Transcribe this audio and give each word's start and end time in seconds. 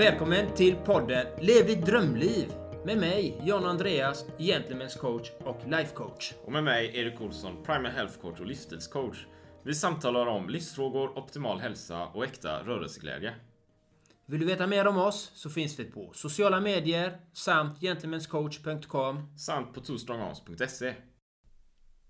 Välkommen 0.00 0.54
till 0.54 0.76
podden 0.76 1.26
Lev 1.40 1.66
ditt 1.66 1.86
drömliv 1.86 2.52
med 2.84 2.98
mig, 2.98 3.40
John 3.44 3.64
Andreas, 3.64 4.24
Gentlemen's 4.38 4.98
coach 4.98 5.30
och 5.44 5.60
life 5.66 5.94
coach. 5.94 6.32
Och 6.44 6.52
med 6.52 6.64
mig, 6.64 6.98
Erik 6.98 7.20
Olsson, 7.20 7.62
Primal 7.64 7.92
Health 7.92 8.20
coach 8.20 8.40
och 8.40 8.46
livsstilscoach. 8.46 9.26
Vi 9.64 9.74
samtalar 9.74 10.26
om 10.26 10.48
livsfrågor, 10.48 11.18
optimal 11.18 11.60
hälsa 11.60 12.06
och 12.06 12.24
äkta 12.24 12.62
rörelseglädje. 12.62 13.34
Vill 14.26 14.40
du 14.40 14.46
veta 14.46 14.66
mer 14.66 14.86
om 14.86 14.98
oss 14.98 15.30
så 15.34 15.50
finns 15.50 15.78
vi 15.78 15.84
på 15.84 16.10
sociala 16.14 16.60
medier 16.60 17.20
samt 17.32 17.80
gentlemanscoach.com. 17.80 19.38
Samt 19.38 19.74
på 19.74 19.80
twostrongarms.se. 19.80 20.94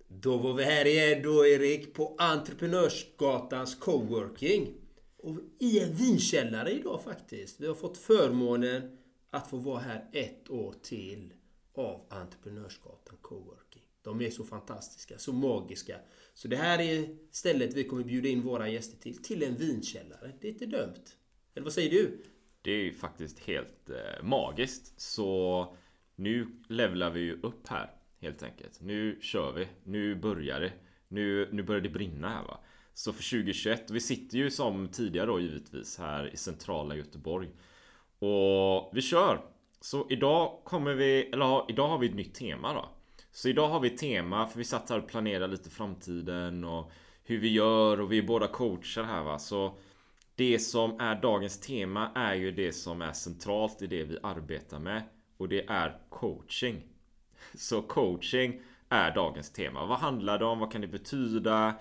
Då 0.08 0.36
var 0.36 0.54
vi 0.54 0.64
här 0.64 0.86
igen 0.86 1.22
då 1.22 1.46
Erik 1.46 1.94
på 1.94 2.16
Entreprenörsgatans 2.18 3.74
coworking. 3.74 4.80
Och 5.22 5.36
i 5.58 5.80
en 5.80 5.94
vinkällare 5.94 6.70
idag 6.70 7.02
faktiskt. 7.04 7.60
Vi 7.60 7.66
har 7.66 7.74
fått 7.74 7.98
förmånen 7.98 8.98
att 9.30 9.50
få 9.50 9.56
vara 9.56 9.78
här 9.78 10.08
ett 10.12 10.50
år 10.50 10.74
till 10.82 11.32
av 11.74 12.06
Entreprenörsgatan 12.10 13.16
Coworking. 13.20 13.82
De 14.02 14.20
är 14.20 14.30
så 14.30 14.44
fantastiska, 14.44 15.18
så 15.18 15.32
magiska. 15.32 15.96
Så 16.34 16.48
det 16.48 16.56
här 16.56 16.80
är 16.80 17.16
stället 17.30 17.74
vi 17.74 17.84
kommer 17.84 18.04
bjuda 18.04 18.28
in 18.28 18.42
våra 18.42 18.68
gäster 18.68 18.98
till. 18.98 19.22
Till 19.22 19.42
en 19.42 19.56
vinkällare. 19.56 20.32
Det 20.40 20.48
är 20.48 20.52
inte 20.52 20.66
dumt. 20.66 21.04
Eller 21.54 21.64
vad 21.64 21.72
säger 21.72 21.90
du? 21.90 22.22
Det 22.62 22.70
är 22.70 22.82
ju 22.82 22.92
faktiskt 22.92 23.38
helt 23.38 23.90
eh, 23.90 24.22
magiskt. 24.22 25.00
Så 25.00 25.76
nu 26.16 26.46
levlar 26.68 27.10
vi 27.10 27.20
ju 27.20 27.40
upp 27.42 27.68
här 27.68 27.90
helt 28.18 28.42
enkelt. 28.42 28.80
Nu 28.80 29.18
kör 29.20 29.52
vi. 29.52 29.68
Nu 29.84 30.14
börjar 30.14 30.60
det. 30.60 30.72
Nu, 31.08 31.48
nu 31.52 31.62
börjar 31.62 31.80
det 31.80 31.88
brinna 31.88 32.28
här 32.28 32.42
va. 32.42 32.60
Så 33.00 33.12
för 33.12 33.30
2021, 33.30 33.90
vi 33.90 34.00
sitter 34.00 34.38
ju 34.38 34.50
som 34.50 34.88
tidigare 34.88 35.26
då 35.26 35.40
givetvis 35.40 35.98
här 35.98 36.34
i 36.34 36.36
centrala 36.36 36.96
Göteborg. 36.96 37.48
Och 38.18 38.90
vi 38.92 39.02
kör! 39.02 39.40
Så 39.80 40.06
idag 40.10 40.60
kommer 40.64 40.94
vi, 40.94 41.22
eller 41.22 41.70
idag 41.70 41.88
har 41.88 41.98
vi 41.98 42.08
ett 42.08 42.14
nytt 42.14 42.34
tema 42.34 42.74
då. 42.74 42.88
Så 43.32 43.48
idag 43.48 43.68
har 43.68 43.80
vi 43.80 43.88
ett 43.88 43.98
tema, 43.98 44.46
för 44.46 44.58
vi 44.58 44.64
satt 44.64 44.90
här 44.90 44.98
och 44.98 45.08
planerade 45.08 45.52
lite 45.52 45.70
framtiden 45.70 46.64
och 46.64 46.90
hur 47.24 47.38
vi 47.38 47.52
gör 47.52 48.00
och 48.00 48.12
vi 48.12 48.18
är 48.18 48.22
båda 48.22 48.46
coacher 48.46 49.02
här 49.02 49.22
va. 49.22 49.38
Så 49.38 49.78
det 50.34 50.58
som 50.58 51.00
är 51.00 51.22
dagens 51.22 51.60
tema 51.60 52.10
är 52.14 52.34
ju 52.34 52.50
det 52.50 52.72
som 52.72 53.02
är 53.02 53.12
centralt 53.12 53.82
i 53.82 53.86
det 53.86 54.04
vi 54.04 54.18
arbetar 54.22 54.78
med. 54.78 55.02
Och 55.36 55.48
det 55.48 55.66
är 55.68 55.98
coaching. 56.08 56.82
Så 57.54 57.82
coaching 57.82 58.60
är 58.88 59.14
dagens 59.14 59.52
tema. 59.52 59.86
Vad 59.86 59.98
handlar 59.98 60.38
det 60.38 60.44
om? 60.44 60.58
Vad 60.58 60.72
kan 60.72 60.80
det 60.80 60.86
betyda? 60.86 61.74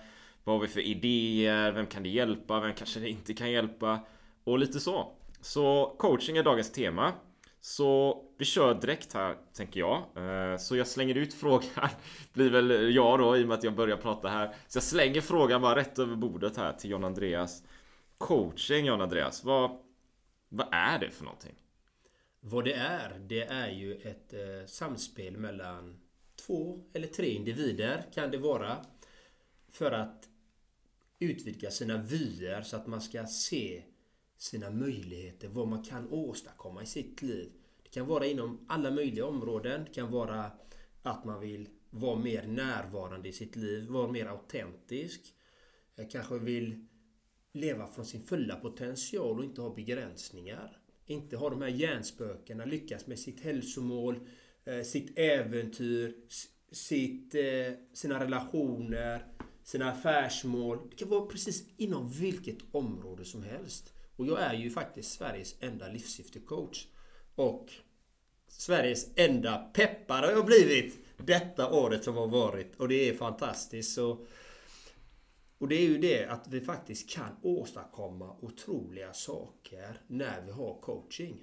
Vad 0.44 0.56
har 0.56 0.60
vi 0.62 0.68
för 0.68 0.80
idéer? 0.80 1.72
Vem 1.72 1.86
kan 1.86 2.02
det 2.02 2.08
hjälpa? 2.08 2.60
Vem 2.60 2.74
kanske 2.74 3.00
det 3.00 3.08
inte 3.08 3.34
kan 3.34 3.50
hjälpa? 3.50 4.00
Och 4.44 4.58
lite 4.58 4.80
så. 4.80 5.12
Så 5.40 5.96
coaching 5.98 6.36
är 6.36 6.42
dagens 6.42 6.72
tema. 6.72 7.12
Så 7.60 8.22
vi 8.38 8.44
kör 8.44 8.74
direkt 8.74 9.12
här, 9.12 9.36
tänker 9.52 9.80
jag. 9.80 10.02
Eh, 10.16 10.56
så 10.56 10.76
jag 10.76 10.86
slänger 10.86 11.14
ut 11.14 11.34
frågan. 11.40 11.88
Blir 12.32 12.50
väl 12.50 12.94
jag 12.94 13.18
då, 13.18 13.36
i 13.36 13.44
och 13.44 13.48
med 13.48 13.54
att 13.58 13.64
jag 13.64 13.74
börjar 13.74 13.96
prata 13.96 14.28
här. 14.28 14.54
Så 14.68 14.76
jag 14.76 14.82
slänger 14.82 15.20
frågan 15.20 15.62
bara 15.62 15.76
rätt 15.76 15.98
över 15.98 16.16
bordet 16.16 16.56
här 16.56 16.72
till 16.72 16.90
John 16.90 17.04
Andreas. 17.04 17.62
Coaching, 18.18 18.86
John 18.86 19.00
Andreas. 19.00 19.44
Vad, 19.44 19.70
vad 20.48 20.68
är 20.72 20.98
det 20.98 21.10
för 21.10 21.24
någonting? 21.24 21.54
Vad 22.40 22.64
det 22.64 22.72
är, 22.72 23.18
det 23.18 23.42
är 23.42 23.68
ju 23.68 23.94
ett 23.94 24.32
eh, 24.32 24.66
samspel 24.66 25.36
mellan 25.36 26.00
två 26.46 26.78
eller 26.92 27.06
tre 27.06 27.26
individer 27.26 28.04
kan 28.14 28.30
det 28.30 28.38
vara. 28.38 28.76
För 29.72 29.92
att 29.92 30.29
utvidga 31.20 31.70
sina 31.70 32.02
vyer 32.02 32.62
så 32.62 32.76
att 32.76 32.86
man 32.86 33.00
ska 33.00 33.26
se 33.26 33.82
sina 34.36 34.70
möjligheter, 34.70 35.48
vad 35.48 35.68
man 35.68 35.84
kan 35.84 36.08
åstadkomma 36.08 36.82
i 36.82 36.86
sitt 36.86 37.22
liv. 37.22 37.52
Det 37.82 37.88
kan 37.88 38.06
vara 38.06 38.26
inom 38.26 38.64
alla 38.68 38.90
möjliga 38.90 39.26
områden. 39.26 39.84
Det 39.84 39.94
kan 39.94 40.10
vara 40.10 40.50
att 41.02 41.24
man 41.24 41.40
vill 41.40 41.68
vara 41.90 42.16
mer 42.16 42.46
närvarande 42.46 43.28
i 43.28 43.32
sitt 43.32 43.56
liv, 43.56 43.88
vara 43.88 44.12
mer 44.12 44.26
autentisk. 44.26 45.20
Jag 45.94 46.10
kanske 46.10 46.38
vill 46.38 46.86
leva 47.52 47.86
från 47.86 48.04
sin 48.04 48.22
fulla 48.22 48.56
potential 48.56 49.38
och 49.38 49.44
inte 49.44 49.60
ha 49.60 49.74
begränsningar. 49.74 50.76
Inte 51.06 51.36
ha 51.36 51.50
de 51.50 51.62
här 51.62 51.68
hjärnspökena, 51.68 52.64
lyckas 52.64 53.06
med 53.06 53.18
sitt 53.18 53.40
hälsomål, 53.40 54.20
eh, 54.64 54.82
sitt 54.82 55.18
äventyr, 55.18 56.14
sitt, 56.70 57.34
eh, 57.34 57.74
sina 57.92 58.24
relationer, 58.24 59.26
sina 59.64 59.90
affärsmål. 59.90 60.78
Det 60.90 60.96
kan 60.96 61.08
vara 61.08 61.26
precis 61.26 61.64
inom 61.76 62.08
vilket 62.08 62.58
område 62.72 63.24
som 63.24 63.42
helst. 63.42 63.92
Och 64.16 64.26
jag 64.26 64.40
är 64.40 64.54
ju 64.54 64.70
faktiskt 64.70 65.12
Sveriges 65.12 65.54
enda 65.60 65.88
livssyftecoach. 65.88 66.86
Och 67.34 67.72
Sveriges 68.48 69.06
enda 69.16 69.58
peppare 69.58 70.26
har 70.26 70.32
jag 70.32 70.46
blivit 70.46 70.98
detta 71.16 71.72
året 71.72 72.04
som 72.04 72.16
har 72.16 72.26
varit. 72.26 72.76
Och 72.76 72.88
det 72.88 73.08
är 73.08 73.14
fantastiskt. 73.14 73.94
Så, 73.94 74.26
och 75.58 75.68
det 75.68 75.74
är 75.74 75.88
ju 75.88 75.98
det 75.98 76.24
att 76.26 76.48
vi 76.48 76.60
faktiskt 76.60 77.10
kan 77.10 77.36
åstadkomma 77.42 78.36
otroliga 78.40 79.12
saker 79.12 80.00
när 80.06 80.40
vi 80.40 80.50
har 80.50 80.80
coaching. 80.80 81.36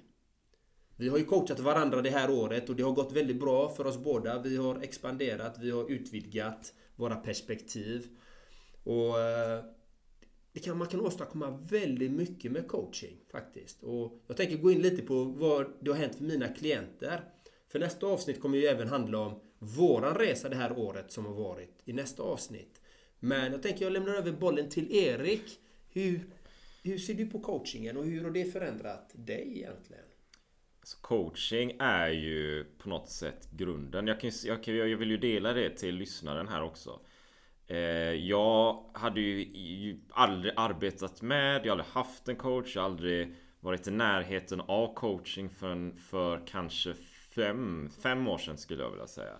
Vi 0.96 1.08
har 1.08 1.18
ju 1.18 1.24
coachat 1.24 1.60
varandra 1.60 2.02
det 2.02 2.10
här 2.10 2.30
året 2.30 2.68
och 2.68 2.76
det 2.76 2.82
har 2.82 2.92
gått 2.92 3.12
väldigt 3.12 3.40
bra 3.40 3.68
för 3.68 3.86
oss 3.86 3.98
båda. 3.98 4.42
Vi 4.42 4.56
har 4.56 4.80
expanderat, 4.80 5.58
vi 5.58 5.70
har 5.70 5.90
utvidgat 5.90 6.72
våra 6.98 7.16
perspektiv. 7.16 8.06
Och 8.84 9.20
eh, 9.20 9.64
det 10.52 10.60
kan, 10.60 10.78
man 10.78 10.88
kan 10.88 11.00
åstadkomma 11.00 11.50
väldigt 11.70 12.10
mycket 12.10 12.52
med 12.52 12.68
coaching 12.68 13.16
faktiskt. 13.32 13.82
Och 13.82 14.22
jag 14.26 14.36
tänker 14.36 14.56
gå 14.56 14.70
in 14.70 14.82
lite 14.82 15.02
på 15.02 15.24
vad 15.24 15.66
det 15.80 15.90
har 15.90 15.98
hänt 15.98 16.16
för 16.16 16.24
mina 16.24 16.48
klienter. 16.48 17.24
För 17.68 17.78
nästa 17.78 18.06
avsnitt 18.06 18.40
kommer 18.40 18.58
ju 18.58 18.64
även 18.64 18.88
handla 18.88 19.18
om 19.18 19.40
våran 19.58 20.14
resa 20.14 20.48
det 20.48 20.56
här 20.56 20.78
året 20.78 21.12
som 21.12 21.26
har 21.26 21.34
varit 21.34 21.82
i 21.84 21.92
nästa 21.92 22.22
avsnitt. 22.22 22.80
Men 23.20 23.52
jag 23.52 23.62
tänker 23.62 23.84
jag 23.84 23.92
lämnar 23.92 24.14
över 24.14 24.32
bollen 24.32 24.68
till 24.68 24.96
Erik. 24.96 25.60
Hur, 25.90 26.20
hur 26.82 26.98
ser 26.98 27.14
du 27.14 27.26
på 27.26 27.40
coachingen 27.40 27.96
och 27.96 28.04
hur 28.04 28.24
har 28.24 28.30
det 28.30 28.44
förändrat 28.44 29.10
dig 29.14 29.52
egentligen? 29.56 30.07
Så 30.88 30.98
coaching 31.00 31.76
är 31.78 32.08
ju 32.08 32.64
på 32.64 32.88
något 32.88 33.08
sätt 33.08 33.48
grunden. 33.50 34.06
Jag, 34.06 34.20
kan, 34.20 34.30
jag, 34.44 34.68
jag 34.68 34.96
vill 34.96 35.10
ju 35.10 35.16
dela 35.16 35.52
det 35.52 35.70
till 35.70 35.94
lyssnaren 35.94 36.48
här 36.48 36.62
också. 36.62 37.00
Eh, 37.66 37.78
jag 38.12 38.84
hade 38.92 39.20
ju 39.20 40.00
aldrig 40.10 40.54
arbetat 40.56 41.22
med, 41.22 41.54
jag 41.54 41.64
har 41.64 41.70
aldrig 41.70 41.86
haft 41.86 42.28
en 42.28 42.36
coach, 42.36 42.74
jag 42.74 42.82
har 42.82 42.90
aldrig 42.90 43.34
varit 43.60 43.86
i 43.86 43.90
närheten 43.90 44.60
av 44.60 44.94
coaching 44.94 45.50
för, 45.50 45.96
för 45.96 46.46
kanske 46.46 46.94
fem, 47.34 47.90
fem 48.02 48.28
år 48.28 48.38
sedan 48.38 48.58
skulle 48.58 48.82
jag 48.82 48.90
vilja 48.90 49.06
säga. 49.06 49.34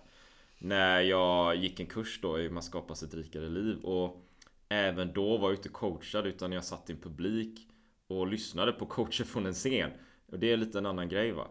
När 0.57 1.01
jag 1.01 1.55
gick 1.55 1.79
en 1.79 1.87
kurs 1.87 2.19
då 2.21 2.39
i 2.39 2.41
hur 2.41 2.49
man 2.49 2.63
skapar 2.63 2.95
sig 2.95 3.07
ett 3.07 3.13
rikare 3.13 3.49
liv 3.49 3.79
och 3.83 4.25
även 4.69 5.13
då 5.13 5.37
var 5.37 5.49
jag 5.49 5.57
inte 5.57 5.69
coachad 5.69 6.27
utan 6.27 6.51
jag 6.51 6.65
satt 6.65 6.89
i 6.89 6.93
en 6.93 6.99
publik 6.99 7.67
och 8.07 8.27
lyssnade 8.27 8.71
på 8.71 8.85
coacher 8.85 9.23
från 9.23 9.45
en 9.45 9.53
scen. 9.53 9.91
Och 10.31 10.39
det 10.39 10.51
är 10.51 10.57
lite 10.57 10.77
en 10.77 10.85
annan 10.85 11.09
grej 11.09 11.31
va. 11.31 11.47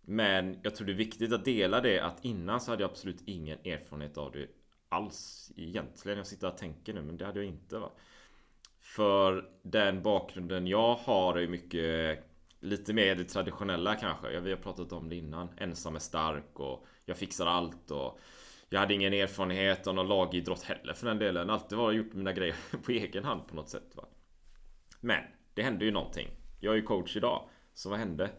Men 0.00 0.58
jag 0.62 0.74
tror 0.74 0.86
det 0.86 0.92
är 0.92 0.96
viktigt 0.96 1.32
att 1.32 1.44
dela 1.44 1.80
det 1.80 2.00
att 2.00 2.24
innan 2.24 2.60
så 2.60 2.70
hade 2.70 2.82
jag 2.82 2.90
absolut 2.90 3.22
ingen 3.24 3.58
erfarenhet 3.58 4.18
av 4.18 4.32
det 4.32 4.46
alls 4.88 5.52
egentligen. 5.56 6.18
Jag 6.18 6.26
sitter 6.26 6.48
och 6.48 6.58
tänker 6.58 6.94
nu 6.94 7.02
men 7.02 7.16
det 7.16 7.26
hade 7.26 7.38
jag 7.38 7.48
inte 7.48 7.78
va. 7.78 7.90
För 8.80 9.50
den 9.62 10.02
bakgrunden 10.02 10.66
jag 10.66 10.94
har 10.94 11.38
är 11.38 11.48
mycket 11.48 12.24
Lite 12.60 12.92
mer 12.92 13.14
det 13.14 13.24
traditionella 13.24 13.94
kanske. 13.94 14.40
Vi 14.40 14.50
har 14.50 14.56
pratat 14.58 14.92
om 14.92 15.08
det 15.08 15.16
innan. 15.16 15.48
Ensam 15.56 15.94
är 15.94 15.98
stark 15.98 16.60
och 16.60 16.86
jag 17.04 17.16
fixar 17.16 17.46
allt 17.46 17.90
och 17.90 18.20
jag 18.68 18.80
hade 18.80 18.94
ingen 18.94 19.12
erfarenhet 19.12 19.86
av 19.86 19.94
någon 19.94 20.08
lagidrott 20.08 20.62
heller 20.62 20.94
för 20.94 21.06
den 21.06 21.18
delen. 21.18 21.50
Alltid 21.50 21.78
var 21.78 21.92
gjort 21.92 22.12
mina 22.12 22.32
grejer 22.32 22.56
på 22.84 22.92
egen 22.92 23.24
hand 23.24 23.48
på 23.48 23.56
något 23.56 23.68
sätt. 23.68 23.96
Va? 23.96 24.04
Men 25.00 25.22
det 25.54 25.62
hände 25.62 25.84
ju 25.84 25.90
någonting. 25.90 26.28
Jag 26.60 26.72
är 26.72 26.76
ju 26.76 26.82
coach 26.82 27.16
idag. 27.16 27.48
Så 27.76 27.90
vad 27.90 27.98
hände? 27.98 28.30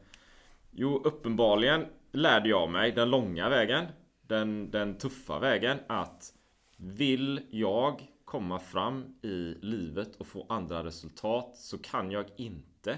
Jo, 0.72 1.02
uppenbarligen 1.04 1.86
lärde 2.12 2.50
jag 2.50 2.70
mig 2.70 2.92
den 2.92 3.10
långa 3.10 3.50
vägen. 3.50 3.86
Den, 4.22 4.72
den 4.72 4.98
tuffa 4.98 5.40
vägen 5.40 5.78
att 5.88 6.34
vill 6.78 7.42
jag 7.50 8.12
komma 8.26 8.60
fram 8.60 9.16
i 9.22 9.56
livet 9.62 10.16
och 10.16 10.28
få 10.28 10.46
andra 10.50 10.84
resultat 10.84 11.58
så 11.58 11.78
kan 11.78 12.12
jag 12.12 12.26
inte 12.38 12.98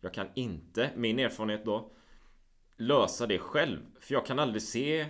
Jag 0.00 0.14
kan 0.14 0.28
inte, 0.34 0.90
min 0.96 1.18
erfarenhet 1.18 1.64
då 1.64 1.90
Lösa 2.76 3.26
det 3.26 3.38
själv 3.38 3.80
För 4.00 4.14
jag 4.14 4.26
kan 4.26 4.38
aldrig 4.38 4.62
se 4.62 5.06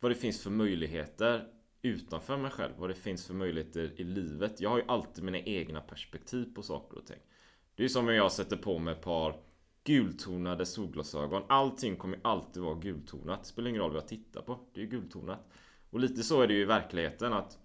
Vad 0.00 0.10
det 0.10 0.14
finns 0.14 0.42
för 0.42 0.50
möjligheter 0.50 1.48
Utanför 1.82 2.36
mig 2.36 2.50
själv 2.50 2.72
Vad 2.78 2.90
det 2.90 2.94
finns 2.94 3.26
för 3.26 3.34
möjligheter 3.34 4.00
i 4.00 4.04
livet 4.04 4.60
Jag 4.60 4.70
har 4.70 4.78
ju 4.78 4.84
alltid 4.88 5.24
mina 5.24 5.38
egna 5.38 5.80
perspektiv 5.80 6.54
på 6.54 6.62
saker 6.62 6.98
och 6.98 7.06
ting 7.06 7.20
Det 7.74 7.84
är 7.84 7.88
som 7.88 8.08
om 8.08 8.14
jag 8.14 8.32
sätter 8.32 8.56
på 8.56 8.78
mig 8.78 8.94
ett 8.94 9.02
par 9.02 9.47
Gultonade 9.88 10.66
solglasögon 10.66 11.42
Allting 11.48 11.96
kommer 11.96 12.18
alltid 12.22 12.62
vara 12.62 12.74
gultonat 12.74 13.42
Det 13.42 13.48
spelar 13.48 13.68
ingen 13.68 13.82
roll 13.82 13.90
vad 13.90 14.02
jag 14.02 14.08
tittar 14.08 14.42
på 14.42 14.58
Det 14.74 14.80
är 14.80 14.84
ju 14.84 14.90
gultonat 14.90 15.48
och 15.90 16.00
lite 16.00 16.22
så 16.22 16.42
är 16.42 16.46
det 16.46 16.54
ju 16.54 16.60
i 16.60 16.64
verkligheten 16.64 17.32
att 17.32 17.58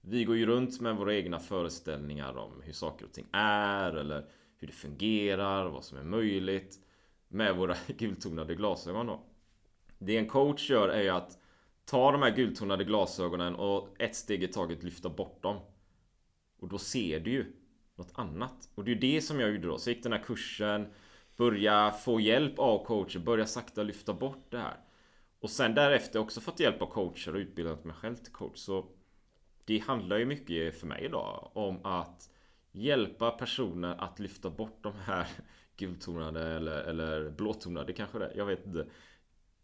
vi 0.00 0.24
går 0.24 0.36
ju 0.36 0.46
runt 0.46 0.80
med 0.80 0.96
våra 0.96 1.14
egna 1.14 1.38
föreställningar 1.38 2.36
om 2.36 2.62
hur 2.62 2.72
saker 2.72 3.04
och 3.04 3.12
ting 3.12 3.26
är 3.32 3.92
eller 3.92 4.28
hur 4.56 4.66
det 4.66 4.72
fungerar, 4.72 5.68
vad 5.68 5.84
som 5.84 5.98
är 5.98 6.02
möjligt. 6.02 6.78
med 7.28 7.56
våra 7.56 7.76
gultonade 7.98 8.54
glasögon 8.54 9.06
då. 9.06 9.20
Det 9.98 10.16
en 10.16 10.28
coach 10.28 10.70
gör 10.70 10.88
är 10.88 11.02
ju 11.02 11.08
att 11.08 11.38
ta 11.84 12.12
de 12.12 12.22
här 12.22 12.36
gultonade 12.36 12.84
glasögonen 12.84 13.54
och 13.54 13.88
ett 13.98 14.16
steg 14.16 14.42
i 14.42 14.48
taget 14.48 14.82
lyfta 14.82 15.08
bort 15.08 15.42
dem. 15.42 15.60
Och 16.60 16.68
då 16.68 16.78
ser 16.78 17.20
du 17.20 17.30
ju 17.30 17.52
något 17.94 18.12
annat. 18.14 18.70
Och 18.74 18.84
det 18.84 18.90
är 18.90 18.94
ju 18.94 19.00
det 19.00 19.20
som 19.20 19.40
jag 19.40 19.50
gjorde 19.50 19.66
då. 19.66 19.78
Så 19.78 19.90
jag 19.90 19.94
gick 19.94 20.02
den 20.02 20.12
här 20.12 20.22
kursen, 20.22 20.86
börja 21.36 21.90
få 21.90 22.20
hjälp 22.20 22.58
av 22.58 22.84
coacher, 22.84 23.18
börja 23.18 23.46
sakta 23.46 23.82
lyfta 23.82 24.12
bort 24.12 24.46
det 24.50 24.58
här. 24.58 24.76
Och 25.40 25.50
sen 25.50 25.74
därefter 25.74 26.18
också 26.18 26.40
fått 26.40 26.60
hjälp 26.60 26.82
av 26.82 26.86
coacher 26.86 27.34
och 27.34 27.38
utbildat 27.38 27.84
mig 27.84 27.96
själv 27.96 28.16
till 28.16 28.32
coach. 28.32 28.58
Så 28.58 28.86
det 29.64 29.78
handlar 29.78 30.18
ju 30.18 30.24
mycket 30.24 30.80
för 30.80 30.86
mig 30.86 31.04
idag 31.04 31.50
om 31.54 31.84
att 31.84 32.30
hjälpa 32.72 33.30
personer 33.30 33.94
att 33.98 34.18
lyfta 34.18 34.50
bort 34.50 34.78
de 34.82 34.92
här 34.94 35.26
gultonade 35.76 36.46
eller, 36.46 36.82
eller 36.82 37.30
blåtonade 37.30 37.92
kanske 37.92 38.18
det 38.18 38.32
Jag 38.34 38.46
vet 38.46 38.66
inte. 38.66 38.86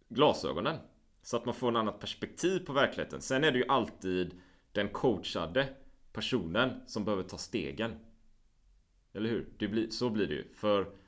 Glasögonen. 0.09 0.77
Så 1.23 1.37
att 1.37 1.45
man 1.45 1.55
får 1.55 1.69
en 1.69 1.77
annat 1.77 2.01
perspektiv 2.01 2.67
på 2.67 2.73
verkligheten. 2.73 3.21
Sen 3.21 3.45
är 3.45 3.53
det 3.53 3.59
ju 3.59 3.67
alltid 3.69 4.41
den 4.73 4.89
coachade 4.89 5.69
personen 6.13 6.81
som 6.87 7.05
behöver 7.05 7.23
ta 7.23 7.39
stegen. 7.39 7.95
Eller 9.13 9.31
hur? 9.31 9.49
Det 9.59 9.69
blir, 9.69 9.91
så 9.91 10.11
blir 10.11 10.27
det 10.27 10.35
ju. 10.35 10.53
För 10.55 11.02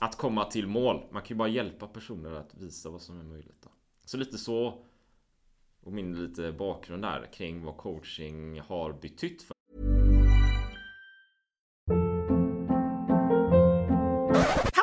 att 0.00 0.16
komma 0.16 0.44
till 0.44 0.66
mål. 0.66 1.02
Man 1.10 1.22
kan 1.22 1.28
ju 1.28 1.34
bara 1.34 1.48
hjälpa 1.48 1.86
personer 1.86 2.32
att 2.32 2.54
visa 2.54 2.90
vad 2.90 3.02
som 3.02 3.20
är 3.20 3.24
möjligt. 3.24 3.62
Då. 3.62 3.70
Så 4.04 4.16
lite 4.16 4.38
så. 4.38 4.86
Och 5.80 5.92
min 5.92 6.22
lite 6.22 6.52
bakgrund 6.52 7.02
där 7.02 7.32
kring 7.32 7.64
vad 7.64 7.76
coaching 7.76 8.60
har 8.60 8.92
betytt 8.92 9.42
för 9.42 9.54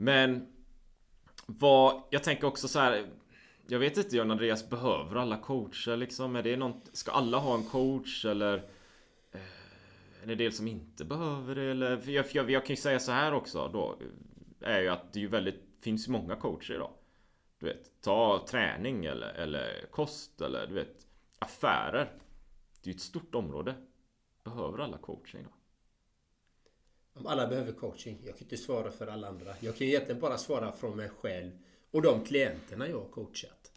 Men 0.00 0.46
vad, 1.46 2.02
jag 2.10 2.22
tänker 2.22 2.46
också 2.46 2.68
så 2.68 2.78
här. 2.78 3.06
Jag 3.66 3.78
vet 3.78 3.96
inte 3.96 4.16
John 4.16 4.30
Andreas, 4.30 4.70
behöver 4.70 5.16
alla 5.16 5.36
coacher 5.36 5.96
liksom? 5.96 6.36
Är 6.36 6.42
det 6.42 6.56
något, 6.56 6.90
ska 6.92 7.12
alla 7.12 7.38
ha 7.38 7.54
en 7.54 7.64
coach 7.64 8.24
eller? 8.24 8.56
Eh, 9.32 10.22
är 10.22 10.26
det 10.26 10.34
del 10.34 10.52
som 10.52 10.68
inte 10.68 11.04
behöver 11.04 11.54
det 11.54 11.70
eller? 11.70 11.96
För 11.96 12.10
jag, 12.10 12.26
för 12.26 12.36
jag, 12.36 12.50
jag 12.50 12.66
kan 12.66 12.76
ju 12.76 12.82
säga 12.82 13.00
så 13.00 13.12
här 13.12 13.32
också 13.32 13.70
då. 13.72 13.98
Är 14.60 14.80
ju 14.80 14.88
att 14.88 15.12
det 15.12 15.18
är 15.18 15.22
ju 15.22 15.28
väldigt, 15.28 15.62
finns 15.80 16.08
många 16.08 16.36
coacher 16.36 16.74
idag. 16.74 16.92
Du 17.58 17.66
vet, 17.66 18.00
ta 18.00 18.46
träning 18.48 19.04
eller, 19.04 19.32
eller 19.32 19.86
kost 19.90 20.40
eller 20.40 20.66
du 20.66 20.74
vet 20.74 21.06
affärer. 21.38 22.12
Det 22.82 22.90
är 22.90 22.92
ju 22.92 22.96
ett 22.96 23.00
stort 23.02 23.34
område. 23.34 23.74
Behöver 24.44 24.78
alla 24.78 24.98
coaching 24.98 25.40
idag? 25.40 25.59
Om 27.20 27.26
alla 27.26 27.46
behöver 27.46 27.72
coaching. 27.72 28.18
Jag 28.24 28.34
kan 28.34 28.44
inte 28.44 28.56
svara 28.56 28.90
för 28.90 29.06
alla 29.06 29.28
andra. 29.28 29.54
Jag 29.60 29.76
kan 29.76 29.86
egentligen 29.86 30.20
bara 30.20 30.38
svara 30.38 30.72
från 30.72 30.96
mig 30.96 31.08
själv 31.08 31.50
och 31.90 32.02
de 32.02 32.24
klienterna 32.24 32.88
jag 32.88 32.98
har 32.98 33.08
coachat. 33.08 33.72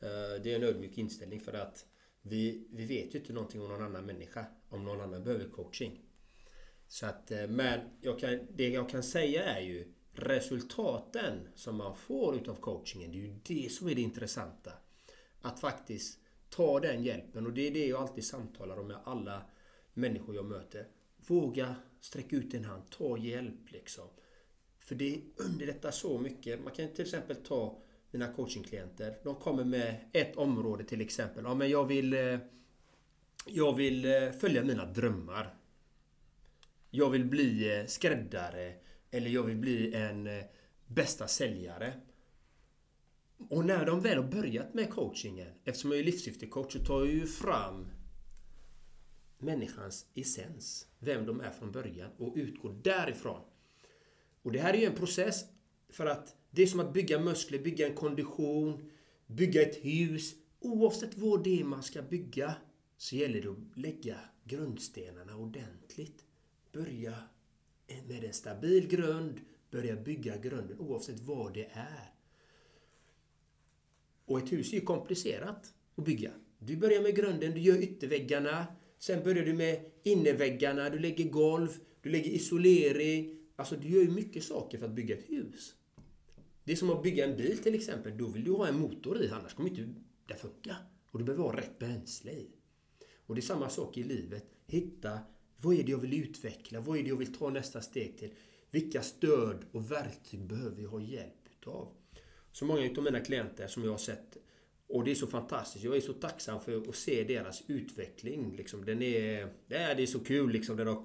Eh, 0.00 0.42
det 0.42 0.52
är 0.52 0.56
en 0.56 0.62
ödmjuk 0.62 0.98
inställning 0.98 1.40
för 1.40 1.52
att 1.52 1.86
vi, 2.22 2.66
vi 2.70 2.84
vet 2.84 3.14
ju 3.14 3.18
inte 3.18 3.32
någonting 3.32 3.62
om 3.62 3.68
någon 3.68 3.82
annan 3.82 4.06
människa. 4.06 4.44
Om 4.68 4.84
någon 4.84 5.00
annan 5.00 5.24
behöver 5.24 5.48
coaching. 5.48 6.00
Så 6.88 7.06
att, 7.06 7.30
eh, 7.30 7.46
men 7.46 7.80
jag 8.00 8.18
kan, 8.18 8.38
det 8.56 8.68
jag 8.68 8.88
kan 8.88 9.02
säga 9.02 9.44
är 9.44 9.60
ju 9.60 9.92
resultaten 10.12 11.48
som 11.54 11.76
man 11.76 11.96
får 11.96 12.36
utav 12.36 12.54
coachingen. 12.54 13.12
Det 13.12 13.18
är 13.18 13.22
ju 13.22 13.34
det 13.44 13.72
som 13.72 13.88
är 13.88 13.94
det 13.94 14.02
intressanta. 14.02 14.72
Att 15.40 15.60
faktiskt 15.60 16.18
ta 16.50 16.80
den 16.80 17.04
hjälpen 17.04 17.46
och 17.46 17.52
det 17.52 17.66
är 17.68 17.70
det 17.70 17.86
jag 17.86 18.02
alltid 18.02 18.24
samtalar 18.24 18.78
om 18.78 18.86
med 18.86 18.98
alla 19.04 19.42
människor 19.94 20.34
jag 20.34 20.44
möter. 20.44 20.88
Våga 21.26 21.74
Sträck 22.00 22.32
ut 22.32 22.54
en 22.54 22.64
hand, 22.64 22.90
ta 22.90 23.18
hjälp 23.18 23.72
liksom. 23.72 24.08
För 24.78 24.94
det 24.94 25.20
underlättar 25.36 25.90
så 25.90 26.18
mycket. 26.18 26.64
Man 26.64 26.72
kan 26.72 26.88
till 26.88 27.04
exempel 27.04 27.36
ta 27.36 27.82
mina 28.10 28.32
coachingklienter. 28.32 29.18
De 29.24 29.34
kommer 29.34 29.64
med 29.64 30.10
ett 30.12 30.36
område 30.36 30.84
till 30.84 31.00
exempel. 31.00 31.44
Ja, 31.44 31.54
men 31.54 31.70
jag 31.70 31.84
vill, 31.84 32.14
eh, 32.14 32.38
jag 33.46 33.76
vill 33.76 34.04
eh, 34.04 34.30
följa 34.30 34.64
mina 34.64 34.86
drömmar. 34.86 35.54
Jag 36.90 37.10
vill 37.10 37.24
bli 37.24 37.78
eh, 37.78 37.86
skräddare. 37.86 38.74
Eller 39.10 39.30
jag 39.30 39.42
vill 39.42 39.56
bli 39.56 39.94
en 39.94 40.28
bästa 40.86 41.28
säljare. 41.28 41.92
Och 43.50 43.64
när 43.64 43.86
de 43.86 44.00
väl 44.00 44.16
har 44.16 44.30
börjat 44.30 44.74
med 44.74 44.90
coachingen, 44.90 45.48
eftersom 45.64 45.90
jag 45.90 46.00
är 46.00 46.04
livssyftecoach, 46.04 46.72
så 46.72 46.78
tar 46.78 46.98
jag 46.98 47.14
ju 47.14 47.26
fram 47.26 47.88
människans 49.38 50.06
essens. 50.14 50.87
Vem 50.98 51.26
de 51.26 51.40
är 51.40 51.50
från 51.50 51.72
början 51.72 52.10
och 52.18 52.32
utgår 52.36 52.80
därifrån. 52.82 53.40
Och 54.42 54.52
det 54.52 54.58
här 54.58 54.74
är 54.74 54.78
ju 54.78 54.86
en 54.86 54.94
process 54.94 55.44
för 55.88 56.06
att 56.06 56.36
det 56.50 56.62
är 56.62 56.66
som 56.66 56.80
att 56.80 56.92
bygga 56.92 57.18
muskler, 57.20 57.58
bygga 57.58 57.86
en 57.86 57.94
kondition, 57.94 58.90
bygga 59.26 59.62
ett 59.62 59.84
hus. 59.84 60.34
Oavsett 60.60 61.18
vad 61.18 61.44
det 61.44 61.60
är 61.60 61.64
man 61.64 61.82
ska 61.82 62.02
bygga 62.02 62.54
så 62.96 63.16
gäller 63.16 63.42
det 63.42 63.48
att 63.48 63.76
lägga 63.76 64.18
grundstenarna 64.44 65.36
ordentligt. 65.36 66.24
Börja 66.72 67.14
med 68.08 68.24
en 68.24 68.32
stabil 68.32 68.88
grund, 68.88 69.40
börja 69.70 69.96
bygga 69.96 70.36
grunden 70.36 70.78
oavsett 70.78 71.20
vad 71.20 71.54
det 71.54 71.68
är. 71.72 72.12
Och 74.24 74.38
ett 74.38 74.52
hus 74.52 74.72
är 74.72 74.76
ju 74.76 74.80
komplicerat 74.80 75.74
att 75.96 76.04
bygga. 76.04 76.30
Du 76.58 76.76
börjar 76.76 77.02
med 77.02 77.16
grunden, 77.16 77.52
du 77.52 77.60
gör 77.60 77.82
ytterväggarna. 77.82 78.66
Sen 78.98 79.24
börjar 79.24 79.44
du 79.44 79.54
med 79.54 79.90
inneväggarna, 80.08 80.90
du 80.90 80.98
lägger 80.98 81.24
golv, 81.24 81.68
du 82.02 82.10
lägger 82.10 82.30
isolering. 82.30 83.38
Alltså 83.56 83.76
du 83.76 83.88
gör 83.88 84.02
ju 84.02 84.10
mycket 84.10 84.44
saker 84.44 84.78
för 84.78 84.86
att 84.86 84.94
bygga 84.94 85.16
ett 85.16 85.30
hus. 85.30 85.74
Det 86.64 86.72
är 86.72 86.76
som 86.76 86.90
att 86.90 87.02
bygga 87.02 87.24
en 87.24 87.36
bil 87.36 87.58
till 87.58 87.74
exempel. 87.74 88.18
Då 88.18 88.26
vill 88.26 88.44
du 88.44 88.50
ha 88.50 88.68
en 88.68 88.78
motor 88.78 89.22
i, 89.22 89.28
annars 89.28 89.54
kommer 89.54 89.70
inte 89.70 89.88
det 90.26 90.34
funka. 90.34 90.76
Och 91.10 91.18
du 91.18 91.24
behöver 91.24 91.44
ha 91.44 91.56
rätt 91.56 91.78
bränsle 91.78 92.32
i. 92.32 92.48
Och 93.26 93.34
det 93.34 93.40
är 93.40 93.42
samma 93.42 93.68
sak 93.68 93.98
i 93.98 94.02
livet. 94.02 94.44
Hitta, 94.66 95.18
vad 95.56 95.74
är 95.74 95.82
det 95.82 95.90
jag 95.90 95.98
vill 95.98 96.14
utveckla? 96.14 96.80
Vad 96.80 96.98
är 96.98 97.02
det 97.02 97.08
jag 97.08 97.16
vill 97.16 97.34
ta 97.34 97.50
nästa 97.50 97.80
steg 97.80 98.18
till? 98.18 98.30
Vilka 98.70 99.02
stöd 99.02 99.64
och 99.72 99.90
verktyg 99.90 100.46
behöver 100.46 100.82
jag 100.82 100.90
ha 100.90 101.00
hjälp 101.00 101.48
utav? 101.60 101.88
Så 102.52 102.64
många 102.64 102.90
av 102.96 103.04
mina 103.04 103.20
klienter 103.20 103.66
som 103.66 103.84
jag 103.84 103.90
har 103.90 103.98
sett 103.98 104.36
och 104.88 105.04
det 105.04 105.10
är 105.10 105.14
så 105.14 105.26
fantastiskt. 105.26 105.84
Jag 105.84 105.96
är 105.96 106.00
så 106.00 106.12
tacksam 106.12 106.60
för 106.60 106.76
att 106.76 106.96
se 106.96 107.24
deras 107.24 107.62
utveckling. 107.66 108.56
Liksom. 108.56 108.84
Den 108.84 109.02
är, 109.02 109.48
det 109.68 109.76
är 109.76 110.06
så 110.06 110.18
kul 110.18 110.50
liksom. 110.50 110.76
Den 110.76 110.86
har, 110.86 111.02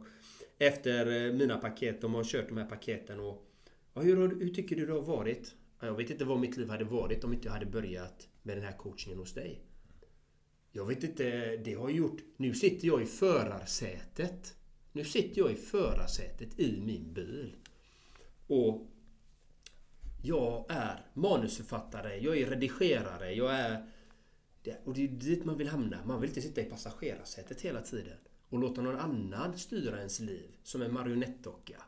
efter 0.58 1.26
eh, 1.26 1.34
mina 1.34 1.58
paket, 1.58 2.02
de 2.02 2.14
har 2.14 2.24
kört 2.24 2.50
de 2.50 2.58
här 2.58 2.66
paketen 2.66 3.20
och 3.20 3.46
ja, 3.94 4.02
hur, 4.02 4.16
hur 4.40 4.54
tycker 4.54 4.76
du 4.76 4.86
det 4.86 4.94
har 4.94 5.02
varit? 5.02 5.56
Jag 5.80 5.98
vet 5.98 6.10
inte 6.10 6.26
vad 6.26 6.40
mitt 6.40 6.58
liv 6.58 6.70
hade 6.70 6.84
varit 6.84 7.24
om 7.24 7.34
inte 7.34 7.48
jag 7.48 7.54
hade 7.54 7.66
börjat 7.66 8.28
med 8.44 8.58
den 8.58 8.64
här 8.64 8.78
coachingen 8.78 9.20
hos 9.20 9.34
dig. 9.34 9.62
Jag 10.72 10.86
vet 10.86 11.04
inte, 11.04 11.58
det 11.58 11.74
har 11.74 11.90
gjort... 11.90 12.22
Nu 12.38 12.54
sitter 12.54 12.88
jag 12.88 13.04
i 13.04 13.06
förarsätet. 13.06 14.56
Nu 14.92 15.04
sitter 15.04 15.42
jag 15.42 15.52
i 15.52 15.56
förarsätet 15.56 16.60
i 16.60 16.82
min 16.82 17.14
bil. 17.14 17.56
Och 18.48 18.93
jag 20.26 20.66
är 20.70 21.06
manusförfattare, 21.14 22.18
jag 22.18 22.38
är 22.38 22.46
redigerare, 22.46 23.34
jag 23.34 23.56
är... 23.56 23.86
Och 24.84 24.94
det 24.94 25.04
är 25.04 25.08
dit 25.08 25.46
man 25.46 25.58
vill 25.58 25.68
hamna. 25.68 26.06
Man 26.06 26.22
vill 26.22 26.30
inte 26.30 26.42
sitta 26.42 26.62
i 26.62 26.66
passagerarsätet 26.66 27.62
hela 27.62 27.82
tiden 27.82 28.18
och 28.50 28.60
låta 28.60 28.82
någon 28.82 29.00
annan 29.00 29.58
styra 29.58 29.98
ens 29.98 30.20
liv 30.20 30.56
som 30.64 30.82
en 30.82 30.94
marionettdocka. 30.94 31.84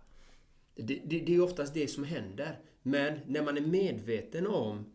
Det, 0.76 1.02
det, 1.06 1.20
det 1.20 1.36
är 1.36 1.42
oftast 1.42 1.74
det 1.74 1.88
som 1.88 2.04
händer. 2.04 2.60
Men 2.82 3.20
när 3.28 3.44
man 3.44 3.58
är 3.58 3.62
medveten 3.62 4.48
om 4.48 4.86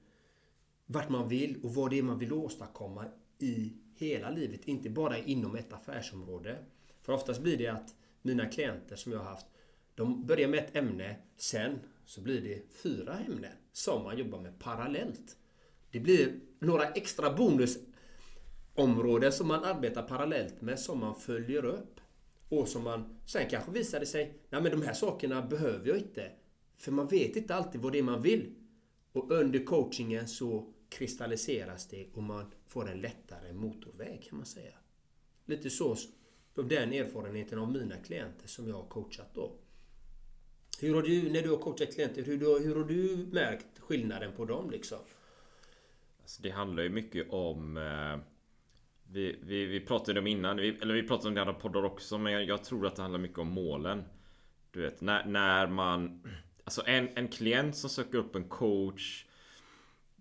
vart 0.86 1.08
man 1.08 1.28
vill 1.28 1.60
och 1.62 1.74
vad 1.74 1.90
det 1.90 1.98
är 1.98 2.02
man 2.02 2.18
vill 2.18 2.32
åstadkomma 2.32 3.04
i 3.38 3.72
hela 3.94 4.30
livet, 4.30 4.68
inte 4.68 4.90
bara 4.90 5.18
inom 5.18 5.56
ett 5.56 5.72
affärsområde. 5.72 6.58
För 7.02 7.12
oftast 7.12 7.40
blir 7.40 7.56
det 7.56 7.68
att 7.68 7.94
mina 8.22 8.46
klienter 8.46 8.96
som 8.96 9.12
jag 9.12 9.18
har 9.18 9.30
haft, 9.30 9.46
de 9.94 10.26
börjar 10.26 10.48
med 10.48 10.58
ett 10.58 10.76
ämne, 10.76 11.16
sen 11.36 11.78
så 12.10 12.20
blir 12.20 12.40
det 12.40 12.62
fyra 12.82 13.18
ämnen 13.18 13.52
som 13.72 14.02
man 14.02 14.18
jobbar 14.18 14.40
med 14.40 14.58
parallellt. 14.58 15.36
Det 15.90 16.00
blir 16.00 16.40
några 16.58 16.84
extra 16.84 17.32
bonusområden 17.32 19.32
som 19.32 19.48
man 19.48 19.64
arbetar 19.64 20.02
parallellt 20.02 20.60
med 20.60 20.78
som 20.78 21.00
man 21.00 21.20
följer 21.20 21.64
upp. 21.64 22.00
Och 22.48 22.68
som 22.68 22.84
man 22.84 23.20
sen 23.26 23.48
kanske 23.50 23.70
visar 23.70 24.00
det 24.00 24.06
sig, 24.06 24.38
nej 24.50 24.62
men 24.62 24.70
de 24.70 24.82
här 24.82 24.94
sakerna 24.94 25.42
behöver 25.42 25.88
jag 25.88 25.98
inte. 25.98 26.32
För 26.76 26.92
man 26.92 27.06
vet 27.06 27.36
inte 27.36 27.54
alltid 27.54 27.80
vad 27.80 27.92
det 27.92 27.98
är 27.98 28.02
man 28.02 28.22
vill. 28.22 28.54
Och 29.12 29.30
under 29.30 29.64
coachingen 29.64 30.28
så 30.28 30.72
kristalliseras 30.88 31.88
det 31.88 32.06
och 32.14 32.22
man 32.22 32.52
får 32.66 32.90
en 32.90 33.00
lättare 33.00 33.52
motorväg 33.52 34.26
kan 34.28 34.38
man 34.38 34.46
säga. 34.46 34.74
Lite 35.44 35.70
så 35.70 35.96
av 36.56 36.68
den 36.68 36.92
erfarenheten 36.92 37.58
av 37.58 37.72
mina 37.72 37.96
klienter 37.96 38.48
som 38.48 38.68
jag 38.68 38.76
har 38.76 38.86
coachat 38.86 39.34
då. 39.34 39.52
Hur 40.80 40.94
har 40.94 41.02
du, 41.02 41.30
när 41.30 41.42
du 41.42 41.50
har 41.50 41.56
coachat 41.56 41.94
klienter, 41.94 42.22
hur, 42.22 42.38
hur 42.38 42.74
har 42.74 42.84
du 42.84 43.26
märkt 43.32 43.78
skillnaden 43.78 44.32
på 44.36 44.44
dem 44.44 44.70
liksom? 44.70 44.98
Alltså 46.20 46.42
det 46.42 46.50
handlar 46.50 46.82
ju 46.82 46.88
mycket 46.88 47.30
om 47.30 47.76
eh, 47.76 48.18
vi, 49.12 49.38
vi, 49.42 49.66
vi 49.66 49.80
pratade 49.80 50.20
om 50.20 50.26
innan, 50.26 50.56
vi, 50.56 50.68
eller 50.82 50.94
vi 50.94 51.02
pratade 51.02 51.28
om 51.28 51.34
det 51.34 51.38
i 51.38 51.40
andra 51.40 51.54
poddar 51.54 51.84
också 51.84 52.18
Men 52.18 52.32
jag, 52.32 52.44
jag, 52.44 52.64
tror 52.64 52.86
att 52.86 52.96
det 52.96 53.02
handlar 53.02 53.20
mycket 53.20 53.38
om 53.38 53.48
målen 53.48 54.04
Du 54.70 54.80
vet, 54.80 55.00
när, 55.00 55.24
när 55.24 55.66
man 55.66 56.22
Alltså 56.64 56.82
en, 56.86 57.08
en 57.14 57.28
klient 57.28 57.76
som 57.76 57.90
söker 57.90 58.18
upp 58.18 58.36
en 58.36 58.48
coach 58.48 59.24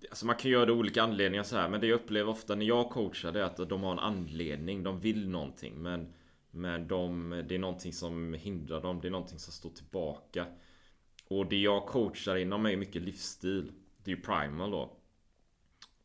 Alltså 0.10 0.26
man 0.26 0.36
kan 0.36 0.52
göra 0.52 0.66
det 0.66 0.72
av 0.72 0.78
olika 0.78 1.04
anledningar 1.04 1.44
så 1.44 1.56
här 1.56 1.70
Men 1.70 1.82
det 1.82 1.88
jag 1.88 1.96
upplever 1.96 2.32
ofta 2.32 2.56
när 2.56 2.66
jag 2.66 2.90
coachar 2.90 3.32
det 3.32 3.40
är 3.40 3.44
att 3.44 3.70
de 3.70 3.84
har 3.84 3.92
en 3.92 4.00
anledning 4.00 4.84
De 4.84 5.00
vill 5.00 5.30
någonting 5.30 5.82
men 5.82 6.14
men 6.52 6.88
de, 6.88 7.30
det 7.50 7.56
är 7.56 7.60
någonting 7.60 7.94
som 7.94 8.34
hindrar 8.34 8.82
dem 8.82 9.02
Det 9.02 9.08
är 9.08 9.12
någonting 9.12 9.40
som 9.40 9.54
står 9.54 9.70
tillbaka. 9.70 10.46
Och 11.28 11.46
det 11.46 11.58
jag 11.58 11.86
coachar 11.86 12.36
inom 12.36 12.66
är 12.66 12.76
mycket 12.76 13.02
livsstil. 13.02 13.72
Det 14.04 14.12
är 14.12 14.16
ju 14.16 14.22
primal 14.22 14.72
då. 14.72 14.96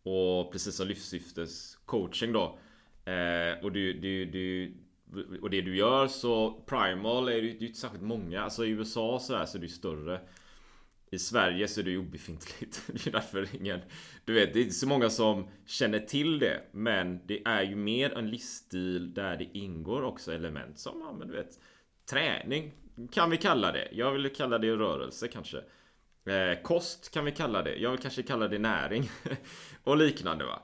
Och 0.03 0.53
precis 0.53 0.77
som 0.77 0.87
livssyftes 0.87 1.77
coaching 1.77 2.33
då 2.33 2.59
eh, 3.05 3.65
Och 3.65 3.73
du, 3.73 3.93
du, 3.93 4.25
du 4.25 4.75
och 5.43 5.51
det 5.51 5.61
du 5.61 5.77
gör 5.77 6.07
så 6.07 6.63
Primal 6.67 7.29
är 7.29 7.43
det 7.43 7.49
ju 7.49 7.67
inte 7.67 7.81
särskilt 7.81 8.03
många. 8.03 8.43
Alltså 8.43 8.67
i 8.67 8.69
USA 8.69 9.19
så, 9.19 9.37
här, 9.37 9.47
så 9.47 9.59
är 9.59 9.61
det 9.61 9.67
ju 9.67 9.73
större 9.73 10.21
i 11.15 11.19
Sverige 11.19 11.69
så 11.69 11.81
är 11.81 11.85
det 11.85 11.91
ju 11.91 11.99
obefintligt. 11.99 12.83
Det 12.87 13.07
är 13.07 13.13
därför 13.13 13.49
ingen... 13.53 13.81
Du 14.25 14.33
vet, 14.33 14.53
det 14.53 14.59
är 14.59 14.63
inte 14.63 14.75
så 14.75 14.89
många 14.89 15.11
som 15.11 15.49
känner 15.67 15.99
till 15.99 16.39
det. 16.39 16.61
Men 16.73 17.27
det 17.27 17.43
är 17.45 17.63
ju 17.63 17.77
mer 17.77 18.19
en 18.19 18.31
livsstil 18.31 19.15
där 19.15 19.37
det 19.37 19.59
ingår 19.59 20.03
också 20.03 20.33
element 20.33 20.79
som, 20.79 21.01
ja 21.01 21.13
men 21.13 21.29
du 21.29 21.35
vet, 21.35 21.61
träning 22.11 22.73
kan 23.13 23.31
vi 23.31 23.37
kalla 23.37 23.73
det. 23.73 23.89
Jag 23.93 24.13
vill 24.13 24.35
kalla 24.35 24.59
det 24.59 24.77
rörelse 24.77 25.29
kanske. 25.29 25.59
Eh, 26.27 26.63
kost 26.63 27.11
kan 27.11 27.25
vi 27.25 27.33
kalla 27.33 27.63
det. 27.63 27.77
Jag 27.77 27.91
vill 27.91 28.01
kanske 28.01 28.23
kalla 28.23 28.49
det 28.49 28.59
näring. 28.59 29.11
och 29.85 29.97
liknande 29.97 30.45
va. 30.45 30.63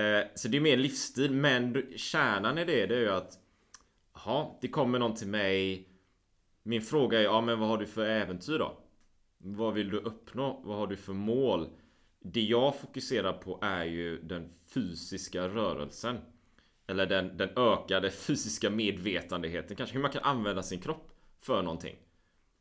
Eh, 0.00 0.26
så 0.34 0.48
det 0.48 0.56
är 0.56 0.60
mer 0.60 0.76
livsstil. 0.76 1.32
Men 1.32 1.86
kärnan 1.96 2.58
i 2.58 2.64
det, 2.64 2.86
det 2.86 2.96
är 2.96 3.00
ju 3.00 3.10
att... 3.10 3.32
Ja, 4.24 4.58
det 4.60 4.68
kommer 4.68 4.98
någon 4.98 5.14
till 5.14 5.28
mig. 5.28 5.88
Min 6.62 6.82
fråga 6.82 7.18
är, 7.18 7.24
ja 7.24 7.40
men 7.40 7.58
vad 7.58 7.68
har 7.68 7.78
du 7.78 7.86
för 7.86 8.06
äventyr 8.06 8.58
då? 8.58 8.78
Vad 9.38 9.74
vill 9.74 9.90
du 9.90 9.98
uppnå? 9.98 10.60
Vad 10.64 10.76
har 10.76 10.86
du 10.86 10.96
för 10.96 11.12
mål? 11.12 11.68
Det 12.20 12.42
jag 12.42 12.76
fokuserar 12.76 13.32
på 13.32 13.58
är 13.62 13.84
ju 13.84 14.22
den 14.22 14.48
fysiska 14.74 15.48
rörelsen. 15.48 16.18
Eller 16.86 17.06
den, 17.06 17.36
den 17.36 17.48
ökade 17.56 18.10
fysiska 18.10 18.70
medvetandeheten 18.70 19.76
kanske. 19.76 19.94
Hur 19.94 20.02
man 20.02 20.10
kan 20.10 20.22
använda 20.22 20.62
sin 20.62 20.80
kropp 20.80 21.12
för 21.40 21.62
någonting. 21.62 21.96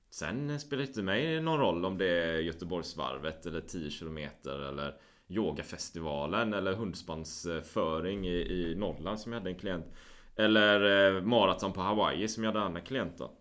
Sen 0.09 0.59
spelar 0.59 0.83
det 0.83 0.87
inte 0.87 1.01
mig 1.01 1.41
någon 1.41 1.59
roll 1.59 1.85
om 1.85 1.97
det 1.97 2.05
är 2.05 2.39
Göteborgsvarvet 2.39 3.45
eller 3.45 3.61
10 3.61 3.91
km 3.91 4.17
eller 4.45 4.97
Yogafestivalen 5.27 6.53
eller 6.53 6.73
hundspansföring 6.73 8.27
i, 8.27 8.35
i 8.35 8.75
Norrland 8.75 9.19
som 9.19 9.31
jag 9.31 9.39
hade 9.39 9.49
en 9.49 9.59
klient. 9.59 9.85
Eller 10.35 11.15
eh, 11.15 11.21
maraton 11.21 11.73
på 11.73 11.81
Hawaii 11.81 12.27
som 12.27 12.43
jag 12.43 12.51
hade 12.51 12.59
en 12.59 12.71
annan 12.71 12.81
klient 12.81 13.17
då. 13.17 13.31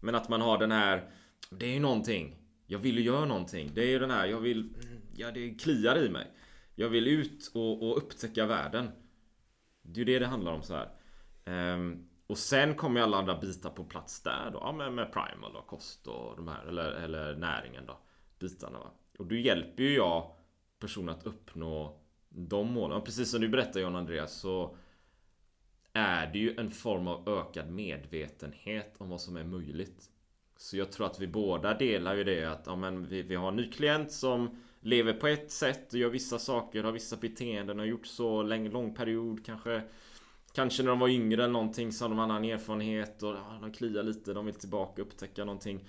Men 0.00 0.14
att 0.14 0.28
man 0.28 0.40
har 0.40 0.58
den 0.58 0.72
här 0.72 1.10
Det 1.50 1.66
är 1.66 1.70
ju 1.70 1.80
någonting 1.80 2.37
jag 2.70 2.78
vill 2.78 2.98
ju 2.98 3.04
göra 3.04 3.24
någonting. 3.24 3.70
Det 3.74 3.82
är 3.82 3.88
ju 3.88 3.98
den 3.98 4.10
här, 4.10 4.26
jag 4.26 4.40
vill... 4.40 4.74
Ja, 5.14 5.30
det 5.30 5.54
kliar 5.54 5.98
i 5.98 6.08
mig. 6.08 6.30
Jag 6.74 6.88
vill 6.88 7.08
ut 7.08 7.50
och, 7.54 7.82
och 7.82 7.96
upptäcka 7.96 8.46
världen. 8.46 8.90
Det 9.82 10.00
är 10.00 10.04
ju 10.06 10.12
det 10.12 10.18
det 10.18 10.26
handlar 10.26 10.52
om 10.52 10.62
så 10.62 10.74
här. 10.74 10.90
Um, 11.74 12.08
och 12.26 12.38
sen 12.38 12.74
kommer 12.74 13.00
alla 13.00 13.16
andra 13.16 13.38
bitar 13.38 13.70
på 13.70 13.84
plats 13.84 14.22
där 14.22 14.50
då. 14.52 14.58
Ja, 14.58 14.72
med, 14.72 14.92
med 14.92 15.12
primal 15.12 15.56
och 15.56 15.66
kost 15.66 16.06
och 16.06 16.36
de 16.36 16.48
här. 16.48 16.66
Eller, 16.66 16.92
eller 16.92 17.36
näringen 17.36 17.86
då. 17.86 17.98
Bitarna 18.38 18.78
va. 18.78 18.90
Och 19.18 19.26
då 19.26 19.34
hjälper 19.34 19.82
ju 19.82 19.94
jag 19.94 20.36
personen 20.78 21.08
att 21.08 21.26
uppnå 21.26 22.00
de 22.28 22.72
målen. 22.72 22.96
Och 22.96 23.04
precis 23.04 23.30
som 23.30 23.40
du 23.40 23.48
berättade 23.48 23.80
John 23.80 23.96
Andreas 23.96 24.40
så 24.40 24.76
är 25.92 26.32
det 26.32 26.38
ju 26.38 26.56
en 26.56 26.70
form 26.70 27.08
av 27.08 27.28
ökad 27.28 27.70
medvetenhet 27.70 28.94
om 28.98 29.08
vad 29.08 29.20
som 29.20 29.36
är 29.36 29.44
möjligt. 29.44 30.10
Så 30.60 30.76
jag 30.76 30.92
tror 30.92 31.06
att 31.06 31.20
vi 31.20 31.26
båda 31.26 31.74
delar 31.74 32.14
ju 32.14 32.24
det 32.24 32.44
att 32.44 32.62
ja, 32.66 32.76
men 32.76 33.08
vi, 33.08 33.22
vi 33.22 33.34
har 33.34 33.48
en 33.48 33.56
ny 33.56 33.70
klient 33.70 34.12
som 34.12 34.60
lever 34.80 35.12
på 35.12 35.26
ett 35.26 35.50
sätt 35.50 35.92
och 35.92 35.98
gör 35.98 36.10
vissa 36.10 36.38
saker, 36.38 36.84
har 36.84 36.92
vissa 36.92 37.16
beteenden 37.16 37.78
och 37.78 37.82
har 37.82 37.90
gjort 37.90 38.06
så 38.06 38.42
länge, 38.42 38.70
lång 38.70 38.94
period 38.94 39.46
kanske 39.46 39.82
Kanske 40.52 40.82
när 40.82 40.90
de 40.90 40.98
var 40.98 41.08
yngre 41.08 41.42
eller 41.42 41.52
någonting 41.52 41.92
så 41.92 42.04
har 42.04 42.08
de 42.08 42.18
annan 42.18 42.44
erfarenhet 42.44 43.22
och 43.22 43.34
ja, 43.34 43.58
de 43.60 43.72
kliar 43.72 44.02
lite, 44.02 44.32
de 44.32 44.46
vill 44.46 44.54
tillbaka 44.54 45.02
upptäcka 45.02 45.44
någonting. 45.44 45.88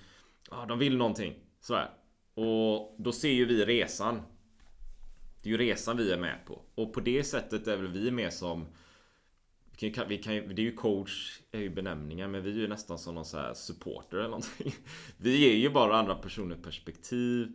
Ja, 0.52 0.66
de 0.66 0.80
vill 0.80 0.98
någonting. 0.98 1.34
Sådär 1.62 1.90
Och 2.34 2.96
då 2.98 3.12
ser 3.12 3.32
ju 3.32 3.46
vi 3.46 3.66
resan. 3.66 4.22
Det 5.44 5.50
är 5.50 5.52
ju 5.52 5.58
resan 5.58 5.98
vi 5.98 6.12
är 6.12 6.18
med 6.18 6.46
på. 6.46 6.62
Och 6.76 6.94
på 6.94 7.00
det 7.00 7.24
sättet 7.24 7.68
är 7.68 7.78
väl 7.78 7.88
vi 7.88 8.12
med 8.12 8.34
som 8.34 8.66
vi 9.82 9.92
kan, 9.92 10.08
vi 10.08 10.18
kan, 10.18 10.34
det 10.34 10.62
är 10.62 10.66
ju 10.66 10.76
coach, 10.76 11.40
är 11.52 11.60
ju 11.60 11.70
benämningen 11.70 12.32
men 12.32 12.44
vi 12.44 12.50
är 12.50 12.56
ju 12.56 12.68
nästan 12.68 13.00
som 13.00 13.16
någon 13.16 13.26
så 13.26 13.38
här 13.38 13.54
supporter 13.54 14.18
eller 14.18 14.30
någonting. 14.30 14.74
Vi 15.18 15.38
ger 15.38 15.56
ju 15.56 15.70
bara 15.70 15.98
andra 15.98 16.16
personer 16.16 16.56
perspektiv. 16.56 17.52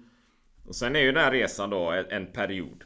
Och 0.66 0.76
sen 0.76 0.96
är 0.96 1.00
ju 1.00 1.12
den 1.12 1.24
här 1.24 1.30
resan 1.30 1.70
då 1.70 1.90
en 1.90 2.26
period. 2.26 2.84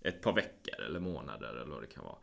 Ett 0.00 0.22
par 0.22 0.32
veckor 0.32 0.80
eller 0.86 1.00
månader 1.00 1.48
eller 1.48 1.70
vad 1.70 1.82
det 1.82 1.86
kan 1.86 2.04
vara. 2.04 2.18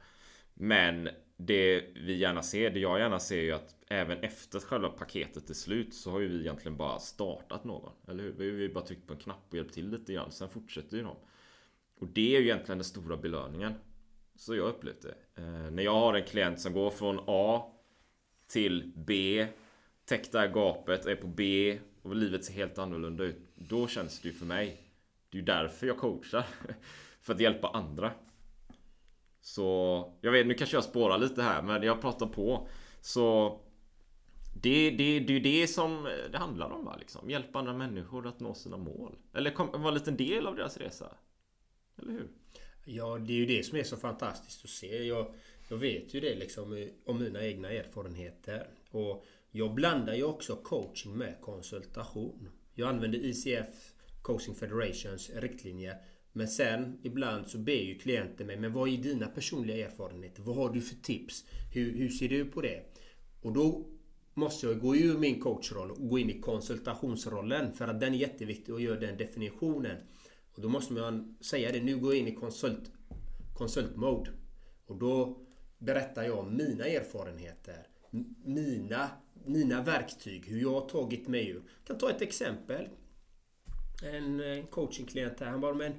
Men 0.53 1.09
det 1.37 1.85
vi 1.95 2.17
gärna 2.17 2.43
ser, 2.43 2.69
det 2.69 2.79
jag 2.79 2.99
gärna 2.99 3.19
ser 3.19 3.37
är 3.37 3.41
ju 3.41 3.51
att 3.51 3.75
även 3.87 4.19
efter 4.19 4.57
att 4.57 4.63
själva 4.63 4.89
paketet 4.89 5.49
är 5.49 5.53
slut 5.53 5.93
så 5.93 6.11
har 6.11 6.19
ju 6.19 6.27
vi 6.27 6.39
egentligen 6.39 6.77
bara 6.77 6.99
startat 6.99 7.63
någon. 7.63 7.91
Eller 8.07 8.23
hur? 8.23 8.31
Vi 8.31 8.51
har 8.51 8.57
ju 8.57 8.73
bara 8.73 8.85
tryckt 8.85 9.07
på 9.07 9.13
en 9.13 9.19
knapp 9.19 9.45
och 9.49 9.55
hjälpt 9.55 9.73
till 9.73 9.89
lite 9.89 10.13
grann. 10.13 10.31
Sen 10.31 10.49
fortsätter 10.49 10.97
ju 10.97 11.03
de. 11.03 11.15
Och 11.99 12.07
det 12.07 12.35
är 12.35 12.39
ju 12.39 12.45
egentligen 12.45 12.77
den 12.77 12.85
stora 12.85 13.17
belöningen. 13.17 13.73
Så 14.41 14.55
jag 14.55 14.67
upplevt 14.69 15.01
det. 15.01 15.41
Eh, 15.41 15.71
när 15.71 15.83
jag 15.83 15.93
har 15.93 16.13
en 16.13 16.25
klient 16.25 16.59
som 16.59 16.73
går 16.73 16.89
från 16.89 17.19
A 17.27 17.63
till 18.47 18.93
B 18.95 19.47
Täckt 20.05 20.31
det 20.31 20.39
här 20.39 20.47
gapet, 20.47 21.05
är 21.05 21.15
på 21.15 21.27
B 21.27 21.79
och 22.01 22.15
livet 22.15 22.45
ser 22.45 22.53
helt 22.53 22.77
annorlunda 22.77 23.23
ut. 23.23 23.37
Då 23.55 23.87
känns 23.87 24.19
det 24.19 24.27
ju 24.27 24.33
för 24.33 24.45
mig. 24.45 24.93
Det 25.29 25.37
är 25.37 25.39
ju 25.39 25.45
därför 25.45 25.87
jag 25.87 25.97
coachar. 25.97 26.45
för 27.21 27.33
att 27.33 27.39
hjälpa 27.39 27.67
andra. 27.67 28.11
Så 29.41 30.13
jag 30.21 30.31
vet, 30.31 30.47
nu 30.47 30.53
kanske 30.53 30.77
jag 30.77 30.83
spårar 30.83 31.17
lite 31.17 31.41
här 31.41 31.61
men 31.61 31.83
jag 31.83 32.01
pratar 32.01 32.27
på. 32.27 32.67
Så 33.01 33.59
det, 34.61 34.89
det, 34.89 35.19
det 35.19 35.33
är 35.33 35.39
ju 35.39 35.39
det 35.39 35.67
som 35.67 36.09
det 36.31 36.37
handlar 36.37 36.69
om 36.69 36.85
va? 36.85 36.95
Liksom. 36.99 37.29
Hjälpa 37.29 37.59
andra 37.59 37.73
människor 37.73 38.27
att 38.27 38.39
nå 38.39 38.53
sina 38.53 38.77
mål. 38.77 39.15
Eller 39.33 39.77
vara 39.77 39.87
en 39.87 39.93
liten 39.93 40.17
del 40.17 40.47
av 40.47 40.55
deras 40.55 40.77
resa. 40.77 41.15
Eller 41.97 42.11
hur? 42.11 42.27
Ja, 42.93 43.17
det 43.17 43.33
är 43.33 43.37
ju 43.37 43.45
det 43.45 43.63
som 43.63 43.77
är 43.77 43.83
så 43.83 43.97
fantastiskt 43.97 44.63
att 44.63 44.69
se. 44.69 45.03
Jag, 45.03 45.33
jag 45.69 45.77
vet 45.77 46.13
ju 46.13 46.19
det 46.19 46.35
liksom 46.35 46.73
eh, 46.73 46.87
om 47.05 47.19
mina 47.19 47.45
egna 47.45 47.71
erfarenheter. 47.71 48.67
Och 48.89 49.25
jag 49.51 49.73
blandar 49.73 50.13
ju 50.13 50.23
också 50.23 50.55
coaching 50.55 51.17
med 51.17 51.35
konsultation. 51.41 52.49
Jag 52.73 52.89
använder 52.89 53.19
ICF, 53.25 53.93
Coaching 54.21 54.55
Federations 54.55 55.29
riktlinjer. 55.29 55.95
Men 56.33 56.47
sen 56.47 56.99
ibland 57.03 57.47
så 57.47 57.57
ber 57.57 57.73
ju 57.73 57.97
klienten 57.97 58.47
mig, 58.47 58.57
men 58.57 58.73
vad 58.73 58.89
är 58.89 58.97
dina 58.97 59.27
personliga 59.27 59.87
erfarenheter? 59.87 60.41
Vad 60.41 60.55
har 60.55 60.69
du 60.69 60.81
för 60.81 60.95
tips? 60.95 61.45
Hur, 61.73 61.97
hur 61.97 62.09
ser 62.09 62.29
du 62.29 62.45
på 62.45 62.61
det? 62.61 62.83
Och 63.41 63.53
då 63.53 63.85
måste 64.33 64.67
jag 64.67 64.79
gå 64.79 64.95
ur 64.95 65.17
min 65.17 65.39
coachroll 65.39 65.91
och 65.91 66.09
gå 66.09 66.19
in 66.19 66.29
i 66.29 66.39
konsultationsrollen. 66.39 67.73
För 67.73 67.87
att 67.87 67.99
den 67.99 68.13
är 68.13 68.17
jätteviktig 68.17 68.73
och 68.73 68.81
göra 68.81 68.99
den 68.99 69.17
definitionen. 69.17 69.97
Och 70.55 70.61
då 70.61 70.69
måste 70.69 70.93
man 70.93 71.37
säga 71.41 71.71
det. 71.71 71.81
Nu 71.81 71.97
går 71.97 72.13
jag 72.13 72.19
in 72.19 72.27
i 72.27 72.35
konsult, 72.35 72.91
konsultmode. 73.53 74.31
Och 74.85 74.95
då 74.95 75.37
berättar 75.77 76.23
jag 76.23 76.39
om 76.39 76.57
mina 76.57 76.85
erfarenheter. 76.85 77.87
Mina, 78.45 79.09
mina 79.45 79.83
verktyg. 79.83 80.45
Hur 80.45 80.61
jag 80.61 80.81
har 80.81 80.89
tagit 80.89 81.27
mig 81.27 81.49
ur. 81.49 81.55
Jag 81.55 81.87
kan 81.87 81.97
ta 81.97 82.09
ett 82.09 82.21
exempel. 82.21 82.89
En, 84.03 84.67
coachingklient 84.67 85.39
här. 85.39 85.47
Han 85.47 85.61
bara 85.61 85.73
men 85.73 85.93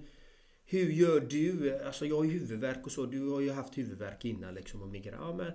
hur 0.64 0.90
gör 0.90 1.20
du? 1.20 1.78
Alltså 1.84 2.06
jag 2.06 2.16
har 2.16 2.24
ju 2.24 2.30
huvudvärk 2.30 2.86
och 2.86 2.92
så. 2.92 3.06
Du 3.06 3.28
har 3.28 3.40
ju 3.40 3.52
haft 3.52 3.78
huvudvärk 3.78 4.24
innan 4.24 4.54
liksom 4.54 4.82
och 4.82 4.88
migrän. 4.88 5.18
Ja 5.20 5.34
men 5.34 5.52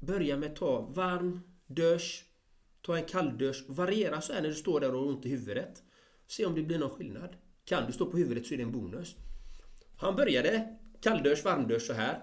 Börja 0.00 0.36
med 0.36 0.50
att 0.50 0.56
ta 0.56 0.80
varm 0.80 1.40
dusch. 1.66 2.24
Ta 2.82 2.96
en 2.96 3.04
kall 3.04 3.38
dusch. 3.38 3.64
Variera 3.68 4.20
så 4.20 4.32
här 4.32 4.42
när 4.42 4.48
du 4.48 4.54
står 4.54 4.80
där 4.80 4.94
och 4.94 5.00
har 5.00 5.08
ont 5.08 5.26
i 5.26 5.28
huvudet. 5.28 5.82
Se 6.26 6.46
om 6.46 6.54
det 6.54 6.62
blir 6.62 6.78
någon 6.78 6.90
skillnad. 6.90 7.36
Kan 7.70 7.86
du 7.86 7.92
stå 7.92 8.06
på 8.06 8.16
huvudet 8.16 8.46
så 8.46 8.54
är 8.54 8.58
det 8.58 8.62
en 8.62 8.72
bonus. 8.72 9.16
Han 9.96 10.16
började 10.16 10.76
kalldusch, 11.00 11.44
varmdusch 11.44 11.82
så 11.82 11.92
här. 11.92 12.18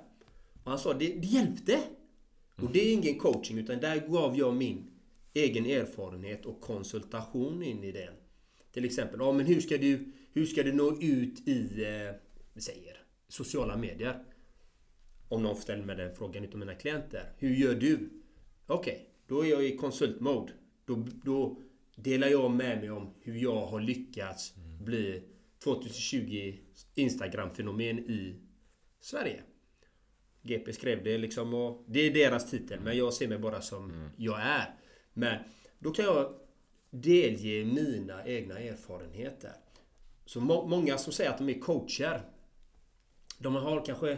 Och 0.63 0.71
han 0.71 0.79
sa 0.79 0.93
det, 0.93 1.13
det 1.13 1.27
hjälpte. 1.27 1.79
Och 2.55 2.71
det 2.71 2.79
är 2.79 2.93
ingen 2.93 3.19
coaching 3.19 3.57
utan 3.57 3.79
där 3.79 4.07
gav 4.07 4.37
jag 4.37 4.55
min 4.55 4.91
egen 5.33 5.65
erfarenhet 5.65 6.45
och 6.45 6.61
konsultation 6.61 7.63
in 7.63 7.83
i 7.83 7.91
den. 7.91 8.13
Till 8.71 8.85
exempel, 8.85 9.19
ja 9.19 9.31
men 9.31 9.45
hur 9.45 9.61
ska 9.61 9.77
du, 9.77 10.11
hur 10.33 10.45
ska 10.45 10.63
du 10.63 10.73
nå 10.73 10.97
ut 11.01 11.47
i, 11.47 11.83
eh, 11.83 12.15
vi 12.53 12.61
säger, 12.61 12.97
sociala 13.27 13.77
medier? 13.77 14.23
Om 15.29 15.43
någon 15.43 15.55
ställer 15.55 15.83
mig 15.83 15.95
den 15.95 16.15
frågan 16.15 16.43
utav 16.43 16.59
mina 16.59 16.75
klienter. 16.75 17.33
Hur 17.37 17.55
gör 17.55 17.75
du? 17.75 18.09
Okej, 18.65 18.93
okay, 18.93 19.05
då 19.27 19.45
är 19.45 19.49
jag 19.49 19.65
i 19.65 19.77
konsultmode. 19.77 20.53
Då, 20.85 21.07
då 21.23 21.61
delar 21.95 22.27
jag 22.27 22.51
med 22.51 22.79
mig 22.79 22.91
om 22.91 23.13
hur 23.21 23.35
jag 23.35 23.65
har 23.65 23.81
lyckats 23.81 24.53
bli 24.85 25.23
2020 25.63 26.59
Instagram-fenomen 26.95 27.99
i 27.99 28.41
Sverige. 28.99 29.43
GP 30.41 30.73
skrev 30.73 31.03
det 31.03 31.17
liksom 31.17 31.53
och 31.53 31.85
det 31.87 31.99
är 31.99 32.13
deras 32.13 32.51
titel 32.51 32.79
men 32.79 32.97
jag 32.97 33.13
ser 33.13 33.27
mig 33.27 33.37
bara 33.37 33.61
som 33.61 33.91
mm. 33.91 34.09
jag 34.17 34.41
är. 34.41 34.75
Men 35.13 35.43
då 35.79 35.91
kan 35.91 36.05
jag 36.05 36.33
delge 36.89 37.65
mina 37.65 38.25
egna 38.25 38.59
erfarenheter. 38.59 39.51
Så 40.25 40.41
må 40.41 40.67
många 40.67 40.97
som 40.97 41.13
säger 41.13 41.29
att 41.29 41.37
de 41.37 41.49
är 41.49 41.59
coacher. 41.59 42.21
De 43.39 43.55
har 43.55 43.85
kanske 43.85 44.17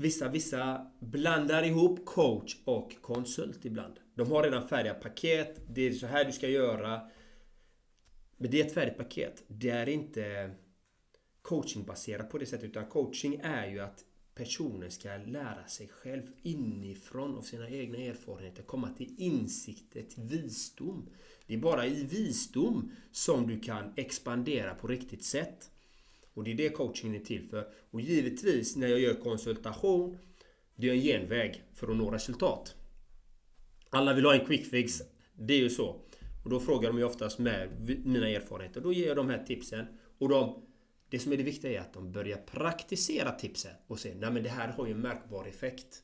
Vissa, 0.00 0.28
vissa 0.28 0.86
blandar 1.00 1.62
ihop 1.62 2.04
coach 2.04 2.56
och 2.64 2.96
konsult 3.00 3.64
ibland. 3.64 3.94
De 4.14 4.32
har 4.32 4.42
redan 4.42 4.68
färdiga 4.68 4.94
paket. 4.94 5.60
Det 5.68 5.86
är 5.86 5.92
så 5.92 6.06
här 6.06 6.24
du 6.24 6.32
ska 6.32 6.48
göra. 6.48 7.00
Men 8.38 8.50
det 8.50 8.60
är 8.60 8.66
ett 8.66 8.74
färdigt 8.74 8.96
paket. 8.96 9.44
Det 9.48 9.70
är 9.70 9.88
inte 9.88 10.50
coachingbaserat 11.42 12.30
på 12.30 12.38
det 12.38 12.46
sättet. 12.46 12.70
Utan 12.70 12.86
coaching 12.86 13.40
är 13.42 13.66
ju 13.66 13.80
att 13.80 14.04
personen 14.34 14.90
ska 14.90 15.08
lära 15.08 15.66
sig 15.66 15.88
själv 15.88 16.22
inifrån 16.42 17.36
av 17.36 17.42
sina 17.42 17.70
egna 17.70 17.98
erfarenheter. 17.98 18.62
Komma 18.62 18.90
till 18.96 19.14
insikter, 19.18 20.02
till 20.02 20.22
visdom. 20.22 21.08
Det 21.46 21.54
är 21.54 21.58
bara 21.58 21.86
i 21.86 22.04
visdom 22.04 22.92
som 23.12 23.46
du 23.46 23.60
kan 23.60 23.92
expandera 23.96 24.74
på 24.74 24.86
riktigt 24.86 25.24
sätt. 25.24 25.70
Och 26.34 26.44
det 26.44 26.50
är 26.50 26.54
det 26.54 26.68
coachingen 26.68 27.20
är 27.20 27.24
till 27.24 27.48
för. 27.48 27.68
Och 27.90 28.00
givetvis 28.00 28.76
när 28.76 28.88
jag 28.88 29.00
gör 29.00 29.14
konsultation, 29.14 30.18
det 30.76 30.88
är 30.88 30.92
en 30.92 31.00
genväg 31.00 31.62
för 31.74 31.90
att 31.90 31.96
nå 31.96 32.10
resultat. 32.10 32.74
Alla 33.90 34.14
vill 34.14 34.24
ha 34.24 34.34
en 34.34 34.46
quick 34.46 34.66
fix. 34.66 35.02
Det 35.32 35.54
är 35.54 35.58
ju 35.58 35.70
så. 35.70 36.00
Och 36.48 36.54
då 36.54 36.60
frågar 36.60 36.88
de 36.88 36.98
ju 36.98 37.04
oftast 37.04 37.38
med 37.38 37.68
mina 38.04 38.28
erfarenheter. 38.28 38.80
Då 38.80 38.92
ger 38.92 39.06
jag 39.06 39.16
de 39.16 39.30
här 39.30 39.44
tipsen. 39.44 39.86
Och 40.18 40.28
de, 40.28 40.66
det 41.10 41.18
som 41.18 41.32
är 41.32 41.36
det 41.36 41.42
viktiga 41.42 41.70
är 41.72 41.80
att 41.80 41.92
de 41.92 42.12
börjar 42.12 42.36
praktisera 42.36 43.30
tipsen 43.30 43.72
och 43.86 43.98
säger 43.98 44.16
Nej 44.16 44.30
men 44.30 44.42
det 44.42 44.48
här 44.48 44.68
har 44.68 44.86
ju 44.86 44.92
en 44.92 45.00
märkbar 45.00 45.46
effekt. 45.46 46.02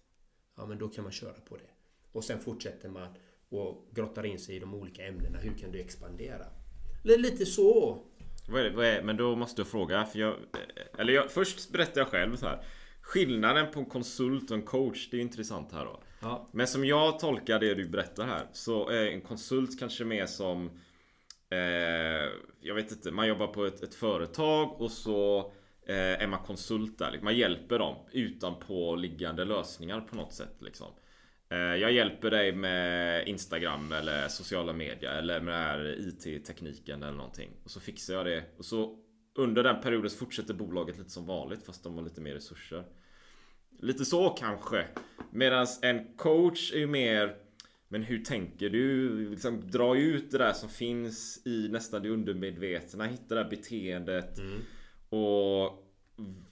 Ja 0.57 0.67
men 0.67 0.79
då 0.79 0.89
kan 0.89 1.05
man 1.05 1.13
köra 1.13 1.33
på 1.33 1.57
det. 1.57 1.71
Och 2.13 2.25
sen 2.25 2.41
fortsätter 2.41 2.89
man 2.89 3.09
och 3.49 3.89
grottar 3.93 4.27
in 4.27 4.39
sig 4.39 4.57
i 4.57 4.59
de 4.59 4.75
olika 4.75 5.07
ämnena. 5.07 5.39
Hur 5.39 5.59
kan 5.59 5.73
du 5.73 5.81
expandera? 5.81 6.47
Lite 7.05 7.47
så 7.47 7.99
vad 8.49 8.67
är 8.67 8.71
vad 8.71 8.87
är, 8.87 9.03
men 9.03 9.17
då 9.17 9.37
måste 9.37 9.61
jag 9.61 9.69
fråga. 9.69 10.07
För 10.07 10.19
jag, 10.19 10.37
eller 10.99 11.13
jag, 11.13 11.31
först 11.31 11.73
berättar 11.73 12.01
jag 12.01 12.09
själv 12.09 12.37
så 12.37 12.47
här. 12.47 12.65
Skillnaden 13.01 13.71
på 13.73 13.81
en 13.81 13.87
konsult 13.87 14.51
och 14.51 14.57
en 14.57 14.63
coach, 14.63 15.09
det 15.11 15.17
är 15.17 15.21
intressant 15.21 15.73
här 15.73 15.85
då. 15.85 16.03
Ja. 16.25 16.49
Men 16.53 16.67
som 16.67 16.85
jag 16.85 17.19
tolkar 17.19 17.59
det 17.59 17.75
du 17.75 17.89
berättar 17.89 18.27
här 18.27 18.47
så 18.53 18.89
är 18.89 19.07
en 19.07 19.21
konsult 19.21 19.79
kanske 19.79 20.05
mer 20.05 20.27
som 20.27 20.71
eh, 21.51 22.29
Jag 22.61 22.75
vet 22.75 22.93
inte, 22.93 23.11
man 23.11 23.29
jobbar 23.29 23.47
på 23.47 23.65
ett, 23.65 23.83
ett 23.83 23.95
företag 23.95 24.81
och 24.81 24.91
så 24.91 25.53
eh, 25.87 26.23
är 26.23 26.27
man 26.27 26.45
konsult 26.45 26.99
där. 26.99 27.11
Liksom. 27.11 27.25
Man 27.25 27.37
hjälper 27.37 27.79
dem 27.79 27.97
utanpå 28.13 28.97
liggande 28.97 29.45
lösningar 29.45 30.01
på 30.01 30.17
något 30.17 30.33
sätt 30.33 30.57
liksom. 30.61 30.93
Eh, 31.51 31.59
jag 31.59 31.93
hjälper 31.93 32.31
dig 32.31 32.53
med 32.53 33.29
Instagram 33.29 33.93
eller 33.93 34.29
sociala 34.29 34.73
medier 34.73 35.19
eller 35.19 35.41
med 35.41 35.99
IT-tekniken 35.99 37.03
eller 37.03 37.17
någonting. 37.17 37.51
Och 37.65 37.71
så 37.71 37.81
fixar 37.81 38.15
jag 38.15 38.27
det. 38.27 38.45
Och 38.59 38.65
så 38.65 38.99
under 39.35 39.63
den 39.63 39.81
perioden 39.81 40.11
så 40.11 40.19
fortsätter 40.19 40.55
bolaget 40.55 40.99
lite 40.99 41.11
som 41.11 41.27
vanligt 41.27 41.67
fast 41.67 41.85
de 41.85 41.95
har 41.97 42.05
lite 42.05 42.21
mer 42.21 42.35
resurser. 42.35 42.85
Lite 43.79 44.05
så 44.05 44.31
kanske. 44.31 44.87
Medan 45.31 45.67
en 45.83 46.17
coach 46.17 46.73
är 46.73 46.79
ju 46.79 46.87
mer 46.87 47.37
Men 47.89 48.03
hur 48.03 48.25
tänker 48.25 48.71
du? 48.71 49.31
Liksom 49.31 49.71
dra 49.71 49.97
ut 49.97 50.31
det 50.31 50.39
där 50.39 50.53
som 50.53 50.69
finns 50.69 51.47
i 51.47 51.69
nästan 51.69 52.03
det 52.03 52.09
undermedvetna. 52.09 53.05
Hitta 53.05 53.35
det 53.35 53.43
där 53.43 53.51
beteendet. 53.51 54.39
Mm. 54.39 54.61
Och 55.09 55.85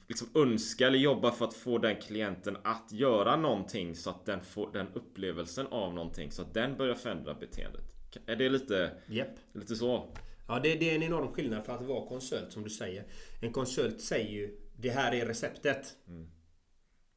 liksom 0.09 0.29
önska 0.35 0.87
eller 0.87 0.99
jobba 0.99 1.31
för 1.31 1.45
att 1.45 1.55
få 1.55 1.79
den 1.79 1.97
klienten 1.97 2.57
att 2.65 2.93
göra 2.93 3.37
någonting 3.37 3.97
så 3.97 4.11
att 4.11 4.27
den 4.27 4.41
får 4.45 4.73
den 4.73 4.87
upplevelsen 4.95 5.67
av 5.67 5.95
någonting 5.95 6.31
så 6.31 6.43
att 6.43 6.55
den 6.55 6.77
börjar 6.77 6.95
förändra 6.95 7.35
beteendet. 7.35 7.83
Är 8.27 8.37
det 8.37 8.49
lite, 8.49 8.91
yep. 9.11 9.29
lite 9.53 9.77
så? 9.77 10.17
Ja, 10.49 10.61
det, 10.63 10.75
det, 10.75 10.91
är 10.91 10.95
en 10.95 11.03
enorm 11.03 11.29
skillnad 11.29 11.65
för 11.65 11.73
att 11.73 11.83
vara 11.83 12.09
konsult 12.09 12.53
som 12.53 12.63
du 12.63 12.71
säger. 12.71 13.05
En 13.41 13.53
konsult 13.53 14.01
säger 14.01 14.31
ju 14.31 14.59
Det 14.77 14.91
här 14.91 15.15
är 15.15 15.27
receptet. 15.27 15.97
Mm. 16.09 16.27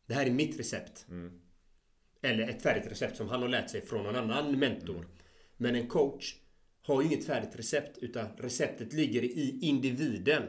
Det 0.08 0.14
här 0.14 0.26
är 0.26 0.32
mitt 0.32 0.60
recept. 0.60 1.06
Mm. 1.10 1.32
Eller 2.22 2.50
ett 2.50 2.62
färdigt 2.62 2.92
recept 2.92 3.18
som 3.18 3.30
han 3.30 3.42
har 3.42 3.50
lärt 3.50 3.70
sig 3.70 3.82
från 3.82 4.04
någon 4.04 4.16
annan 4.16 4.60
mentor. 4.60 4.96
Mm. 4.96 5.08
Men 5.58 5.76
en 5.76 5.88
coach 5.88 6.36
har 6.82 7.02
ju 7.02 7.08
inget 7.08 7.26
färdigt 7.26 7.56
recept 7.56 7.98
utan 7.98 8.28
receptet 8.38 8.94
ligger 8.94 9.24
i 9.24 9.60
individen. 9.62 10.44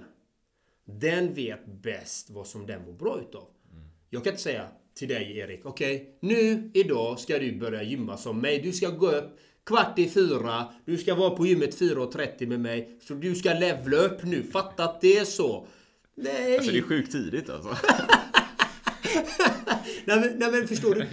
Den 0.84 1.34
vet 1.34 1.66
bäst 1.66 2.30
vad 2.30 2.46
som 2.46 2.66
den 2.66 2.82
mår 2.82 2.92
bra 2.92 3.20
utav. 3.28 3.48
Mm. 3.72 3.84
Jag 4.10 4.24
kan 4.24 4.32
inte 4.32 4.42
säga 4.42 4.68
till 4.94 5.08
dig 5.08 5.38
Erik, 5.38 5.66
okej, 5.66 5.96
okay, 5.96 6.06
nu 6.20 6.70
idag 6.74 7.20
ska 7.20 7.38
du 7.38 7.58
börja 7.58 7.82
gymma 7.82 8.16
som 8.16 8.40
mig. 8.40 8.60
Du 8.60 8.72
ska 8.72 8.90
gå 8.90 9.10
upp 9.10 9.38
kvart 9.64 9.98
i 9.98 10.08
fyra. 10.08 10.64
Du 10.84 10.98
ska 10.98 11.14
vara 11.14 11.30
på 11.30 11.46
gymmet 11.46 11.80
4.30 11.80 12.46
med 12.46 12.60
mig. 12.60 12.98
Så 13.02 13.14
du 13.14 13.34
ska 13.34 13.54
levla 13.54 13.96
upp 13.96 14.24
nu. 14.24 14.42
Fatta 14.42 14.84
att 14.84 15.00
det 15.00 15.18
är 15.18 15.24
så. 15.24 15.66
Nej! 16.14 16.56
Alltså 16.56 16.72
det 16.72 16.78
är 16.78 16.82
sjukt 16.82 17.12
tidigt 17.12 17.50
alltså. 17.50 17.76
nej, 20.04 20.20
men, 20.20 20.38
nej 20.38 20.50
men 20.50 20.68
förstår 20.68 20.94
du? 20.94 21.06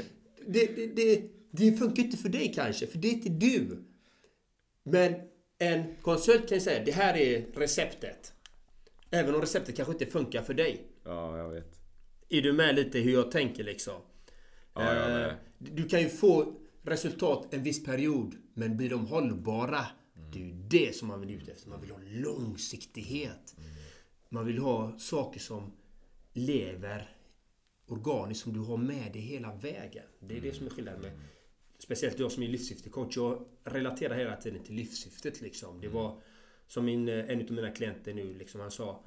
Det, 0.47 0.65
det, 0.75 0.87
det, 0.87 1.21
det 1.51 1.77
funkar 1.77 2.03
inte 2.03 2.17
för 2.17 2.29
dig 2.29 2.53
kanske, 2.55 2.87
för 2.87 2.97
det 2.97 3.07
är 3.07 3.11
inte 3.11 3.29
du. 3.29 3.83
Men 4.83 5.13
en 5.59 5.95
konsult 6.01 6.49
kan 6.49 6.61
säga, 6.61 6.83
det 6.85 6.91
här 6.91 7.17
är 7.17 7.45
receptet. 7.55 8.33
Även 9.11 9.35
om 9.35 9.41
receptet 9.41 9.75
kanske 9.75 9.93
inte 9.93 10.05
funkar 10.05 10.41
för 10.41 10.53
dig. 10.53 10.87
Ja, 11.03 11.37
jag 11.37 11.49
vet. 11.49 11.79
Är 12.29 12.41
du 12.41 12.53
med 12.53 12.75
lite 12.75 12.99
hur 12.99 13.13
jag 13.13 13.31
tänker 13.31 13.63
liksom? 13.63 14.01
Ja, 14.73 14.95
jag 14.95 15.09
med. 15.09 15.27
Eh, 15.27 15.33
du 15.57 15.87
kan 15.87 16.01
ju 16.01 16.09
få 16.09 16.53
resultat 16.83 17.53
en 17.53 17.63
viss 17.63 17.85
period. 17.85 18.35
Men 18.53 18.77
blir 18.77 18.89
de 18.89 19.07
hållbara? 19.07 19.85
Mm. 20.17 20.31
Det 20.31 20.39
är 20.39 20.43
ju 20.43 20.53
det 20.53 20.95
som 20.95 21.07
man 21.07 21.21
vill 21.21 21.31
ut 21.31 21.49
efter. 21.49 21.69
Man 21.69 21.81
vill 21.81 21.91
ha 21.91 21.99
långsiktighet. 22.05 23.55
Mm. 23.57 23.69
Man 24.29 24.45
vill 24.45 24.57
ha 24.57 24.99
saker 24.99 25.39
som 25.39 25.71
lever 26.33 27.12
organiskt, 27.87 28.43
som 28.43 28.53
du 28.53 28.59
har 28.59 28.77
med 28.77 29.13
dig 29.13 29.21
hela 29.21 29.55
vägen. 29.55 30.05
Det 30.19 30.33
är 30.33 30.37
mm. 30.37 30.49
det 30.49 30.55
som 30.55 30.65
är 30.65 30.69
skillnaden 30.69 31.01
med 31.01 31.11
Speciellt 31.79 32.19
jag 32.19 32.31
som 32.31 32.43
är 32.43 32.47
livssyftecoach. 32.47 33.17
Jag 33.17 33.45
relaterar 33.63 34.15
hela 34.15 34.35
tiden 34.35 34.63
till 34.63 34.75
livssyftet 34.75 35.41
liksom. 35.41 35.81
Det 35.81 35.87
var 35.87 36.21
som 36.67 36.85
min, 36.85 37.09
eh, 37.09 37.29
en 37.29 37.41
av 37.41 37.51
mina 37.51 37.71
klienter 37.71 38.13
nu 38.13 38.33
liksom, 38.33 38.61
han 38.61 38.71
sa 38.71 39.03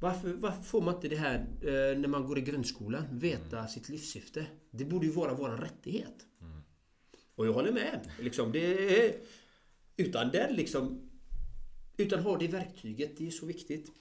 varför, 0.00 0.32
varför 0.32 0.62
får 0.62 0.80
man 0.80 0.94
inte 0.94 1.08
det 1.08 1.16
här 1.16 1.38
eh, 1.38 1.98
när 1.98 2.08
man 2.08 2.26
går 2.26 2.38
i 2.38 2.42
grundskolan? 2.42 3.04
Veta 3.12 3.58
mm. 3.58 3.68
sitt 3.68 3.88
livssyfte. 3.88 4.46
Det 4.70 4.84
borde 4.84 5.06
ju 5.06 5.12
vara 5.12 5.34
vår 5.34 5.48
rättighet. 5.48 6.26
Mm. 6.40 6.62
Och 7.34 7.46
jag 7.46 7.52
håller 7.52 7.72
med. 7.72 8.10
Liksom, 8.20 8.52
det 8.52 9.14
utan 9.96 10.30
den 10.30 10.54
liksom... 10.54 11.10
Utan 11.96 12.20
ha 12.20 12.38
det 12.38 12.48
verktyget, 12.48 13.16
det 13.16 13.26
är 13.26 13.30
så 13.30 13.46
viktigt. 13.46 13.92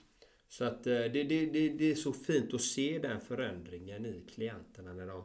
Så 0.50 0.64
att 0.64 0.88
eh, 0.88 0.94
det, 0.94 1.24
det, 1.24 1.46
det, 1.46 1.70
det 1.70 1.92
är 1.92 1.96
så 1.96 2.14
fint 2.14 2.54
att 2.54 2.62
se 2.62 3.00
den 3.00 3.22
förändringen 3.22 4.06
i 4.06 4.26
klienterna 4.34 4.94
när 4.94 5.08
de 5.08 5.24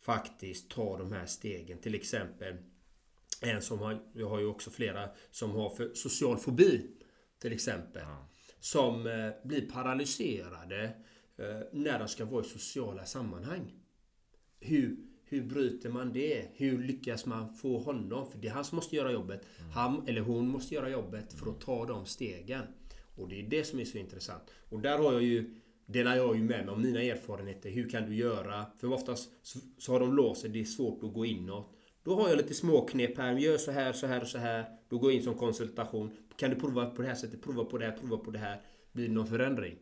faktiskt 0.00 0.70
tar 0.70 0.98
de 0.98 1.12
här 1.12 1.26
stegen. 1.26 1.78
Till 1.78 1.94
exempel 1.94 2.56
En 3.42 3.62
som 3.62 3.78
har, 3.78 4.02
jag 4.14 4.28
har 4.28 4.40
ju 4.40 4.46
också 4.46 4.70
flera 4.70 5.08
som 5.30 5.50
har 5.50 5.70
för 5.70 5.94
social 5.94 6.38
fobi. 6.38 6.90
Till 7.38 7.52
exempel. 7.52 8.02
Som 8.60 9.06
eh, 9.06 9.30
blir 9.44 9.70
paralyserade 9.70 10.84
eh, 11.36 11.60
när 11.72 11.98
de 11.98 12.08
ska 12.08 12.24
vara 12.24 12.44
i 12.44 12.48
sociala 12.48 13.04
sammanhang. 13.04 13.72
Hur, 14.60 14.96
hur 15.24 15.42
bryter 15.42 15.90
man 15.90 16.12
det? 16.12 16.48
Hur 16.54 16.82
lyckas 16.82 17.26
man 17.26 17.54
få 17.54 17.78
honom? 17.78 18.30
För 18.30 18.38
det 18.38 18.48
är 18.48 18.52
han 18.52 18.64
som 18.64 18.76
måste 18.76 18.96
göra 18.96 19.12
jobbet. 19.12 19.46
Han 19.74 20.08
eller 20.08 20.20
hon 20.20 20.48
måste 20.48 20.74
göra 20.74 20.88
jobbet 20.90 21.32
för 21.32 21.50
att 21.50 21.60
ta 21.60 21.86
de 21.86 22.06
stegen. 22.06 22.62
Och 23.16 23.28
det 23.28 23.40
är 23.40 23.42
det 23.42 23.64
som 23.64 23.80
är 23.80 23.84
så 23.84 23.98
intressant. 23.98 24.42
Och 24.68 24.80
där 24.80 24.98
har 24.98 25.12
jag 25.12 25.22
ju 25.22 25.54
delar 25.86 26.16
jag 26.16 26.36
ju 26.36 26.42
med 26.42 26.64
mig 26.64 26.68
av 26.68 26.80
mina 26.80 27.02
erfarenheter. 27.02 27.70
Hur 27.70 27.88
kan 27.88 28.06
du 28.06 28.14
göra? 28.14 28.66
För 28.76 28.92
oftast 28.92 29.30
så, 29.78 29.92
har 29.92 30.00
de 30.00 30.16
låst 30.16 30.40
sig. 30.40 30.50
Det 30.50 30.60
är 30.60 30.64
svårt 30.64 31.04
att 31.04 31.12
gå 31.12 31.26
inåt. 31.26 31.72
Då 32.02 32.20
har 32.20 32.28
jag 32.28 32.36
lite 32.36 32.54
småknep 32.54 33.18
här. 33.18 33.36
Gör 33.36 33.56
så 33.56 33.70
här, 33.70 33.92
så 33.92 34.06
här 34.06 34.20
och 34.20 34.28
så 34.28 34.38
här. 34.38 34.64
Då 34.88 34.98
går 34.98 35.10
jag 35.10 35.16
in 35.16 35.24
som 35.24 35.34
konsultation. 35.34 36.16
Kan 36.36 36.50
du 36.50 36.56
prova 36.56 36.86
på 36.90 37.02
det 37.02 37.08
här 37.08 37.14
sättet? 37.14 37.42
Prova 37.42 37.64
på 37.64 37.78
det 37.78 37.84
här, 37.84 37.92
prova 37.92 38.16
på 38.16 38.30
det 38.30 38.38
här. 38.38 38.60
Blir 38.92 39.08
det 39.08 39.14
någon 39.14 39.26
förändring? 39.26 39.78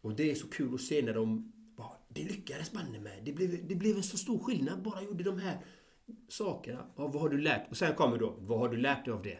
Och 0.00 0.14
det 0.14 0.30
är 0.30 0.34
så 0.34 0.48
kul 0.48 0.74
att 0.74 0.80
se 0.80 1.02
när 1.02 1.14
de 1.14 1.52
bara, 1.76 1.96
Det 2.08 2.24
lyckades 2.24 2.72
banne 2.72 3.00
med. 3.00 3.22
Det 3.24 3.32
blev, 3.32 3.68
det 3.68 3.74
blev 3.74 3.96
en 3.96 4.02
så 4.02 4.18
stor 4.18 4.38
skillnad. 4.38 4.82
Bara 4.82 5.02
gjorde 5.02 5.24
de 5.24 5.38
här 5.38 5.58
sakerna. 6.28 6.86
Ja, 6.96 7.06
vad 7.06 7.22
har 7.22 7.28
du 7.28 7.38
lärt 7.38 7.70
Och 7.70 7.76
sen 7.76 7.94
kommer 7.94 8.18
då, 8.18 8.36
vad 8.38 8.58
har 8.58 8.68
du 8.68 8.76
lärt 8.76 9.04
dig 9.04 9.14
av 9.14 9.22
det? 9.22 9.38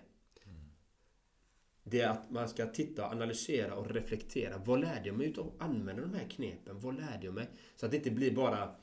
Det 1.85 2.01
är 2.01 2.09
att 2.09 2.31
man 2.31 2.49
ska 2.49 2.67
titta, 2.67 3.07
analysera 3.07 3.75
och 3.75 3.91
reflektera. 3.91 4.59
Vad 4.65 4.81
lärde 4.81 5.09
jag 5.09 5.17
mig 5.17 5.27
utav 5.27 5.47
att 5.47 5.63
använda 5.63 6.03
de 6.03 6.15
här 6.15 6.29
knepen? 6.29 6.81
Vad 6.81 6.95
lärde 6.95 7.27
jag 7.27 7.35
mig? 7.35 7.47
Så 7.77 7.87
att 7.87 7.93
det 7.93 7.97
inte 7.97 8.11
blir 8.11 8.35
bara 8.35 8.75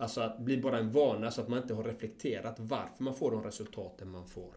Alltså 0.00 0.20
att 0.20 0.38
bli 0.38 0.58
bara 0.58 0.78
en 0.78 0.90
vana 0.92 1.30
så 1.30 1.40
att 1.40 1.48
man 1.48 1.62
inte 1.62 1.74
har 1.74 1.84
reflekterat 1.84 2.56
varför 2.58 3.04
man 3.04 3.14
får 3.14 3.30
de 3.30 3.42
resultaten 3.42 4.10
man 4.10 4.28
får. 4.28 4.54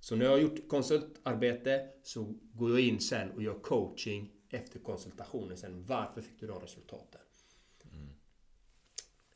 Så 0.00 0.16
när 0.16 0.24
jag 0.24 0.32
har 0.32 0.38
gjort 0.38 0.68
konsultarbete 0.68 1.88
så 2.02 2.34
går 2.52 2.70
jag 2.70 2.80
in 2.80 3.00
sen 3.00 3.30
och 3.30 3.42
gör 3.42 3.58
coaching 3.58 4.32
efter 4.50 4.78
konsultationen 4.78 5.56
sen. 5.56 5.84
Varför 5.84 6.20
fick 6.20 6.40
du 6.40 6.46
de 6.46 6.60
resultaten? 6.60 7.20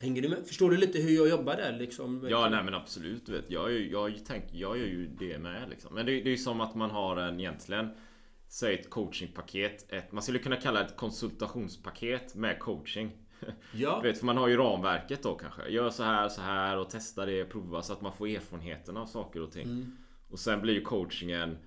Hänger 0.03 0.21
du 0.21 0.29
med? 0.29 0.45
Förstår 0.45 0.71
du 0.71 0.77
lite 0.77 0.99
hur 0.99 1.15
jag 1.15 1.29
jobbar 1.29 1.55
där 1.55 1.77
liksom? 1.79 2.27
Ja, 2.29 2.49
nej 2.49 2.63
men 2.63 2.73
absolut. 2.73 3.29
Vet. 3.29 3.51
Jag, 3.51 3.71
jag, 3.71 4.13
tänk, 4.27 4.43
jag 4.51 4.77
gör 4.77 4.85
ju 4.85 5.07
det 5.07 5.39
med 5.39 5.69
liksom. 5.69 5.95
Men 5.95 6.05
det, 6.05 6.11
det 6.11 6.29
är 6.29 6.31
ju 6.31 6.37
som 6.37 6.61
att 6.61 6.75
man 6.75 6.91
har 6.91 7.17
en 7.17 7.39
egentligen 7.39 7.89
Säg 8.53 8.73
ett 8.73 8.89
coachingpaket. 8.89 9.93
Ett, 9.93 10.11
man 10.11 10.23
skulle 10.23 10.39
kunna 10.39 10.55
kalla 10.55 10.79
det 10.79 10.85
ett 10.85 10.97
konsultationspaket 10.97 12.35
med 12.35 12.59
coaching. 12.59 13.11
Ja. 13.73 13.99
Vet, 13.99 14.19
för 14.19 14.25
man 14.25 14.37
har 14.37 14.47
ju 14.47 14.57
ramverket 14.57 15.23
då 15.23 15.35
kanske. 15.35 15.67
Gör 15.69 15.89
så 15.89 16.03
här, 16.03 16.29
så 16.29 16.41
här 16.41 16.77
och 16.77 16.89
testa 16.89 17.25
det, 17.25 17.45
prova 17.45 17.81
så 17.81 17.93
att 17.93 18.01
man 18.01 18.13
får 18.13 18.27
erfarenheterna 18.27 19.01
av 19.01 19.05
saker 19.05 19.41
och 19.41 19.51
ting. 19.51 19.97
Och 20.29 20.39
sen 20.39 20.61
blir 20.61 20.73
ju 20.73 20.81
coachingen 20.81 21.57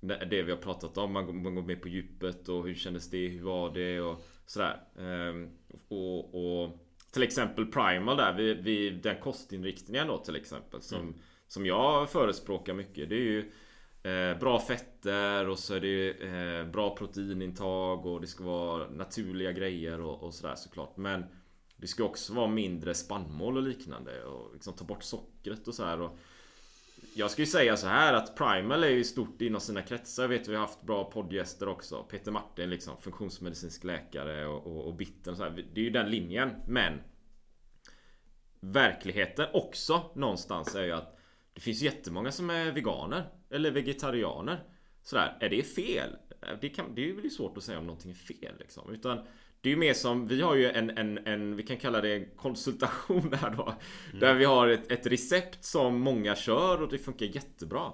det 0.00 0.42
vi 0.42 0.50
har 0.50 0.58
pratat 0.58 0.98
om. 0.98 1.12
Man 1.12 1.26
går, 1.26 1.32
man 1.32 1.54
går 1.54 1.62
med 1.62 1.82
på 1.82 1.88
djupet 1.88 2.48
och 2.48 2.66
hur 2.66 2.74
kändes 2.74 3.10
det? 3.10 3.28
Hur 3.28 3.42
var 3.42 3.74
det? 3.74 4.00
Och 4.00 4.24
sådär. 4.46 4.80
Ehm, 4.98 5.50
och, 5.88 6.34
och 6.34 6.81
till 7.12 7.22
exempel 7.22 7.66
Primal 7.66 8.16
där, 8.16 8.32
vid, 8.32 8.64
vid 8.64 9.02
den 9.02 9.20
kostinriktningen 9.20 10.06
då 10.06 10.18
till 10.18 10.36
exempel. 10.36 10.82
Som, 10.82 11.14
som 11.48 11.66
jag 11.66 12.10
förespråkar 12.10 12.74
mycket. 12.74 13.08
Det 13.08 13.14
är 13.14 13.20
ju 13.20 13.52
eh, 14.02 14.38
bra 14.38 14.60
fetter 14.60 15.48
och 15.48 15.58
så 15.58 15.74
är 15.74 15.80
det 15.80 16.10
eh, 16.10 16.66
bra 16.66 16.96
proteinintag 16.96 18.06
och 18.06 18.20
det 18.20 18.26
ska 18.26 18.44
vara 18.44 18.90
naturliga 18.90 19.52
grejer 19.52 20.00
och, 20.00 20.22
och 20.22 20.34
sådär 20.34 20.54
såklart. 20.54 20.96
Men 20.96 21.24
det 21.76 21.86
ska 21.86 22.04
också 22.04 22.34
vara 22.34 22.48
mindre 22.48 22.94
spannmål 22.94 23.56
och 23.56 23.62
liknande 23.62 24.24
och 24.24 24.52
liksom 24.52 24.74
ta 24.74 24.84
bort 24.84 25.02
sockret 25.02 25.68
och 25.68 25.74
så 25.74 25.84
här. 25.84 26.00
Och 26.00 26.18
jag 27.14 27.30
ska 27.30 27.42
ju 27.42 27.46
säga 27.46 27.76
så 27.76 27.86
här 27.86 28.14
att 28.14 28.36
Primal 28.36 28.84
är 28.84 28.88
ju 28.88 29.04
stort 29.04 29.42
inom 29.42 29.60
sina 29.60 29.82
kretsar. 29.82 30.22
Jag 30.22 30.28
vet 30.28 30.48
vi 30.48 30.54
har 30.54 30.60
haft 30.60 30.82
bra 30.82 31.10
poddgäster 31.10 31.68
också. 31.68 32.02
Peter 32.02 32.30
Martin 32.30 32.70
liksom, 32.70 32.96
funktionsmedicinsk 33.00 33.84
läkare 33.84 34.46
och, 34.46 34.66
och, 34.66 34.86
och 34.86 34.94
Bitten 34.94 35.30
och 35.30 35.36
så 35.36 35.42
här. 35.42 35.64
Det 35.74 35.80
är 35.80 35.84
ju 35.84 35.90
den 35.90 36.10
linjen. 36.10 36.50
Men 36.66 37.00
Verkligheten 38.64 39.46
också 39.52 40.10
någonstans 40.14 40.74
är 40.74 40.84
ju 40.84 40.92
att 40.92 41.18
Det 41.54 41.60
finns 41.60 41.82
jättemånga 41.82 42.32
som 42.32 42.50
är 42.50 42.72
veganer 42.72 43.28
Eller 43.50 43.70
vegetarianer 43.70 44.64
Sådär, 45.02 45.36
är 45.40 45.48
det 45.48 45.62
fel? 45.62 46.16
Det, 46.60 46.68
kan, 46.68 46.94
det 46.94 47.10
är 47.10 47.14
väl 47.14 47.30
svårt 47.30 47.56
att 47.56 47.62
säga 47.62 47.78
om 47.78 47.86
någonting 47.86 48.10
är 48.10 48.14
fel 48.14 48.54
liksom 48.58 48.90
Utan 48.90 49.26
det 49.62 49.68
är 49.68 49.70
ju 49.70 49.76
mer 49.76 49.94
som, 49.94 50.26
vi 50.26 50.40
har 50.40 50.54
ju 50.54 50.70
en, 50.70 50.90
en, 50.90 51.18
en 51.18 51.56
vi 51.56 51.62
kan 51.62 51.76
kalla 51.76 52.00
det 52.00 52.16
en 52.16 52.26
konsultation 52.36 53.32
här 53.40 53.50
då. 53.50 53.74
Där 54.20 54.34
vi 54.34 54.44
har 54.44 54.68
ett, 54.68 54.92
ett 54.92 55.06
recept 55.06 55.64
som 55.64 56.00
många 56.00 56.36
kör 56.36 56.82
och 56.82 56.88
det 56.88 56.98
funkar 56.98 57.26
jättebra. 57.26 57.92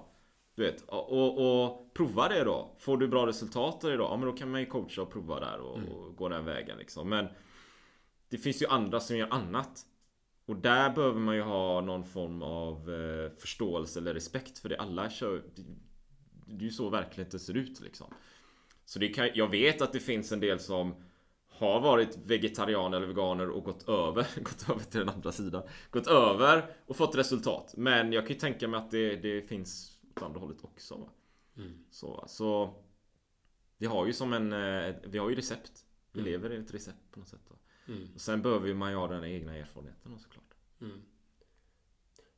Du 0.55 0.63
vet, 0.63 0.81
och, 0.81 1.63
och, 1.63 1.93
prova 1.93 2.29
det 2.29 2.43
då. 2.43 2.75
Får 2.79 2.97
du 2.97 3.07
bra 3.07 3.27
resultat 3.27 3.83
av 3.83 3.89
det 3.89 3.97
då? 3.97 4.03
Ja 4.03 4.17
men 4.17 4.25
då 4.25 4.33
kan 4.35 4.51
man 4.51 4.59
ju 4.59 4.65
coacha 4.65 5.01
och 5.01 5.11
prova 5.11 5.39
där 5.39 5.59
och, 5.59 5.77
och 5.77 6.15
gå 6.15 6.29
den 6.29 6.45
vägen 6.45 6.77
liksom. 6.77 7.09
Men 7.09 7.27
Det 8.29 8.37
finns 8.37 8.61
ju 8.61 8.67
andra 8.67 8.99
som 8.99 9.17
gör 9.17 9.33
annat. 9.33 9.85
Och 10.45 10.55
där 10.55 10.89
behöver 10.89 11.19
man 11.19 11.35
ju 11.35 11.41
ha 11.41 11.81
någon 11.81 12.05
form 12.05 12.41
av 12.41 12.93
eh, 12.93 13.31
förståelse 13.39 13.99
eller 13.99 14.13
respekt 14.13 14.59
för 14.59 14.69
det. 14.69 14.77
Alla 14.77 15.09
kör... 15.09 15.43
Det, 15.55 15.63
det 16.45 16.63
är 16.63 16.65
ju 16.65 16.71
så 16.71 16.89
verkligheten 16.89 17.39
ser 17.39 17.57
ut 17.57 17.81
liksom. 17.81 18.13
Så 18.85 18.99
det 18.99 19.07
kan, 19.07 19.29
jag 19.33 19.47
vet 19.47 19.81
att 19.81 19.93
det 19.93 19.99
finns 19.99 20.31
en 20.31 20.39
del 20.39 20.59
som 20.59 20.95
har 21.59 21.79
varit 21.81 22.17
vegetarianer 22.25 22.97
eller 22.97 23.07
veganer 23.07 23.49
och 23.49 23.63
gått 23.63 23.89
över, 23.89 24.27
gått 24.43 24.69
över 24.69 24.83
till 24.83 24.99
den 24.99 25.09
andra 25.09 25.31
sidan. 25.31 25.63
Gått 25.91 26.07
över 26.07 26.75
och 26.85 26.95
fått 26.95 27.15
resultat. 27.15 27.73
Men 27.77 28.13
jag 28.13 28.23
kan 28.27 28.33
ju 28.33 28.39
tänka 28.39 28.67
mig 28.67 28.77
att 28.77 28.91
det, 28.91 29.15
det 29.15 29.41
finns 29.41 29.97
åt 30.15 30.23
andra 30.23 30.39
hållet 30.39 30.57
också. 30.63 30.95
Va? 30.95 31.09
Så, 31.91 32.23
så 32.27 32.73
Vi 33.77 33.85
har 33.85 34.05
ju 34.05 34.13
som 34.13 34.33
en, 34.33 34.53
eh, 34.53 34.95
vi 35.03 35.17
har 35.17 35.29
ju 35.29 35.35
recept. 35.35 35.71
Vi 36.11 36.21
lever 36.21 36.53
i 36.53 36.57
ett 36.57 36.73
recept 36.73 37.11
på 37.11 37.19
något 37.19 37.29
sätt. 37.29 37.41
Va? 37.49 37.55
Och 38.15 38.21
sen 38.21 38.41
behöver 38.41 38.73
man 38.73 38.91
ju 38.91 38.97
ha 38.97 39.07
den 39.07 39.23
egna 39.23 39.55
erfarenheten 39.57 40.19
såklart. 40.19 40.53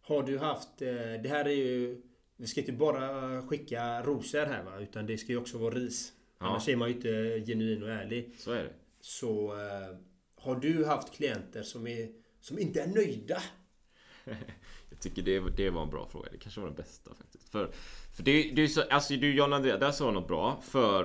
Har 0.01 0.23
du 0.23 0.37
haft... 0.37 0.81
eh, 0.81 0.87
Det 1.23 1.29
här 1.29 1.45
är 1.45 1.49
ju... 1.55 2.01
Vi 2.35 2.47
ska 2.47 2.59
inte 2.59 2.71
bara 2.73 3.41
skicka 3.47 4.01
rosor 4.03 4.45
här 4.45 4.63
va? 4.63 4.79
Utan 4.79 5.05
det 5.05 5.17
ska 5.17 5.31
ju 5.31 5.37
också 5.37 5.57
vara 5.57 5.73
ris. 5.75 6.13
Ja. 6.39 6.45
Annars 6.45 6.67
är 6.69 6.75
man 6.75 6.89
ju 6.89 6.95
inte 6.95 7.43
genuin 7.51 7.83
och 7.83 7.89
ärlig. 7.89 8.35
Så 8.37 8.51
är 8.51 8.63
det. 8.63 8.73
Så... 9.01 9.53
eh, 9.53 9.97
Har 10.35 10.55
du 10.55 10.85
haft 10.85 11.13
klienter 11.13 11.63
som, 11.63 11.87
är, 11.87 12.09
som 12.39 12.59
inte 12.59 12.81
är 12.81 12.87
nöjda? 12.87 13.41
Jag 14.89 14.99
tycker 14.99 15.21
det, 15.21 15.39
det 15.39 15.69
var 15.69 15.83
en 15.83 15.89
bra 15.89 16.07
fråga. 16.07 16.29
Det 16.31 16.37
kanske 16.37 16.61
var 16.61 16.67
den 16.67 16.75
bästa 16.75 17.15
faktiskt. 17.15 17.49
För, 17.49 17.71
för 18.15 18.23
det, 18.23 18.51
det 18.55 18.61
är 18.61 18.67
så, 18.67 18.81
alltså 18.81 19.13
du 19.13 19.33
John 19.35 19.53
Andrea, 19.53 19.77
där 19.77 19.91
sa 19.91 20.11
något 20.11 20.27
bra. 20.27 20.61
För 20.61 21.03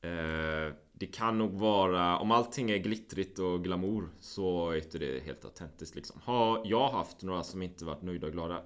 eh, 0.00 0.74
det 0.92 1.06
kan 1.06 1.38
nog 1.38 1.52
vara, 1.52 2.18
om 2.18 2.30
allting 2.30 2.70
är 2.70 2.76
glittrigt 2.78 3.38
och 3.38 3.64
glamour 3.64 4.08
så 4.20 4.70
är 4.70 4.76
inte 4.76 4.98
det 4.98 5.24
helt 5.24 5.44
autentiskt 5.44 5.94
liksom. 5.96 6.20
Har 6.24 6.62
jag 6.64 6.88
haft 6.90 7.22
några 7.22 7.42
som 7.42 7.62
inte 7.62 7.84
varit 7.84 8.02
nöjda 8.02 8.26
och 8.26 8.32
glada? 8.32 8.62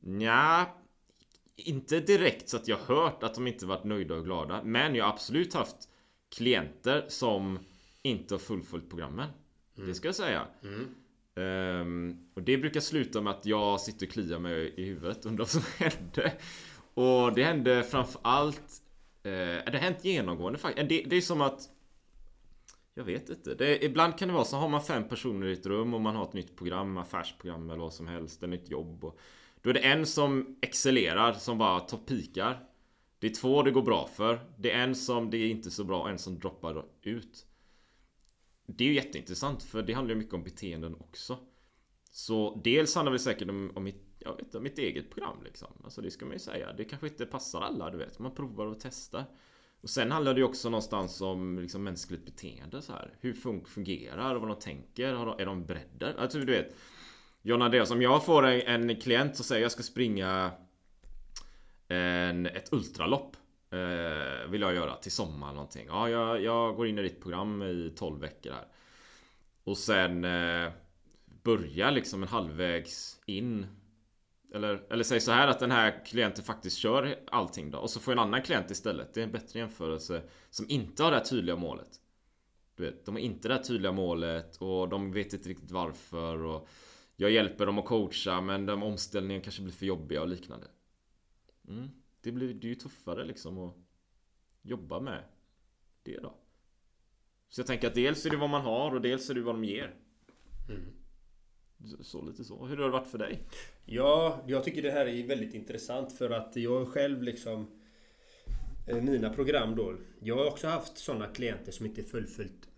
Nja, 0.00 0.66
inte 1.56 2.00
direkt 2.00 2.48
så 2.48 2.56
att 2.56 2.68
jag 2.68 2.76
hört 2.78 3.22
att 3.22 3.34
de 3.34 3.46
inte 3.46 3.66
varit 3.66 3.84
nöjda 3.84 4.14
och 4.14 4.24
glada. 4.24 4.62
Men 4.64 4.94
jag 4.94 5.04
har 5.04 5.12
absolut 5.12 5.54
haft 5.54 5.88
klienter 6.32 7.04
som 7.08 7.58
inte 8.02 8.34
har 8.34 8.38
fullföljt 8.38 8.88
programmen. 8.90 9.28
Det 9.74 9.94
ska 9.94 10.08
jag 10.08 10.14
säga. 10.14 10.46
Ehm, 11.34 12.28
och 12.34 12.42
det 12.42 12.58
brukar 12.58 12.80
sluta 12.80 13.20
med 13.20 13.30
att 13.30 13.46
jag 13.46 13.80
sitter 13.80 14.06
och 14.06 14.12
kliar 14.12 14.38
mig 14.38 14.74
i 14.76 14.84
huvudet 14.84 15.26
undrar 15.26 15.44
vad 15.44 15.50
som 15.50 15.62
hände. 15.78 16.32
Och 16.94 17.34
det 17.34 17.44
hände 17.44 17.82
framför 17.82 18.20
allt 18.24 18.82
eh, 19.22 19.30
Det 19.30 19.72
har 19.72 19.78
hänt 19.78 20.04
genomgående 20.04 20.58
faktiskt. 20.58 20.88
Det, 20.88 21.02
det 21.06 21.16
är 21.16 21.20
som 21.20 21.40
att 21.40 21.68
Jag 22.94 23.04
vet 23.04 23.30
inte. 23.30 23.54
Det, 23.54 23.84
ibland 23.84 24.18
kan 24.18 24.28
det 24.28 24.34
vara 24.34 24.44
så 24.44 24.56
har 24.56 24.68
man 24.68 24.82
fem 24.82 25.08
personer 25.08 25.46
i 25.46 25.52
ett 25.52 25.66
rum 25.66 25.94
och 25.94 26.00
man 26.00 26.16
har 26.16 26.24
ett 26.24 26.32
nytt 26.32 26.56
program, 26.56 26.98
affärsprogram 26.98 27.70
eller 27.70 27.80
vad 27.80 27.94
som 27.94 28.06
helst, 28.06 28.42
ett 28.42 28.48
nytt 28.48 28.70
jobb. 28.70 29.04
Och, 29.04 29.18
då 29.60 29.70
är 29.70 29.74
det 29.74 29.80
en 29.80 30.06
som 30.06 30.56
excellerar, 30.60 31.32
som 31.32 31.58
bara 31.58 31.80
toppikar. 31.80 32.60
Det 33.22 33.28
är 33.28 33.34
två 33.34 33.62
det 33.62 33.70
går 33.70 33.82
bra 33.82 34.06
för. 34.06 34.40
Det 34.58 34.70
är 34.70 34.82
en 34.82 34.94
som 34.94 35.30
det 35.30 35.36
är 35.36 35.48
inte 35.48 35.70
så 35.70 35.84
bra 35.84 36.00
och 36.02 36.10
en 36.10 36.18
som 36.18 36.38
droppar 36.38 36.84
ut. 37.02 37.46
Det 38.66 38.84
är 38.84 38.88
ju 38.88 38.94
jätteintressant 38.94 39.62
för 39.62 39.82
det 39.82 39.92
handlar 39.92 40.14
ju 40.14 40.18
mycket 40.18 40.34
om 40.34 40.42
beteenden 40.42 40.94
också. 40.94 41.38
Så 42.10 42.60
dels 42.64 42.94
handlar 42.94 43.12
det 43.12 43.18
säkert 43.18 43.48
om, 43.48 43.72
om 43.74 43.84
mitt, 43.84 44.04
jag 44.18 44.36
vet, 44.36 44.54
om 44.54 44.62
mitt 44.62 44.78
eget 44.78 45.10
program 45.10 45.36
liksom. 45.44 45.68
Alltså 45.84 46.02
det 46.02 46.10
ska 46.10 46.24
man 46.24 46.32
ju 46.32 46.38
säga. 46.38 46.72
Det 46.72 46.84
kanske 46.84 47.06
inte 47.06 47.26
passar 47.26 47.60
alla, 47.60 47.90
du 47.90 47.98
vet. 47.98 48.18
Man 48.18 48.34
provar 48.34 48.66
och 48.66 48.80
testar. 48.80 49.24
Och 49.80 49.90
sen 49.90 50.10
handlar 50.10 50.34
det 50.34 50.40
ju 50.40 50.44
också 50.44 50.70
någonstans 50.70 51.20
om 51.20 51.58
liksom 51.58 51.84
mänskligt 51.84 52.24
beteende 52.24 52.82
så 52.82 52.92
här. 52.92 53.16
Hur 53.20 53.32
fun- 53.32 53.64
fungerar, 53.64 54.34
vad 54.34 54.48
de 54.48 54.58
tänker, 54.58 55.12
har 55.12 55.26
de, 55.26 55.40
är 55.40 55.46
de 55.46 55.66
beredda? 55.66 56.14
Alltså 56.18 56.38
du 56.38 56.44
vet 56.52 56.74
John 57.42 57.62
Andreas, 57.62 57.90
om 57.90 58.02
jag 58.02 58.24
får 58.24 58.46
en, 58.46 58.90
en 58.90 59.00
klient 59.00 59.36
som 59.36 59.44
säger 59.44 59.62
jag 59.62 59.72
ska 59.72 59.82
springa 59.82 60.52
en, 61.92 62.46
ett 62.46 62.72
ultralopp 62.72 63.36
eh, 63.70 64.50
Vill 64.50 64.60
jag 64.60 64.74
göra 64.74 64.96
till 64.96 65.12
sommar 65.12 65.52
någonting. 65.52 65.86
Ja, 65.86 66.08
jag, 66.08 66.42
jag 66.42 66.76
går 66.76 66.86
in 66.86 66.98
i 66.98 67.02
ditt 67.02 67.22
program 67.22 67.62
i 67.62 67.92
12 67.96 68.20
veckor 68.20 68.52
här. 68.52 68.66
Och 69.64 69.78
sen 69.78 70.24
eh, 70.24 70.72
börja 71.42 71.90
liksom 71.90 72.22
en 72.22 72.28
halvvägs 72.28 73.20
in 73.26 73.66
eller, 74.54 74.82
eller 74.90 75.04
säg 75.04 75.20
så 75.20 75.32
här 75.32 75.48
att 75.48 75.58
den 75.58 75.70
här 75.70 76.04
klienten 76.04 76.44
faktiskt 76.44 76.78
kör 76.78 77.18
allting 77.26 77.70
då 77.70 77.78
och 77.78 77.90
så 77.90 78.00
får 78.00 78.12
en 78.12 78.18
annan 78.18 78.42
klient 78.42 78.70
istället. 78.70 79.14
Det 79.14 79.20
är 79.20 79.24
en 79.24 79.32
bättre 79.32 79.58
jämförelse 79.58 80.22
som 80.50 80.66
inte 80.68 81.02
har 81.02 81.10
det 81.10 81.16
här 81.16 81.24
tydliga 81.24 81.56
målet. 81.56 81.88
Du 82.76 82.84
vet, 82.84 83.06
de 83.06 83.14
har 83.14 83.20
inte 83.22 83.48
det 83.48 83.54
här 83.54 83.62
tydliga 83.62 83.92
målet 83.92 84.56
och 84.56 84.88
de 84.88 85.12
vet 85.12 85.32
inte 85.32 85.48
riktigt 85.48 85.70
varför 85.70 86.44
och 86.44 86.68
jag 87.16 87.30
hjälper 87.30 87.66
dem 87.66 87.78
att 87.78 87.84
coacha 87.84 88.40
men 88.40 88.66
de 88.66 88.82
omställningen 88.82 89.42
kanske 89.42 89.62
blir 89.62 89.74
för 89.74 89.86
jobbiga 89.86 90.22
och 90.22 90.28
liknande. 90.28 90.66
Mm. 91.68 91.88
Det 92.20 92.32
blir 92.32 92.54
det 92.54 92.66
är 92.66 92.68
ju 92.68 92.74
tuffare 92.74 93.24
liksom 93.24 93.58
att 93.58 93.74
jobba 94.62 95.00
med 95.00 95.24
det 96.02 96.18
då. 96.18 96.34
Så 97.48 97.60
jag 97.60 97.66
tänker 97.66 97.88
att 97.88 97.94
dels 97.94 98.26
är 98.26 98.30
det 98.30 98.36
vad 98.36 98.50
man 98.50 98.62
har 98.62 98.94
och 98.94 99.00
dels 99.00 99.30
är 99.30 99.34
det 99.34 99.42
vad 99.42 99.54
de 99.54 99.64
ger. 99.64 99.94
Mm. 100.68 100.92
Så 102.00 102.22
lite 102.22 102.44
så. 102.44 102.66
Hur 102.66 102.76
har 102.76 102.84
det 102.84 102.90
varit 102.90 103.06
för 103.06 103.18
dig? 103.18 103.40
Ja, 103.84 104.44
jag 104.46 104.64
tycker 104.64 104.82
det 104.82 104.90
här 104.90 105.06
är 105.06 105.26
väldigt 105.26 105.54
intressant 105.54 106.12
för 106.12 106.30
att 106.30 106.56
jag 106.56 106.88
själv 106.88 107.22
liksom 107.22 107.66
eh, 108.86 109.02
mina 109.02 109.30
program 109.30 109.76
då. 109.76 109.96
Jag 110.20 110.36
har 110.36 110.46
också 110.46 110.68
haft 110.68 110.98
sådana 110.98 111.26
klienter 111.26 111.72
som 111.72 111.86
inte 111.86 112.02
fullföljt 112.02 112.68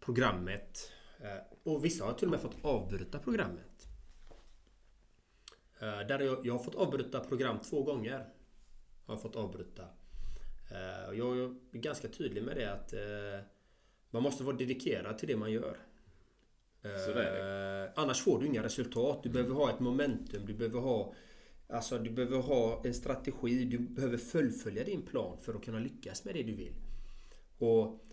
programmet. 0.00 0.92
Eh, 1.20 1.42
och 1.62 1.84
vissa 1.84 2.04
har 2.04 2.12
till 2.12 2.26
och 2.26 2.32
med 2.32 2.40
fått 2.40 2.64
avbryta 2.64 3.18
programmet. 3.18 3.88
Eh, 5.80 6.06
där 6.06 6.18
jag, 6.20 6.46
jag 6.46 6.52
har 6.52 6.64
fått 6.64 6.74
avbryta 6.74 7.20
program 7.20 7.58
två 7.60 7.82
gånger. 7.82 8.18
Har 9.06 9.14
jag 9.14 9.22
fått 9.22 9.36
avbryta. 9.36 9.84
Jag 11.12 11.38
är 11.38 11.54
ganska 11.72 12.08
tydlig 12.08 12.42
med 12.42 12.56
det 12.56 12.72
att 12.72 12.94
man 14.10 14.22
måste 14.22 14.44
vara 14.44 14.56
dedikerad 14.56 15.18
till 15.18 15.28
det 15.28 15.36
man 15.36 15.52
gör. 15.52 15.76
Eh, 16.84 17.90
annars 17.94 18.22
får 18.22 18.40
du 18.40 18.46
inga 18.46 18.62
resultat. 18.62 19.22
Du 19.22 19.28
behöver 19.28 19.54
ha 19.54 19.70
ett 19.70 19.80
momentum. 19.80 20.46
Du 20.46 20.54
behöver 20.54 20.80
ha 20.80 21.14
Alltså 21.68 21.98
du 21.98 22.10
behöver 22.10 22.38
ha 22.38 22.82
en 22.84 22.94
strategi. 22.94 23.64
Du 23.64 23.78
behöver 23.78 24.16
fullfölja 24.16 24.84
din 24.84 25.02
plan 25.02 25.38
för 25.40 25.54
att 25.54 25.64
kunna 25.64 25.78
lyckas 25.78 26.24
med 26.24 26.34
det 26.34 26.42
du 26.42 26.54
vill. 26.54 26.74
Och 27.58 28.04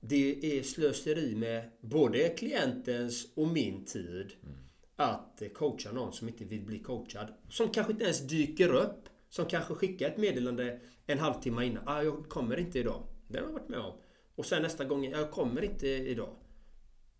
Det 0.00 0.58
är 0.58 0.62
slöseri 0.62 1.34
med 1.34 1.70
både 1.80 2.28
klientens 2.28 3.26
och 3.34 3.48
min 3.48 3.84
tid 3.84 4.32
mm 4.42 4.56
att 5.00 5.42
eh, 5.42 5.48
coacha 5.48 5.92
någon 5.92 6.12
som 6.12 6.28
inte 6.28 6.44
vill 6.44 6.62
bli 6.62 6.78
coachad. 6.78 7.28
Som 7.48 7.68
kanske 7.68 7.92
inte 7.92 8.04
ens 8.04 8.20
dyker 8.20 8.74
upp. 8.74 9.08
Som 9.28 9.46
kanske 9.46 9.74
skickar 9.74 10.06
ett 10.08 10.16
meddelande 10.16 10.80
en 11.06 11.18
halvtimme 11.18 11.64
innan. 11.64 11.88
Ah, 11.88 12.02
jag 12.02 12.28
kommer 12.28 12.56
inte 12.56 12.78
idag. 12.78 13.02
Det 13.28 13.38
har 13.38 13.46
jag 13.46 13.52
varit 13.52 13.68
med 13.68 13.78
om. 13.78 13.92
Och 14.34 14.46
sen 14.46 14.62
nästa 14.62 14.84
gång, 14.84 15.04
jag 15.04 15.30
kommer 15.30 15.64
inte 15.64 15.88
idag. 15.88 16.34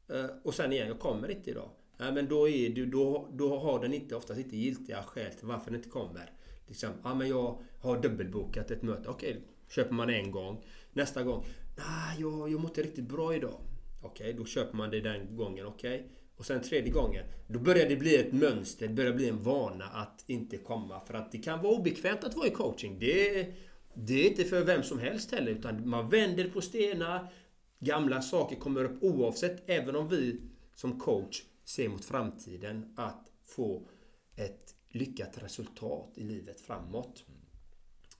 Eh, 0.08 0.26
och 0.44 0.54
sen 0.54 0.72
igen, 0.72 0.88
jag 0.88 0.98
kommer 0.98 1.30
inte 1.30 1.50
idag. 1.50 1.70
Nej, 1.98 2.12
men 2.12 2.28
då, 2.28 2.48
är 2.48 2.70
du, 2.70 2.86
då, 2.86 3.28
då 3.32 3.58
har 3.58 3.80
den 3.80 3.94
inte, 3.94 4.16
oftast 4.16 4.40
inte 4.40 4.56
giltiga 4.56 5.02
skäl 5.02 5.32
till 5.32 5.46
varför 5.46 5.70
den 5.70 5.74
inte 5.74 5.88
kommer. 5.88 6.32
Liksom, 6.66 6.90
ja 7.04 7.14
men 7.14 7.28
jag 7.28 7.62
har 7.80 8.02
dubbelbokat 8.02 8.70
ett 8.70 8.82
möte. 8.82 9.08
Okej, 9.08 9.42
köper 9.68 9.94
man 9.94 10.10
en 10.10 10.30
gång. 10.30 10.64
Nästa 10.92 11.22
gång, 11.22 11.44
nej 11.76 12.20
jag, 12.20 12.50
jag 12.50 12.60
mår 12.60 12.70
inte 12.70 12.82
riktigt 12.82 13.08
bra 13.08 13.34
idag. 13.34 13.60
Okej, 14.02 14.32
då 14.32 14.44
köper 14.44 14.76
man 14.76 14.90
det 14.90 15.00
den 15.00 15.36
gången. 15.36 15.66
Okej. 15.66 16.10
Och 16.40 16.46
sen 16.46 16.62
tredje 16.62 16.92
gången, 16.92 17.24
då 17.46 17.58
börjar 17.58 17.88
det 17.88 17.96
bli 17.96 18.16
ett 18.16 18.32
mönster, 18.32 18.88
det 18.88 18.94
börjar 18.94 19.12
bli 19.12 19.28
en 19.28 19.42
vana 19.42 19.84
att 19.84 20.24
inte 20.26 20.56
komma. 20.56 21.00
För 21.00 21.14
att 21.14 21.32
det 21.32 21.38
kan 21.38 21.62
vara 21.62 21.72
obekvämt 21.72 22.24
att 22.24 22.36
vara 22.36 22.46
i 22.46 22.50
coaching. 22.50 22.98
Det, 22.98 23.46
det 23.94 24.14
är 24.14 24.30
inte 24.30 24.44
för 24.44 24.64
vem 24.64 24.82
som 24.82 24.98
helst 24.98 25.32
heller, 25.32 25.52
utan 25.52 25.88
man 25.88 26.08
vänder 26.08 26.48
på 26.48 26.60
stenar. 26.60 27.32
Gamla 27.78 28.22
saker 28.22 28.56
kommer 28.56 28.84
upp 28.84 29.02
oavsett, 29.02 29.70
även 29.70 29.96
om 29.96 30.08
vi 30.08 30.40
som 30.74 31.00
coach 31.00 31.42
ser 31.64 31.88
mot 31.88 32.04
framtiden 32.04 32.94
att 32.96 33.32
få 33.44 33.88
ett 34.36 34.74
lyckat 34.88 35.42
resultat 35.42 36.12
i 36.14 36.22
livet 36.22 36.60
framåt. 36.60 37.24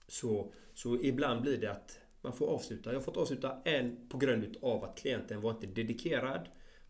Så, 0.07 0.53
så 0.73 1.01
ibland 1.01 1.41
blir 1.41 1.57
det 1.57 1.71
att 1.71 1.99
man 2.21 2.33
får 2.33 2.47
avsluta. 2.47 2.89
Jag 2.89 2.99
har 2.99 3.03
fått 3.03 3.17
avsluta 3.17 3.61
en 3.65 4.09
på 4.09 4.17
grund 4.17 4.57
av 4.61 4.83
att 4.83 4.97
klienten 4.97 5.41
var 5.41 5.51
inte 5.51 5.67
dedikerad 5.67 6.49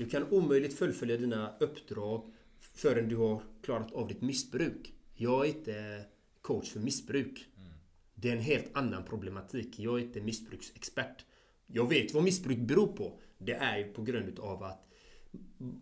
du 0.00 0.08
kan 0.08 0.32
omöjligt 0.32 0.78
fullfölja 0.78 1.16
dina 1.16 1.56
uppdrag 1.60 2.32
förrän 2.58 3.08
du 3.08 3.16
har 3.16 3.42
klarat 3.62 3.92
av 3.92 4.08
ditt 4.08 4.20
missbruk. 4.20 4.94
Jag 5.14 5.46
är 5.46 5.48
inte 5.48 6.04
coach 6.40 6.70
för 6.70 6.80
missbruk. 6.80 7.46
Mm. 7.56 7.72
Det 8.14 8.28
är 8.28 8.32
en 8.32 8.42
helt 8.42 8.76
annan 8.76 9.04
problematik. 9.04 9.78
Jag 9.78 9.98
är 9.98 10.02
inte 10.02 10.20
missbruksexpert. 10.20 11.24
Jag 11.66 11.88
vet 11.88 12.14
vad 12.14 12.24
missbruk 12.24 12.58
beror 12.58 12.86
på. 12.86 13.20
Det 13.38 13.52
är 13.52 13.78
ju 13.78 13.84
på 13.84 14.02
grund 14.02 14.38
av 14.38 14.62
att 14.62 14.86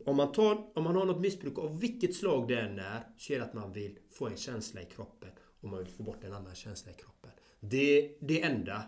om 0.05 0.17
man, 0.17 0.33
tar, 0.33 0.79
om 0.79 0.85
man 0.85 0.97
har 0.97 1.05
något 1.05 1.21
missbruk 1.21 1.59
av 1.59 1.81
vilket 1.81 2.15
slag 2.15 2.49
det 2.49 2.61
än 2.61 2.79
är 2.79 3.03
så 3.17 3.33
är 3.33 3.39
det 3.39 3.45
att 3.45 3.55
man 3.55 3.73
vill 3.73 3.99
få 4.11 4.27
en 4.27 4.37
känsla 4.37 4.83
i 4.83 4.85
kroppen 4.85 5.31
och 5.61 5.69
man 5.69 5.79
vill 5.79 5.89
få 5.89 6.03
bort 6.03 6.25
en 6.25 6.33
annan 6.33 6.55
känsla 6.55 6.93
i 6.93 6.95
kroppen. 6.95 7.31
Det, 7.61 8.17
det 8.21 8.43
enda. 8.43 8.83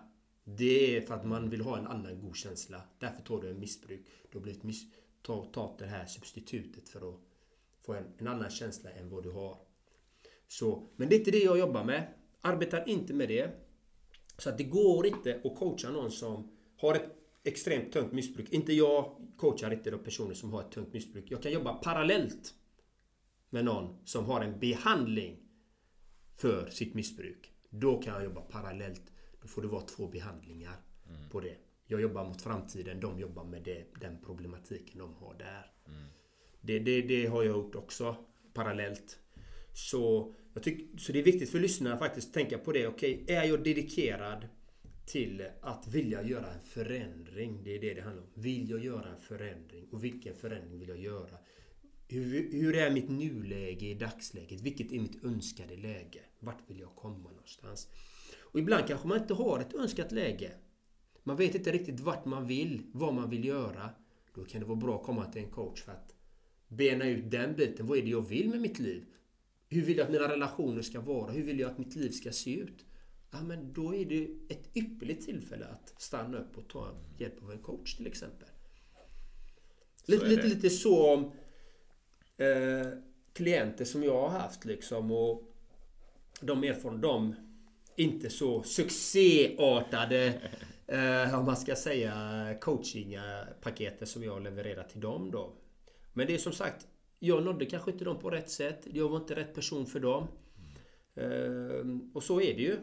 Det 0.44 0.96
är 0.96 1.00
för 1.00 1.14
att 1.14 1.26
man 1.26 1.50
vill 1.50 1.60
ha 1.60 1.78
en 1.78 1.86
annan 1.86 2.20
god 2.20 2.36
känsla. 2.36 2.82
Därför 2.98 3.22
tar 3.22 3.40
du 3.42 3.50
en 3.50 3.60
missbruk. 3.60 4.06
Du 4.30 4.38
har 4.38 4.42
blivit 4.42 4.62
miss, 4.62 4.84
Ta 5.22 5.76
det 5.78 5.86
här 5.86 6.06
substitutet 6.06 6.88
för 6.88 7.08
att 7.08 7.20
få 7.80 7.94
en, 7.94 8.04
en 8.18 8.28
annan 8.28 8.50
känsla 8.50 8.90
än 8.90 9.10
vad 9.10 9.22
du 9.22 9.30
har. 9.30 9.58
Så, 10.48 10.88
men 10.96 11.08
det 11.08 11.14
är 11.14 11.18
inte 11.18 11.30
det 11.30 11.42
jag 11.42 11.58
jobbar 11.58 11.84
med. 11.84 12.14
Arbetar 12.40 12.88
inte 12.88 13.14
med 13.14 13.28
det. 13.28 13.50
Så 14.38 14.48
att 14.48 14.58
det 14.58 14.64
går 14.64 15.06
inte 15.06 15.40
att 15.44 15.58
coacha 15.58 15.90
någon 15.90 16.10
som 16.10 16.50
har 16.76 16.94
ett 16.94 17.16
extremt 17.44 17.92
tungt 17.92 18.12
missbruk. 18.12 18.48
Inte 18.50 18.72
jag 18.72 19.16
coachar 19.36 19.70
inte 19.70 19.90
de 19.90 19.98
personer 19.98 20.34
som 20.34 20.52
har 20.52 20.60
ett 20.60 20.72
tungt 20.72 20.92
missbruk. 20.92 21.24
Jag 21.28 21.42
kan 21.42 21.52
jobba 21.52 21.74
parallellt 21.74 22.54
med 23.50 23.64
någon 23.64 23.96
som 24.04 24.24
har 24.24 24.40
en 24.40 24.58
behandling 24.58 25.36
för 26.36 26.70
sitt 26.70 26.94
missbruk. 26.94 27.52
Då 27.70 28.02
kan 28.02 28.14
jag 28.14 28.24
jobba 28.24 28.40
parallellt. 28.40 29.12
Då 29.42 29.48
får 29.48 29.62
det 29.62 29.68
vara 29.68 29.82
två 29.82 30.06
behandlingar 30.06 30.76
mm. 31.08 31.28
på 31.30 31.40
det. 31.40 31.56
Jag 31.90 32.00
jobbar 32.00 32.24
mot 32.24 32.42
framtiden, 32.42 33.00
de 33.00 33.18
jobbar 33.18 33.44
med 33.44 33.62
det, 33.62 33.84
den 34.00 34.18
problematiken 34.24 34.98
de 34.98 35.14
har 35.14 35.34
där. 35.34 35.72
Mm. 35.86 36.02
Det, 36.60 36.78
det, 36.78 37.02
det 37.02 37.26
har 37.26 37.42
jag 37.42 37.56
gjort 37.56 37.74
också 37.74 38.16
parallellt. 38.54 39.18
Så, 39.74 40.34
jag 40.54 40.62
tyck, 40.62 41.00
så 41.00 41.12
det 41.12 41.18
är 41.18 41.22
viktigt 41.22 41.50
för 41.50 41.60
lyssnarna 41.60 41.94
att 41.94 42.00
faktiskt 42.00 42.34
tänka 42.34 42.58
på 42.58 42.72
det. 42.72 42.86
Okej, 42.86 43.22
okay, 43.22 43.36
är 43.36 43.44
jag 43.44 43.64
dedikerad 43.64 44.48
till 45.06 45.46
att 45.60 45.88
vilja 45.88 46.22
göra 46.22 46.52
en 46.52 46.62
förändring? 46.62 47.64
Det 47.64 47.76
är 47.76 47.80
det 47.80 47.94
det 47.94 48.02
handlar 48.02 48.22
om. 48.22 48.30
Vill 48.34 48.70
jag 48.70 48.84
göra 48.84 49.08
en 49.08 49.20
förändring? 49.20 49.88
Och 49.92 50.04
vilken 50.04 50.34
förändring 50.34 50.78
vill 50.78 50.88
jag 50.88 51.00
göra? 51.00 51.38
Hur, 52.08 52.52
hur 52.52 52.76
är 52.76 52.90
mitt 52.90 53.08
nuläge 53.08 53.86
i 53.86 53.94
dagsläget? 53.94 54.60
Vilket 54.60 54.92
är 54.92 55.00
mitt 55.00 55.24
önskade 55.24 55.76
läge? 55.76 56.20
Vart 56.40 56.70
vill 56.70 56.80
jag 56.80 56.96
komma 56.96 57.30
någonstans? 57.30 57.88
Och 58.40 58.58
ibland 58.58 58.86
kanske 58.86 59.08
man 59.08 59.20
inte 59.20 59.34
har 59.34 59.60
ett 59.60 59.74
önskat 59.74 60.12
läge. 60.12 60.52
Man 61.22 61.36
vet 61.36 61.54
inte 61.54 61.72
riktigt 61.72 62.00
vart 62.00 62.24
man 62.24 62.46
vill, 62.46 62.82
vad 62.92 63.14
man 63.14 63.30
vill 63.30 63.44
göra. 63.44 63.90
Då 64.34 64.44
kan 64.44 64.60
det 64.60 64.66
vara 64.66 64.76
bra 64.76 64.96
att 64.96 65.06
komma 65.06 65.24
till 65.24 65.42
en 65.42 65.50
coach 65.50 65.82
för 65.82 65.92
att 65.92 66.14
bena 66.68 67.08
ut 67.08 67.30
den 67.30 67.56
biten. 67.56 67.86
Vad 67.86 67.98
är 67.98 68.02
det 68.02 68.10
jag 68.10 68.28
vill 68.28 68.48
med 68.48 68.60
mitt 68.60 68.78
liv? 68.78 69.04
Hur 69.68 69.82
vill 69.82 69.96
jag 69.96 70.04
att 70.04 70.12
mina 70.12 70.28
relationer 70.28 70.82
ska 70.82 71.00
vara? 71.00 71.30
Hur 71.30 71.42
vill 71.42 71.60
jag 71.60 71.70
att 71.70 71.78
mitt 71.78 71.96
liv 71.96 72.10
ska 72.10 72.32
se 72.32 72.54
ut? 72.54 72.84
Ja, 73.30 73.42
men 73.42 73.72
då 73.72 73.94
är 73.94 74.04
det 74.04 74.28
ett 74.48 74.76
ypperligt 74.76 75.26
tillfälle 75.26 75.66
att 75.66 75.94
stanna 76.02 76.38
upp 76.38 76.58
och 76.58 76.68
ta 76.68 76.94
hjälp 77.18 77.42
av 77.42 77.52
en 77.52 77.58
coach 77.58 77.96
till 77.96 78.06
exempel. 78.06 78.48
Lite, 80.06 80.24
är 80.24 80.28
lite, 80.28 80.42
det. 80.42 80.48
lite 80.48 80.70
så 80.70 81.14
om 81.14 81.32
eh, 82.36 82.88
klienter 83.32 83.84
som 83.84 84.02
jag 84.02 84.20
har 84.20 84.28
haft 84.28 84.64
liksom 84.64 85.10
och 85.10 85.42
de 86.40 86.64
erfarenheter, 86.64 87.08
de 87.08 87.34
inte 88.00 88.30
så 88.30 88.62
succéartade 88.62 90.40
eh, 90.86 91.38
om 91.38 91.44
man 91.44 91.56
ska 91.56 91.76
säga 91.76 92.14
coachingpaketet 92.60 94.08
som 94.08 94.24
jag 94.24 94.42
levererar 94.42 94.84
till 94.84 95.00
dem 95.00 95.30
då. 95.30 95.52
Men 96.12 96.26
det 96.26 96.34
är 96.34 96.38
som 96.38 96.52
sagt, 96.52 96.86
jag 97.18 97.44
nådde 97.44 97.66
kanske 97.66 97.90
inte 97.90 98.04
dem 98.04 98.18
på 98.18 98.30
rätt 98.30 98.50
sätt. 98.50 98.86
Jag 98.92 99.08
var 99.08 99.16
inte 99.16 99.34
rätt 99.36 99.54
person 99.54 99.86
för 99.86 100.00
dem. 100.00 100.28
Eh, 101.14 101.86
och 102.14 102.22
så 102.22 102.40
är 102.40 102.54
det 102.54 102.62
ju. 102.62 102.76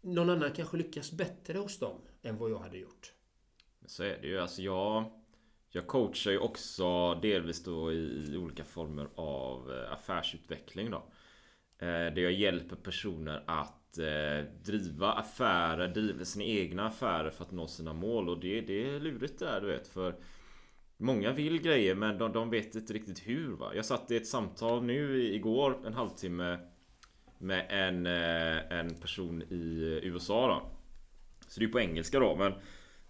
Någon 0.00 0.30
annan 0.30 0.52
kanske 0.52 0.76
lyckas 0.76 1.12
bättre 1.12 1.58
hos 1.58 1.78
dem 1.78 2.00
än 2.22 2.36
vad 2.36 2.50
jag 2.50 2.58
hade 2.58 2.78
gjort. 2.78 3.12
Så 3.86 4.02
är 4.02 4.18
det 4.20 4.26
ju. 4.26 4.38
Alltså 4.38 4.62
jag, 4.62 5.04
jag 5.70 5.86
coachar 5.86 6.30
ju 6.30 6.38
också 6.38 7.14
delvis 7.14 7.64
då 7.64 7.92
i, 7.92 8.26
i 8.32 8.36
olika 8.36 8.64
former 8.64 9.08
av 9.14 9.72
eh, 9.72 9.92
affärsutveckling 9.92 10.90
då. 10.90 10.96
Eh, 11.78 11.86
Där 12.14 12.18
jag 12.18 12.32
hjälper 12.32 12.76
personer 12.76 13.44
att 13.46 13.77
eh, 14.00 14.44
driva 14.64 15.12
affärer, 15.12 15.88
driva 15.88 16.24
sina 16.24 16.44
egna 16.44 16.86
affärer 16.86 17.30
för 17.30 17.44
att 17.44 17.52
nå 17.52 17.66
sina 17.66 17.92
mål. 17.92 18.28
Och 18.28 18.40
det, 18.40 18.60
det 18.60 18.94
är 18.94 19.00
lurigt 19.00 19.38
det 19.38 19.44
där 19.44 19.60
du 19.60 19.66
vet. 19.66 19.88
För 19.88 20.14
Många 21.00 21.32
vill 21.32 21.62
grejer 21.62 21.94
men 21.94 22.18
de, 22.18 22.32
de 22.32 22.50
vet 22.50 22.74
inte 22.74 22.92
riktigt 22.92 23.28
hur 23.28 23.52
va. 23.52 23.72
Jag 23.74 23.84
satt 23.84 24.10
i 24.10 24.16
ett 24.16 24.26
samtal 24.26 24.82
nu 24.82 25.22
igår 25.34 25.86
en 25.86 25.94
halvtimme 25.94 26.58
Med 27.38 27.66
en, 27.68 28.06
eh, 28.06 28.78
en 28.78 28.94
person 28.94 29.42
i 29.42 30.00
USA 30.02 30.46
då 30.46 30.70
Så 31.48 31.60
det 31.60 31.66
är 31.66 31.70
på 31.70 31.80
engelska 31.80 32.20
då 32.20 32.36
men 32.36 32.52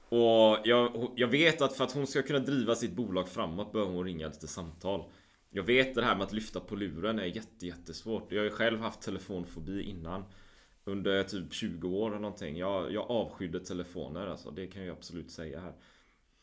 Och 0.08 0.58
jag, 0.64 1.12
jag 1.16 1.28
vet 1.28 1.62
att 1.62 1.76
för 1.76 1.84
att 1.84 1.92
hon 1.92 2.06
ska 2.06 2.22
kunna 2.22 2.38
driva 2.38 2.74
sitt 2.74 2.92
bolag 2.92 3.28
framåt 3.28 3.72
behöver 3.72 3.92
hon 3.92 4.04
ringa 4.04 4.26
lite 4.26 4.48
samtal 4.48 5.04
Jag 5.50 5.62
vet 5.62 5.94
det 5.94 6.04
här 6.04 6.16
med 6.16 6.24
att 6.24 6.32
lyfta 6.32 6.60
på 6.60 6.76
luren 6.76 7.18
är 7.18 7.24
jätte, 7.24 7.66
jättesvårt 7.66 8.32
Jag 8.32 8.38
har 8.38 8.44
ju 8.44 8.50
själv 8.50 8.80
haft 8.80 9.02
telefonfobi 9.02 9.82
innan 9.82 10.24
under 10.88 11.22
typ 11.22 11.52
20 11.52 11.88
år 11.88 12.10
eller 12.10 12.20
någonting 12.20 12.56
Jag, 12.56 12.92
jag 12.92 13.10
avskydde 13.10 13.60
telefoner 13.60 14.26
alltså 14.26 14.50
Det 14.50 14.66
kan 14.66 14.84
jag 14.84 14.96
absolut 14.96 15.30
säga 15.30 15.60
här 15.60 15.72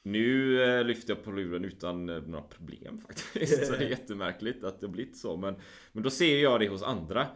nu 0.06 0.62
eh, 0.64 0.84
lyfter 0.84 1.16
jag 1.16 1.24
på 1.24 1.32
luren 1.32 1.66
utan 1.66 2.10
eh, 2.10 2.22
några 2.22 2.42
problem 2.42 2.98
faktiskt. 3.08 3.68
Så 3.68 3.72
det 3.72 3.86
är 3.86 3.90
jättemärkligt 3.90 4.64
att 4.64 4.82
det 4.82 4.88
blivit 4.88 5.18
så. 5.18 5.38
Men, 5.38 5.56
men 5.92 6.04
då 6.04 6.10
ser 6.10 6.42
jag 6.42 6.60
det 6.60 6.68
hos 6.68 6.84
andra. 6.84 7.28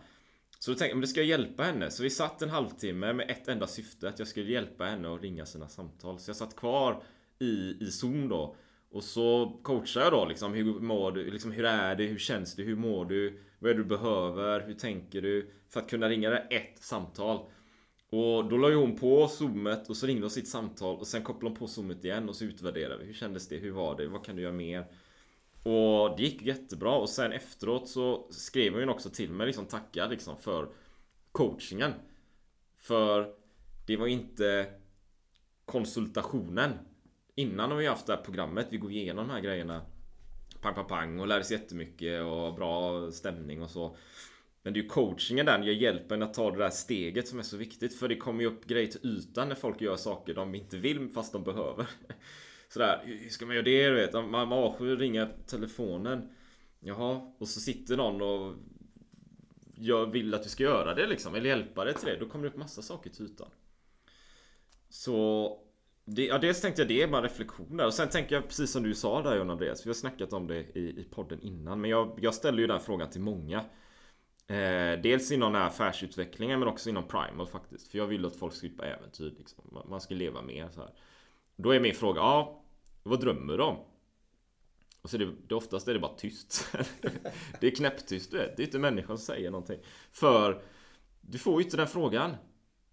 Så 0.60 0.72
då 0.72 0.76
tänkte 0.76 0.92
jag, 0.92 0.96
men 0.96 1.02
det 1.02 1.08
ska 1.08 1.20
jag 1.20 1.28
hjälpa 1.28 1.64
henne. 1.64 1.92
Så 1.92 2.04
vi 2.04 2.10
satt 2.10 2.42
en 2.42 2.50
halvtimme 2.50 3.14
med 3.14 3.32
ett 3.32 3.48
enda 3.48 3.68
syfte. 3.68 4.10
Att 4.10 4.20
jag 4.20 4.28
skulle 4.28 4.52
hjälpa 4.52 4.86
henne 4.86 5.16
att 5.16 5.22
ringa 5.22 5.46
sina 5.46 5.68
samtal. 5.68 6.20
Så 6.20 6.30
jag 6.30 6.36
satt 6.36 6.56
kvar 6.56 7.04
i, 7.40 7.78
i 7.80 7.92
Zoom 7.92 8.30
då. 8.30 8.56
Och 8.92 9.04
så 9.04 9.60
coachar 9.64 10.02
jag 10.02 10.12
då 10.12 10.26
liksom. 10.26 10.54
Hur 10.54 10.80
mår 10.80 11.12
du? 11.12 11.32
Liksom, 11.32 11.52
hur 11.52 11.66
är 11.66 11.96
det? 11.96 12.04
Hur 12.04 12.18
känns 12.18 12.56
det? 12.56 12.64
Hur 12.64 12.76
mår 12.76 13.06
du? 13.06 13.40
Vad 13.60 13.72
är 13.72 13.76
det 13.76 13.84
du 13.84 13.90
behöver? 13.90 14.68
Hur 14.68 14.74
tänker 14.74 15.22
du? 15.22 15.52
För 15.70 15.80
att 15.80 15.90
kunna 15.90 16.10
ringa 16.10 16.30
det 16.30 16.38
ett 16.38 16.84
samtal. 16.84 17.40
Och 18.10 18.50
då 18.50 18.58
la 18.58 18.70
ju 18.70 18.76
hon 18.76 18.96
på 18.96 19.28
zoomet 19.28 19.90
och 19.90 19.98
så 19.98 20.08
ringde 20.08 20.24
hon 20.24 20.30
sitt 20.30 20.48
samtal 20.48 20.98
och 20.98 21.08
sen 21.08 21.24
kopplade 21.24 21.50
hon 21.50 21.60
på 21.60 21.68
zoomet 21.68 22.06
igen 22.06 22.30
och 22.30 22.36
så 22.36 22.46
utvärderade 22.46 22.98
vi. 22.98 23.06
Hur 23.06 23.14
kändes 23.14 23.48
det? 23.48 23.58
Hur 23.58 23.72
var 23.72 23.98
det? 23.98 24.08
Vad 24.08 24.26
kan 24.26 24.36
du 24.36 24.42
göra 24.42 24.54
mer? 24.54 24.86
Och 25.64 26.18
det 26.18 26.24
gick 26.24 26.42
jättebra 26.42 26.96
och 26.96 27.10
sen 27.10 27.32
efteråt 27.32 27.88
så 27.88 28.28
skrev 28.32 28.74
hon 28.74 28.82
ju 28.82 28.90
också 28.90 29.10
till 29.10 29.32
mig 29.32 29.48
liksom 29.48 29.66
tacka 29.66 30.08
liksom 30.08 30.38
för 30.38 30.70
coachingen. 31.32 31.94
För 32.78 33.34
det 33.88 33.98
var 33.98 34.08
inte 34.08 34.74
konsultationen. 35.66 36.72
Innan 37.40 37.72
har 37.72 37.78
vi 37.78 37.86
haft 37.86 38.06
det 38.06 38.16
här 38.16 38.22
programmet, 38.22 38.68
vi 38.70 38.78
går 38.78 38.92
igenom 38.92 39.28
de 39.28 39.34
här 39.34 39.42
grejerna 39.42 39.82
Pang 40.62 40.76
pang 40.76 40.88
pang 40.88 41.20
och 41.20 41.28
lär 41.28 41.42
sig 41.42 41.58
jättemycket 41.58 42.22
och 42.22 42.54
bra 42.54 43.12
stämning 43.12 43.62
och 43.62 43.70
så 43.70 43.98
Men 44.64 44.74
det 44.74 44.80
är 44.80 44.84
ju 44.84 44.90
coachingen 44.90 45.46
där, 45.46 45.60
jag 45.60 45.76
hjälper 45.76 46.16
en 46.16 46.24
att 46.24 46.34
ta 46.34 46.52
det 46.52 46.58
där 46.58 46.70
steget 46.70 47.28
som 47.28 47.40
är 47.40 47.44
så 47.44 47.58
viktigt 47.58 48.00
För 48.00 48.08
det 48.08 48.16
kommer 48.16 48.42
ju 48.42 48.48
upp 48.48 48.66
grejer 48.66 48.88
till 48.88 49.10
ytan 49.10 49.48
när 49.48 49.56
folk 49.56 49.82
gör 49.82 49.96
saker 49.96 50.34
de 50.34 50.56
inte 50.56 50.78
vill 50.78 51.10
fast 51.10 51.34
de 51.34 51.44
behöver 51.44 51.88
Sådär, 52.70 53.02
hur 53.06 53.30
ska 53.30 53.46
man 53.46 53.56
göra 53.56 53.66
det 53.66 53.90
du 53.90 53.96
vet? 53.96 54.14
Man, 54.14 54.30
man 54.30 54.54
avskyr 54.54 54.94
att 54.94 55.00
ringa 55.00 55.30
telefonen 55.48 56.30
Jaha, 56.80 57.34
och 57.38 57.48
så 57.48 57.60
sitter 57.60 57.98
någon 57.98 58.22
och 58.22 58.56
jag 59.76 60.12
vill 60.12 60.34
att 60.34 60.44
du 60.44 60.50
ska 60.50 60.64
göra 60.64 60.94
det 60.94 61.08
liksom, 61.08 61.36
eller 61.36 61.50
hjälpa 61.50 61.86
dig 61.86 61.94
till 61.94 62.08
det. 62.08 62.18
Då 62.20 62.30
kommer 62.30 62.44
det 62.44 62.50
upp 62.50 62.58
massa 62.58 62.82
saker 62.82 63.10
till 63.10 63.26
ytan. 63.26 63.50
Så 64.90 65.58
det, 66.16 66.26
ja, 66.26 66.38
dels 66.38 66.62
tänkte 66.62 66.82
jag 66.82 66.90
det 66.90 67.02
är 67.02 67.08
bara 67.08 67.24
reflektioner. 67.24 67.86
Och 67.86 67.94
sen 67.94 68.10
tänker 68.10 68.36
jag 68.36 68.48
precis 68.48 68.72
som 68.72 68.84
du 68.84 68.96
sa 68.96 69.22
där 69.22 69.36
John 69.38 69.50
Andreas 69.50 69.86
Vi 69.86 69.90
har 69.90 69.94
snackat 69.96 70.34
om 70.34 70.48
det 70.48 70.56
i, 70.78 70.80
i 71.00 71.08
podden 71.12 71.42
innan 71.42 71.82
men 71.82 71.90
jag, 71.90 72.20
jag 72.22 72.34
ställer 72.34 72.60
ju 72.60 72.68
den 72.68 72.80
frågan 72.80 73.10
till 73.10 73.22
många. 73.22 73.58
Eh, 74.48 75.02
Dels 75.04 75.32
inom 75.32 75.54
den 75.54 75.62
här 75.62 75.68
affärsutvecklingen 75.68 76.60
men 76.60 76.68
också 76.70 76.90
inom 76.90 77.08
Primal 77.08 77.48
faktiskt. 77.48 77.88
För 77.88 77.98
jag 77.98 78.08
vill 78.08 78.26
att 78.26 78.36
folk 78.36 78.54
ska 78.54 78.68
ut 78.68 78.78
på 78.78 78.84
äventyr 78.84 79.34
liksom. 79.38 79.64
Man- 79.72 79.90
Man 79.90 80.02
ska 80.02 80.16
leva 80.16 80.42
mer 80.42 80.70
så 80.70 80.82
här. 80.82 80.94
Då 81.56 81.72
är 81.72 81.80
min 81.80 81.94
fråga, 81.96 82.20
ja 82.22 82.64
Vad 83.04 83.20
drömmer 83.22 83.58
du 83.58 83.64
om? 83.64 83.78
Och 85.02 85.10
så 85.10 85.16
är 85.18 85.20
det, 85.20 85.32
det 85.48 85.56
oftast 85.56 85.88
är 85.88 85.94
det 85.94 86.00
bara 86.00 86.16
tyst. 86.16 86.68
Det 87.60 87.68
är 87.68 87.76
knäpptyst 87.76 88.32
du 88.32 88.38
vet. 88.38 88.58
Det 88.58 88.64
är 88.64 88.66
inte 88.66 88.80
människan 88.80 89.18
som 89.18 89.26
säger 89.36 89.52
någonting. 89.52 89.80
För 90.12 90.62
Du 91.22 91.38
får 91.38 91.60
ju 91.62 91.66
inte 91.66 91.78
den 91.78 91.88
frågan 91.88 92.36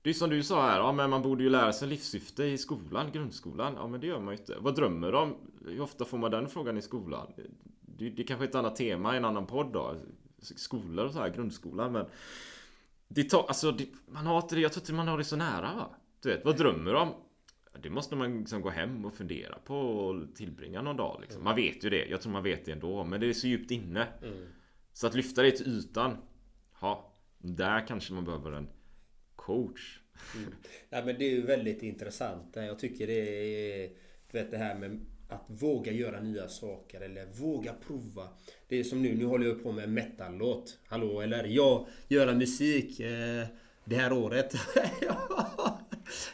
det 0.07 0.11
är 0.11 0.15
som 0.15 0.31
du 0.31 0.43
sa 0.43 0.63
här, 0.71 0.79
ja 0.79 0.93
men 0.93 1.11
man 1.11 1.23
borde 1.23 1.43
ju 1.43 1.51
lära 1.51 1.73
sig 1.73 1.89
livssyfte 1.89 2.45
i 2.45 2.59
skolan, 2.59 3.13
grundskolan. 3.13 3.75
Ja 3.77 3.87
men 3.87 4.01
det 4.01 4.07
gör 4.07 4.21
man 4.21 4.35
ju 4.35 4.41
inte. 4.41 4.57
Vad 4.61 4.75
drömmer 4.75 5.15
om? 5.15 5.35
Hur 5.65 5.81
ofta 5.81 6.05
får 6.05 6.19
man 6.19 6.31
den 6.31 6.49
frågan 6.49 6.79
i 6.79 6.83
skolan? 6.83 7.33
Det, 7.81 8.11
det 8.11 8.23
är 8.23 8.27
kanske 8.27 8.45
är 8.45 8.49
ett 8.49 8.55
annat 8.55 8.77
tema 8.77 9.15
i 9.15 9.17
en 9.17 9.25
annan 9.25 9.47
podd 9.47 9.73
då. 9.73 9.97
Skolor 10.39 11.07
och 11.07 11.13
så 11.13 11.19
här, 11.19 11.29
grundskolan 11.29 11.93
men... 11.93 12.07
Det 13.09 13.25
tar, 13.25 13.45
alltså, 13.49 13.73
det, 13.73 13.87
man 14.07 14.27
har 14.27 14.37
inte 14.37 14.55
det, 14.55 14.61
jag 14.61 14.73
tror 14.73 14.83
inte 14.83 14.93
man 14.93 15.09
har 15.09 15.19
det 15.19 15.25
så 15.25 15.37
nära 15.37 15.75
va? 15.75 15.91
Du 16.23 16.29
vet, 16.29 16.45
vad 16.45 16.57
drömmer? 16.57 16.93
Ja, 16.93 17.19
Det 17.83 17.91
måste 17.91 18.17
man 18.17 18.39
liksom 18.39 18.61
gå 18.61 18.71
hem 18.71 19.05
och 19.05 19.15
fundera 19.15 19.59
på 19.59 19.77
och 19.79 20.35
tillbringa 20.35 20.83
någon 20.83 20.97
dag 20.97 21.19
liksom. 21.21 21.45
Man 21.45 21.57
vet 21.57 21.85
ju 21.85 21.91
det, 21.91 22.07
jag 22.07 22.21
tror 22.21 22.33
man 22.33 22.43
vet 22.43 22.65
det 22.65 22.73
ändå. 22.73 23.05
Men 23.05 23.21
det 23.21 23.27
är 23.27 23.33
så 23.33 23.47
djupt 23.47 23.71
inne. 23.71 24.07
Så 24.93 25.07
att 25.07 25.15
lyfta 25.15 25.43
det 25.43 25.51
till 25.51 25.67
ytan. 25.67 26.17
Ja, 26.81 27.13
där 27.39 27.87
kanske 27.87 28.13
man 28.15 28.25
behöver 28.25 28.53
en 28.53 28.69
coach. 29.47 29.99
Mm. 30.35 30.55
Ja, 30.91 31.05
men 31.05 31.19
det 31.19 31.25
är 31.25 31.31
ju 31.31 31.43
väldigt 31.47 31.83
intressant. 31.83 32.51
Jag 32.53 32.79
tycker 32.79 33.07
det 33.07 33.21
är 33.21 33.91
du 34.31 34.39
vet 34.39 34.51
det 34.51 34.59
här 34.59 34.75
med 34.75 35.07
att 35.29 35.45
våga 35.47 35.93
göra 35.93 36.21
nya 36.21 36.49
saker 36.49 37.01
eller 37.01 37.27
våga 37.27 37.75
prova. 37.87 38.29
Det 38.69 38.79
är 38.79 38.85
som 38.85 39.03
nu, 39.03 39.15
nu 39.15 39.25
håller 39.25 39.47
jag 39.47 39.63
på 39.63 39.73
med 39.73 39.85
en 39.85 39.95
metal-låt. 39.95 40.79
Hallå, 40.87 41.21
eller 41.21 41.45
jag 41.45 41.89
göra 42.09 42.35
musik 42.35 43.01
eh, 43.01 43.47
det 43.85 43.97
här 43.97 44.13
året. 44.13 44.55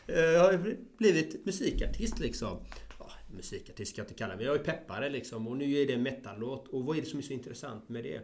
jag 0.07 0.41
har 0.41 0.77
blivit 0.99 1.47
musikartist 1.47 2.19
liksom. 2.19 2.65
Ja, 2.99 3.11
musikartist 3.35 3.93
ska 3.93 4.01
jag 4.01 4.05
inte 4.05 4.19
kalla 4.19 4.37
mig. 4.37 4.45
Jag 4.45 4.55
är 4.55 4.65
peppare 4.65 5.11
liksom 5.11 5.49
och 5.49 5.57
nu 5.57 5.75
är 5.75 5.87
det 5.87 5.93
en 5.93 6.03
metal-låt. 6.03 6.69
Och 6.69 6.85
vad 6.85 6.97
är 6.97 7.01
det 7.01 7.07
som 7.07 7.19
är 7.19 7.23
så 7.23 7.33
intressant 7.33 7.89
med 7.89 8.05
det? 8.05 8.21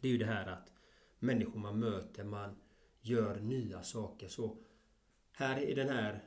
Det 0.00 0.08
är 0.08 0.12
ju 0.12 0.18
det 0.18 0.26
här 0.26 0.46
att 0.46 0.68
människor 1.18 1.60
man 1.60 1.78
möter, 1.78 2.24
man 2.24 2.56
gör 3.04 3.40
nya 3.40 3.82
saker. 3.82 4.28
Så 4.28 4.56
här 5.32 5.60
i 5.60 5.74
den 5.74 5.88
här 5.88 6.22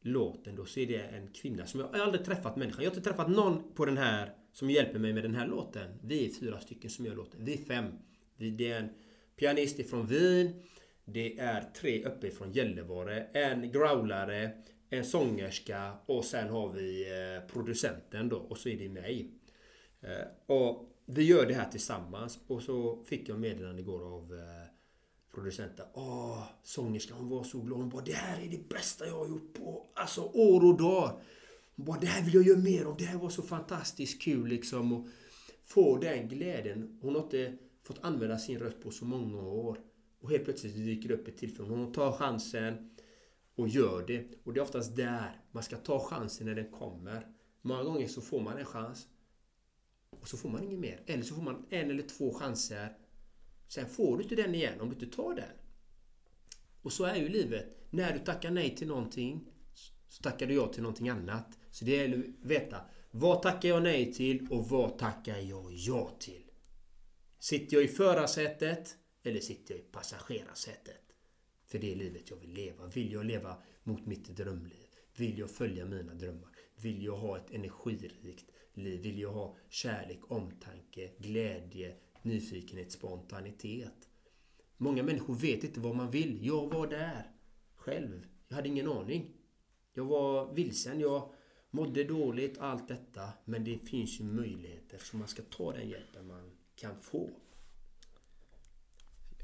låten 0.00 0.56
då 0.56 0.64
så 0.64 0.80
är 0.80 0.86
det 0.86 1.00
en 1.00 1.28
kvinna 1.28 1.66
som 1.66 1.80
jag, 1.80 1.88
jag 1.92 1.98
har 1.98 2.04
aldrig 2.04 2.24
träffat 2.24 2.56
människan. 2.56 2.84
Jag 2.84 2.90
har 2.90 2.96
inte 2.96 3.10
träffat 3.10 3.30
någon 3.30 3.74
på 3.74 3.84
den 3.84 3.96
här 3.96 4.34
som 4.52 4.70
hjälper 4.70 4.98
mig 4.98 5.12
med 5.12 5.22
den 5.22 5.34
här 5.34 5.46
låten. 5.46 5.98
Vi 6.02 6.26
är 6.26 6.30
fyra 6.40 6.60
stycken 6.60 6.90
som 6.90 7.06
gör 7.06 7.14
låten. 7.14 7.44
Vi 7.44 7.52
är 7.52 7.64
fem. 7.64 7.92
Det 8.36 8.72
är 8.72 8.78
en 8.78 8.88
pianist 9.36 9.78
ifrån 9.78 10.06
Wien. 10.06 10.62
Det 11.04 11.38
är 11.38 11.60
tre 11.60 12.04
uppe 12.04 12.26
ifrån 12.26 12.52
Gällivare. 12.52 13.22
En 13.22 13.72
growlare. 13.72 14.50
En 14.90 15.04
sångerska 15.04 15.92
och 16.06 16.24
sen 16.24 16.48
har 16.48 16.72
vi 16.72 17.06
eh, 17.10 17.52
producenten 17.52 18.28
då 18.28 18.36
och 18.36 18.58
så 18.58 18.68
är 18.68 18.78
det 18.78 18.88
mig. 18.88 19.30
Eh, 20.00 20.56
och 20.56 20.92
vi 21.06 21.22
gör 21.22 21.46
det 21.46 21.54
här 21.54 21.70
tillsammans 21.70 22.38
och 22.46 22.62
så 22.62 23.04
fick 23.04 23.28
jag 23.28 23.38
meddelande 23.38 23.82
igår 23.82 24.14
av 24.14 24.34
eh, 24.34 24.67
producenten. 25.38 25.86
Åh, 25.94 26.44
sångerskan 26.62 27.18
hon 27.18 27.28
var 27.28 27.44
så 27.44 27.60
glad. 27.60 27.78
Hon 27.78 27.88
bara 27.88 28.04
det 28.04 28.12
här 28.12 28.42
är 28.42 28.48
det 28.48 28.68
bästa 28.68 29.06
jag 29.06 29.18
har 29.18 29.28
gjort 29.28 29.54
på 29.54 29.86
alltså 29.94 30.22
år 30.22 30.64
och 30.64 30.78
dag. 30.78 31.20
Hon 31.76 31.84
bara 31.84 32.00
det 32.00 32.06
här 32.06 32.24
vill 32.24 32.34
jag 32.34 32.46
göra 32.46 32.58
mer 32.58 32.84
av. 32.84 32.96
Det 32.96 33.04
här 33.04 33.18
var 33.18 33.30
så 33.30 33.42
fantastiskt 33.42 34.22
kul 34.22 34.48
liksom. 34.48 34.92
Och 34.92 35.06
få 35.62 35.98
den 35.98 36.28
glädjen. 36.28 36.98
Hon 37.02 37.14
har 37.14 37.22
inte 37.22 37.58
fått 37.82 38.04
använda 38.04 38.38
sin 38.38 38.58
röst 38.58 38.82
på 38.82 38.90
så 38.90 39.04
många 39.04 39.42
år. 39.42 39.78
Och 40.20 40.30
helt 40.30 40.44
plötsligt 40.44 40.74
dyker 40.74 41.08
det 41.08 41.14
upp 41.14 41.28
ett 41.28 41.38
tillfälle. 41.38 41.68
Hon 41.68 41.92
tar 41.92 42.12
chansen 42.12 42.90
och 43.54 43.68
gör 43.68 44.06
det. 44.06 44.24
Och 44.44 44.52
det 44.52 44.60
är 44.60 44.62
oftast 44.62 44.96
där 44.96 45.40
man 45.52 45.62
ska 45.62 45.76
ta 45.76 46.00
chansen 46.00 46.46
när 46.46 46.54
den 46.54 46.70
kommer. 46.70 47.26
Många 47.62 47.82
gånger 47.82 48.08
så 48.08 48.20
får 48.20 48.40
man 48.40 48.58
en 48.58 48.64
chans 48.64 49.06
och 50.20 50.28
så 50.28 50.36
får 50.36 50.48
man 50.48 50.62
inget 50.62 50.78
mer. 50.78 51.02
Eller 51.06 51.22
så 51.22 51.34
får 51.34 51.42
man 51.42 51.66
en 51.70 51.90
eller 51.90 52.02
två 52.02 52.34
chanser 52.34 52.96
Sen 53.68 53.88
får 53.88 54.16
du 54.16 54.22
inte 54.22 54.34
den 54.34 54.54
igen 54.54 54.80
om 54.80 54.88
du 54.88 54.94
inte 54.94 55.16
tar 55.16 55.34
den. 55.34 55.56
Och 56.82 56.92
så 56.92 57.04
är 57.04 57.16
ju 57.16 57.28
livet. 57.28 57.66
När 57.90 58.12
du 58.12 58.18
tackar 58.18 58.50
nej 58.50 58.76
till 58.76 58.88
någonting 58.88 59.44
så 60.08 60.22
tackar 60.22 60.46
du 60.46 60.54
ja 60.54 60.66
till 60.66 60.82
någonting 60.82 61.08
annat. 61.08 61.58
Så 61.70 61.84
det 61.84 61.90
gäller 61.90 62.18
att 62.18 62.50
veta. 62.50 62.80
Vad 63.10 63.42
tackar 63.42 63.68
jag 63.68 63.82
nej 63.82 64.14
till 64.14 64.46
och 64.50 64.68
vad 64.68 64.98
tackar 64.98 65.38
jag 65.38 65.72
ja 65.72 66.16
till? 66.20 66.44
Sitter 67.38 67.76
jag 67.76 67.84
i 67.84 67.88
förarsätet 67.88 68.96
eller 69.22 69.40
sitter 69.40 69.74
jag 69.74 69.80
i 69.80 69.86
passagerarsätet? 69.92 71.02
För 71.66 71.78
det 71.78 71.92
är 71.92 71.96
livet 71.96 72.30
jag 72.30 72.36
vill 72.36 72.52
leva. 72.52 72.86
Vill 72.86 73.12
jag 73.12 73.26
leva 73.26 73.56
mot 73.82 74.06
mitt 74.06 74.36
drömliv? 74.36 74.86
Vill 75.16 75.38
jag 75.38 75.50
följa 75.50 75.84
mina 75.84 76.14
drömmar? 76.14 76.50
Vill 76.76 77.04
jag 77.04 77.16
ha 77.16 77.36
ett 77.36 77.50
energirikt 77.50 78.50
liv? 78.74 79.02
Vill 79.02 79.18
jag 79.18 79.32
ha 79.32 79.56
kärlek, 79.68 80.30
omtanke, 80.30 81.10
glädje, 81.18 81.96
nyfikenhet, 82.24 82.92
spontanitet? 82.92 84.08
Många 84.76 85.02
människor 85.02 85.34
vet 85.34 85.64
inte 85.64 85.80
vad 85.80 85.96
man 85.96 86.10
vill. 86.10 86.46
Jag 86.46 86.74
var 86.74 86.86
där 86.86 87.30
själv. 87.74 88.26
Jag 88.48 88.56
hade 88.56 88.68
ingen 88.68 88.88
aning. 88.88 89.30
Jag 89.94 90.04
var 90.04 90.54
vilsen. 90.54 91.00
Jag 91.00 91.32
mådde 91.70 92.04
dåligt, 92.04 92.58
allt 92.58 92.88
detta. 92.88 93.28
Men 93.44 93.64
det 93.64 93.78
finns 93.78 94.20
ju 94.20 94.24
möjligheter 94.24 94.98
så 94.98 95.16
man 95.16 95.28
ska 95.28 95.42
ta 95.42 95.72
den 95.72 95.88
hjälpen 95.88 96.26
man 96.26 96.50
kan 96.76 97.00
få. 97.00 97.30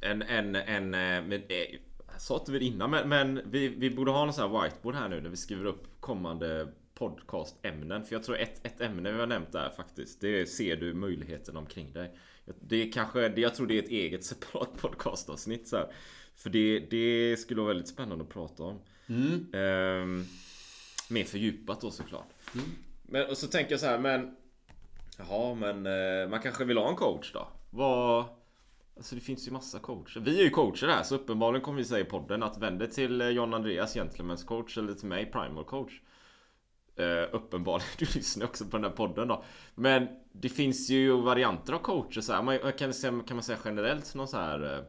En, 0.03 0.23
en, 0.23 0.55
en, 0.57 0.95
eh, 0.95 1.29
men, 1.29 1.33
eh, 1.33 1.79
jag 2.13 2.21
sa 2.21 2.39
inte 2.39 2.53
vi 2.53 2.67
innan 2.67 2.91
men, 2.91 3.09
men 3.09 3.51
vi, 3.51 3.69
vi 3.69 3.91
borde 3.91 4.11
ha 4.11 4.25
någon 4.25 4.35
sån 4.35 4.53
här 4.53 4.63
whiteboard 4.63 4.95
här 4.95 5.09
nu 5.09 5.21
när 5.21 5.31
vi 5.31 5.37
skriver 5.37 5.65
upp 5.65 6.01
kommande 6.01 6.73
podcastämnen. 6.95 8.05
För 8.05 8.15
jag 8.15 8.23
tror 8.23 8.39
ett, 8.39 8.67
ett 8.67 8.81
ämne 8.81 9.13
vi 9.13 9.21
har 9.21 9.27
nämnt 9.27 9.53
där 9.53 9.71
faktiskt. 9.71 10.21
Det 10.21 10.41
är 10.41 10.47
ser 10.47 10.77
du 10.77 10.95
möjligheten 10.95 11.57
omkring 11.57 11.93
dig. 11.93 12.19
Det 12.61 12.83
är 12.83 12.93
kanske, 12.93 13.41
jag 13.41 13.55
tror 13.55 13.67
det 13.67 13.79
är 13.79 13.83
ett 13.83 13.89
eget 13.89 14.25
separat 14.35 14.77
podcastavsnitt 14.81 15.69
så 15.69 15.77
här. 15.77 15.93
För 16.37 16.51
det, 16.51 16.79
det 16.79 17.37
skulle 17.37 17.61
vara 17.61 17.69
väldigt 17.69 17.89
spännande 17.89 18.25
att 18.25 18.31
prata 18.31 18.63
om. 18.63 18.81
Mm. 19.07 19.47
Ehm, 19.53 20.25
mer 21.09 21.25
fördjupat 21.25 21.81
då 21.81 21.91
såklart. 21.91 22.29
Mm. 22.55 22.67
Men, 23.03 23.31
och 23.31 23.37
så 23.37 23.47
tänker 23.47 23.73
jag 23.73 23.81
så 23.81 23.87
här, 23.87 23.99
men... 23.99 24.37
Jaha, 25.19 25.55
men 25.55 25.87
eh, 25.87 26.29
man 26.29 26.41
kanske 26.41 26.65
vill 26.65 26.79
ha 26.79 26.89
en 26.89 26.97
coach 26.97 27.33
då? 27.33 27.49
Vad... 27.71 28.25
Alltså 28.97 29.15
det 29.15 29.21
finns 29.21 29.49
ju 29.49 29.53
massa 29.53 29.79
coacher. 29.79 30.21
Vi 30.21 30.39
är 30.39 30.45
ju 30.45 30.51
coacher 30.51 30.87
här 30.89 31.03
så 31.03 31.15
uppenbarligen 31.15 31.65
kommer 31.65 31.79
vi 31.79 31.85
säga 31.85 32.01
i 32.01 32.11
podden 32.11 32.43
att 32.43 32.59
vänd 32.59 32.79
dig 32.79 32.91
till 32.91 33.21
eh, 33.21 33.29
John 33.29 33.55
Andreas 33.55 33.97
Gentlemen's 33.97 34.47
coach 34.47 34.79
eller 34.79 34.95
till 34.95 35.09
mig 35.09 35.27
Primal 35.27 35.65
coach. 35.65 35.93
Uh, 37.01 37.29
uppenbarligen, 37.33 37.91
du 37.99 38.07
lyssnar 38.15 38.47
också 38.47 38.65
på 38.65 38.77
den 38.77 38.85
här 38.85 38.91
podden 38.91 39.29
då. 39.29 39.45
Men 39.75 40.09
det 40.33 40.49
finns 40.49 40.91
ju 40.91 41.21
varianter 41.21 41.73
av 41.73 41.79
coacher 41.79 42.21
så 42.21 42.33
här. 42.33 42.43
Man, 42.43 42.59
kan, 42.59 42.93
kan 43.25 43.37
man 43.37 43.43
säga 43.43 43.59
generellt 43.65 44.15
någon 44.15 44.29
så 44.29 44.37
här... 44.37 44.79
Uh, 44.79 44.85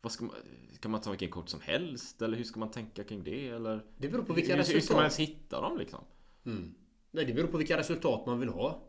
vad 0.00 0.12
ska 0.12 0.24
man, 0.24 0.34
kan 0.80 0.90
man 0.90 1.00
ta 1.00 1.10
vilken 1.10 1.30
coach 1.30 1.48
som 1.48 1.60
helst? 1.60 2.22
Eller 2.22 2.36
hur 2.36 2.44
ska 2.44 2.60
man 2.60 2.70
tänka 2.70 3.04
kring 3.04 3.24
det? 3.24 3.48
Eller, 3.48 3.84
det 3.96 4.08
beror 4.08 4.22
på 4.22 4.32
vilka 4.32 4.52
hur, 4.52 4.58
resultat. 4.58 4.76
Hur 4.76 4.80
ska 4.80 4.94
man 4.94 5.02
ens 5.02 5.18
hitta 5.18 5.60
dem 5.60 5.78
liksom? 5.78 6.04
Mm. 6.46 6.74
Nej, 7.10 7.24
det 7.24 7.32
beror 7.32 7.48
på 7.48 7.56
vilka 7.56 7.78
resultat 7.78 8.26
man 8.26 8.40
vill 8.40 8.48
ha. 8.48 8.82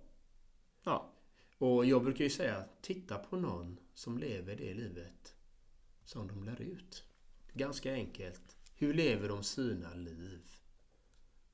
Ja. 0.83 1.13
Och 1.57 1.85
jag 1.85 2.03
brukar 2.03 2.23
ju 2.23 2.29
säga, 2.29 2.63
titta 2.81 3.17
på 3.17 3.35
någon 3.35 3.77
som 3.93 4.17
lever 4.17 4.55
det 4.55 4.73
livet 4.73 5.35
som 6.05 6.27
de 6.27 6.43
lär 6.43 6.61
ut. 6.61 7.03
Ganska 7.53 7.93
enkelt. 7.93 8.57
Hur 8.75 8.93
lever 8.93 9.29
de 9.29 9.43
sina 9.43 9.93
liv? 9.93 10.41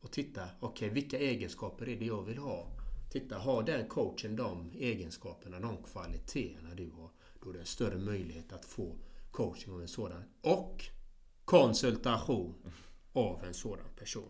Och 0.05 0.11
titta, 0.11 0.43
okej, 0.59 0.87
okay, 0.87 0.89
vilka 0.89 1.19
egenskaper 1.19 1.89
är 1.89 1.95
det 1.95 2.05
jag 2.05 2.23
vill 2.23 2.37
ha? 2.37 2.67
Titta, 3.11 3.37
har 3.37 3.63
den 3.63 3.87
coachen 3.87 4.35
de 4.35 4.71
egenskaperna, 4.79 5.59
de 5.59 5.83
kvaliteterna 5.83 6.75
du 6.75 6.89
har? 6.89 7.09
Då 7.41 7.49
är 7.49 7.53
det 7.53 7.59
en 7.59 7.65
större 7.65 7.97
möjlighet 7.97 8.53
att 8.53 8.65
få 8.65 8.95
coaching 9.31 9.73
av 9.73 9.81
en 9.81 9.87
sådan. 9.87 10.23
Och 10.41 10.85
konsultation 11.45 12.55
av 13.13 13.43
en 13.43 13.53
sådan 13.53 13.85
person. 13.95 14.29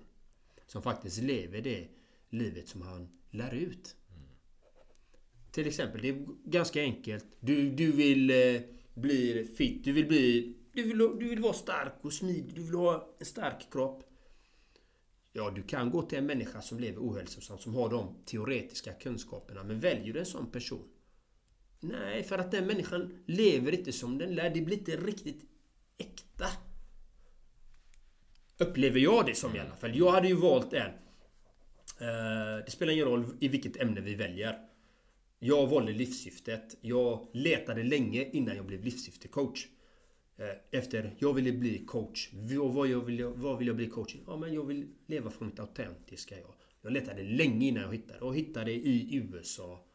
Som 0.67 0.81
faktiskt 0.81 1.21
lever 1.21 1.61
det 1.61 1.87
livet 2.29 2.67
som 2.67 2.81
han 2.81 3.09
lär 3.29 3.53
ut. 3.53 3.95
Till 5.51 5.67
exempel, 5.67 6.01
det 6.01 6.09
är 6.09 6.25
ganska 6.43 6.81
enkelt. 6.81 7.25
Du, 7.39 7.69
du 7.69 7.91
vill 7.91 8.29
eh, 8.29 8.61
bli 8.93 9.45
fit. 9.57 9.83
Du 9.83 9.91
vill 9.91 10.07
bli... 10.07 10.55
Du 10.73 10.83
vill, 10.83 10.97
du 10.97 11.29
vill 11.29 11.41
vara 11.41 11.53
stark 11.53 11.93
och 12.01 12.13
smidig. 12.13 12.55
Du 12.55 12.61
vill 12.61 12.75
ha 12.75 13.15
en 13.19 13.25
stark 13.25 13.71
kropp. 13.71 14.03
Ja, 15.37 15.51
du 15.55 15.63
kan 15.63 15.89
gå 15.89 16.01
till 16.01 16.17
en 16.17 16.25
människa 16.25 16.61
som 16.61 16.79
lever 16.79 17.01
ohälsosamt, 17.01 17.61
som 17.61 17.75
har 17.75 17.89
de 17.89 18.15
teoretiska 18.25 18.93
kunskaperna. 18.93 19.63
Men 19.63 19.79
väljer 19.79 20.13
du 20.13 20.19
en 20.19 20.25
sån 20.25 20.51
person? 20.51 20.87
Nej, 21.79 22.23
för 22.23 22.37
att 22.37 22.51
den 22.51 22.65
människan 22.67 23.23
lever 23.25 23.71
inte 23.71 23.91
som 23.91 24.17
den 24.17 24.35
lär. 24.35 24.49
Det 24.49 24.61
blir 24.61 24.77
inte 24.77 24.95
riktigt 24.95 25.41
äkta. 25.97 26.45
Upplever 28.57 28.99
jag 28.99 29.25
det 29.25 29.35
som 29.35 29.55
i 29.55 29.59
alla 29.59 29.75
fall. 29.75 29.97
Jag 29.97 30.11
hade 30.11 30.27
ju 30.27 30.35
valt 30.35 30.73
en. 30.73 30.91
Eh, 31.99 32.65
det 32.65 32.71
spelar 32.71 32.93
ingen 32.93 33.05
roll 33.05 33.25
i 33.39 33.47
vilket 33.47 33.81
ämne 33.81 34.01
vi 34.01 34.15
väljer. 34.15 34.59
Jag 35.39 35.67
valde 35.67 35.91
livssyftet. 35.91 36.77
Jag 36.81 37.27
letade 37.33 37.83
länge 37.83 38.29
innan 38.31 38.55
jag 38.55 38.65
blev 38.65 38.83
livssyftecoach. 38.83 39.67
Eh, 40.37 40.79
efter, 40.79 41.15
jag 41.19 41.33
ville 41.33 41.51
bli 41.51 41.85
coach. 41.85 42.29
Vad, 42.73 42.87
jag 42.87 43.01
vill, 43.01 43.23
vad 43.23 43.57
vill 43.57 43.67
jag 43.67 43.75
bli 43.75 43.89
coach 43.89 44.15
Ja, 44.27 44.37
men 44.37 44.53
jag 44.53 44.65
vill 44.65 44.87
leva 45.05 45.29
från 45.29 45.47
mitt 45.47 45.59
autentiska 45.59 46.39
jag. 46.39 46.53
Jag 46.81 46.93
letade 46.93 47.23
länge 47.23 47.67
innan 47.67 47.83
jag 47.83 47.93
hittade 47.93 48.19
och 48.19 48.35
hittade 48.35 48.71
i 48.71 49.15
USA. 49.15 49.85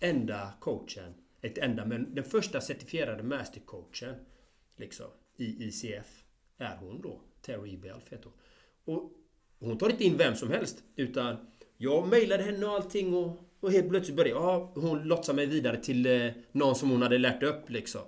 Enda 0.00 0.52
coachen. 0.60 1.14
Ett 1.40 1.58
enda, 1.58 1.84
men 1.84 2.14
den 2.14 2.24
första 2.24 2.60
certifierade 2.60 3.22
mastercoachen. 3.22 4.14
Liksom, 4.76 5.06
i 5.36 5.64
ICF. 5.64 6.24
Är 6.58 6.76
hon 6.76 7.00
då. 7.00 7.20
Terry 7.40 7.76
Belf 7.76 8.08
heter 8.08 8.30
hon. 8.84 8.94
Och 8.94 9.12
hon 9.58 9.78
tar 9.78 9.90
inte 9.90 10.04
in 10.04 10.16
vem 10.16 10.34
som 10.34 10.50
helst. 10.50 10.82
Utan 10.96 11.36
jag 11.76 12.08
mejlade 12.08 12.42
henne 12.42 12.66
och 12.66 12.72
allting 12.72 13.14
och, 13.14 13.48
och 13.60 13.72
helt 13.72 13.88
plötsligt 13.88 14.16
började 14.16 14.40
jag. 14.40 14.60
hon 14.60 15.02
lotsade 15.02 15.36
mig 15.36 15.46
vidare 15.46 15.76
till 15.76 16.06
eh, 16.06 16.32
någon 16.52 16.74
som 16.74 16.90
hon 16.90 17.02
hade 17.02 17.18
lärt 17.18 17.42
upp 17.42 17.70
liksom. 17.70 18.02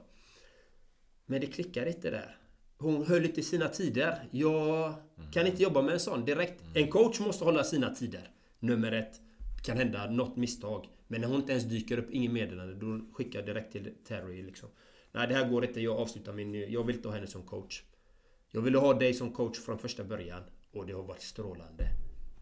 Men 1.27 1.41
det 1.41 1.47
klickade 1.47 1.91
inte 1.91 2.11
där. 2.11 2.37
Hon 2.79 3.07
höll 3.07 3.25
inte 3.25 3.43
sina 3.43 3.69
tider. 3.69 4.29
Jag 4.31 4.95
kan 5.33 5.47
inte 5.47 5.63
jobba 5.63 5.83
med 5.83 5.95
en 5.95 6.01
sån 6.01 6.25
direkt. 6.25 6.63
En 6.75 6.89
coach 6.89 7.21
måste 7.21 7.45
hålla 7.45 7.65
sina 7.65 7.91
tider. 7.91 8.31
Nummer 8.59 8.93
ett. 8.93 9.21
Kan 9.65 9.77
hända 9.77 10.11
något 10.11 10.37
misstag. 10.37 10.89
Men 11.09 11.21
när 11.21 11.29
hon 11.29 11.37
inte 11.37 11.53
ens 11.53 11.65
dyker 11.65 11.99
upp, 11.99 12.11
ingen 12.11 12.33
meddelande, 12.33 12.75
då 12.75 13.01
skickar 13.13 13.39
jag 13.39 13.47
direkt 13.47 13.73
till 13.73 13.95
Terry 14.09 14.43
liksom. 14.43 14.69
Nej, 15.13 15.29
det 15.29 15.35
här 15.35 15.49
går 15.49 15.65
inte. 15.65 15.81
Jag 15.81 15.97
avslutar 15.97 16.33
min... 16.33 16.73
Jag 16.73 16.85
vill 16.85 16.97
inte 16.97 17.09
ha 17.09 17.15
henne 17.15 17.27
som 17.27 17.43
coach. 17.43 17.83
Jag 18.51 18.61
ville 18.61 18.79
ha 18.79 18.95
dig 18.95 19.15
som 19.15 19.33
coach 19.33 19.59
från 19.59 19.79
första 19.79 20.05
början. 20.05 20.43
Och 20.73 20.87
det 20.87 20.93
har 20.93 21.03
varit 21.03 21.23
strålande. 21.23 21.85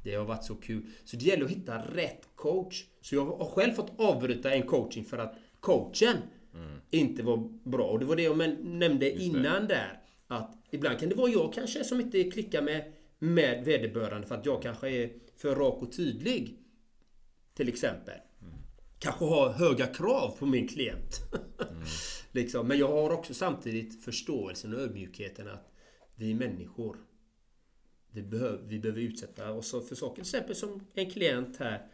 Det 0.05 0.14
har 0.14 0.24
varit 0.24 0.45
så 0.45 0.55
kul. 0.55 0.87
Så 1.05 1.16
det 1.16 1.24
gäller 1.24 1.45
att 1.45 1.51
hitta 1.51 1.78
rätt 1.78 2.28
coach. 2.35 2.85
Så 3.01 3.14
jag 3.14 3.24
har 3.24 3.47
själv 3.47 3.72
fått 3.72 4.01
avbryta 4.01 4.55
en 4.55 4.62
coaching 4.62 5.05
för 5.05 5.18
att 5.18 5.35
coachen 5.61 6.16
mm. 6.55 6.80
inte 6.90 7.22
var 7.22 7.36
bra. 7.70 7.86
Och 7.86 7.98
det 7.98 8.05
var 8.05 8.16
det 8.16 8.22
jag 8.22 8.38
nämnde 8.64 9.09
Just 9.09 9.22
innan 9.22 9.62
det. 9.62 9.74
där. 9.74 10.00
Att 10.26 10.55
ibland 10.70 10.98
kan 10.98 11.09
det 11.09 11.14
vara 11.14 11.30
jag 11.30 11.53
kanske 11.53 11.84
som 11.84 12.00
inte 12.00 12.24
klickar 12.24 12.62
med, 12.62 12.92
med 13.18 13.64
vederbörande 13.64 14.26
för 14.26 14.34
att 14.34 14.46
jag 14.46 14.62
kanske 14.62 14.90
är 14.90 15.11
för 15.36 15.57
rak 15.57 15.82
och 15.82 15.92
tydlig. 15.92 16.59
Till 17.55 17.68
exempel. 17.68 18.18
Mm. 18.40 18.55
Kanske 18.98 19.24
har 19.24 19.53
höga 19.53 19.86
krav 19.86 20.36
på 20.38 20.46
min 20.46 20.68
klient. 20.68 21.20
Mm. 21.70 21.82
liksom. 22.32 22.68
Men 22.68 22.78
jag 22.78 22.88
har 22.88 23.11
också 23.11 23.34
samtidigt 23.34 24.05
förståelsen 24.05 24.74
och 24.74 24.80
ödmjukheten 24.80 25.48
att 25.48 25.72
vi 26.14 26.30
är 26.30 26.34
människor. 26.34 26.96
Vi 28.11 28.22
behöver, 28.22 28.62
vi 28.66 28.78
behöver 28.78 29.00
utsätta 29.00 29.53
oss 29.53 29.70
för 29.88 29.94
saker. 29.94 30.14
Till 30.14 30.22
exempel 30.22 30.57
som 30.57 30.86
en 30.94 31.11
klient 31.11 31.57
här. 31.57 31.86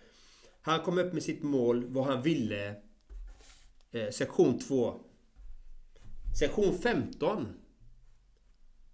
Han 0.60 0.80
kom 0.80 0.98
upp 0.98 1.12
med 1.12 1.22
sitt 1.22 1.42
mål, 1.42 1.84
vad 1.86 2.04
han 2.04 2.22
ville. 2.22 2.74
Eh, 3.92 4.10
sektion 4.10 4.58
2. 4.58 5.00
Sektion 6.38 6.78
15. 6.78 7.46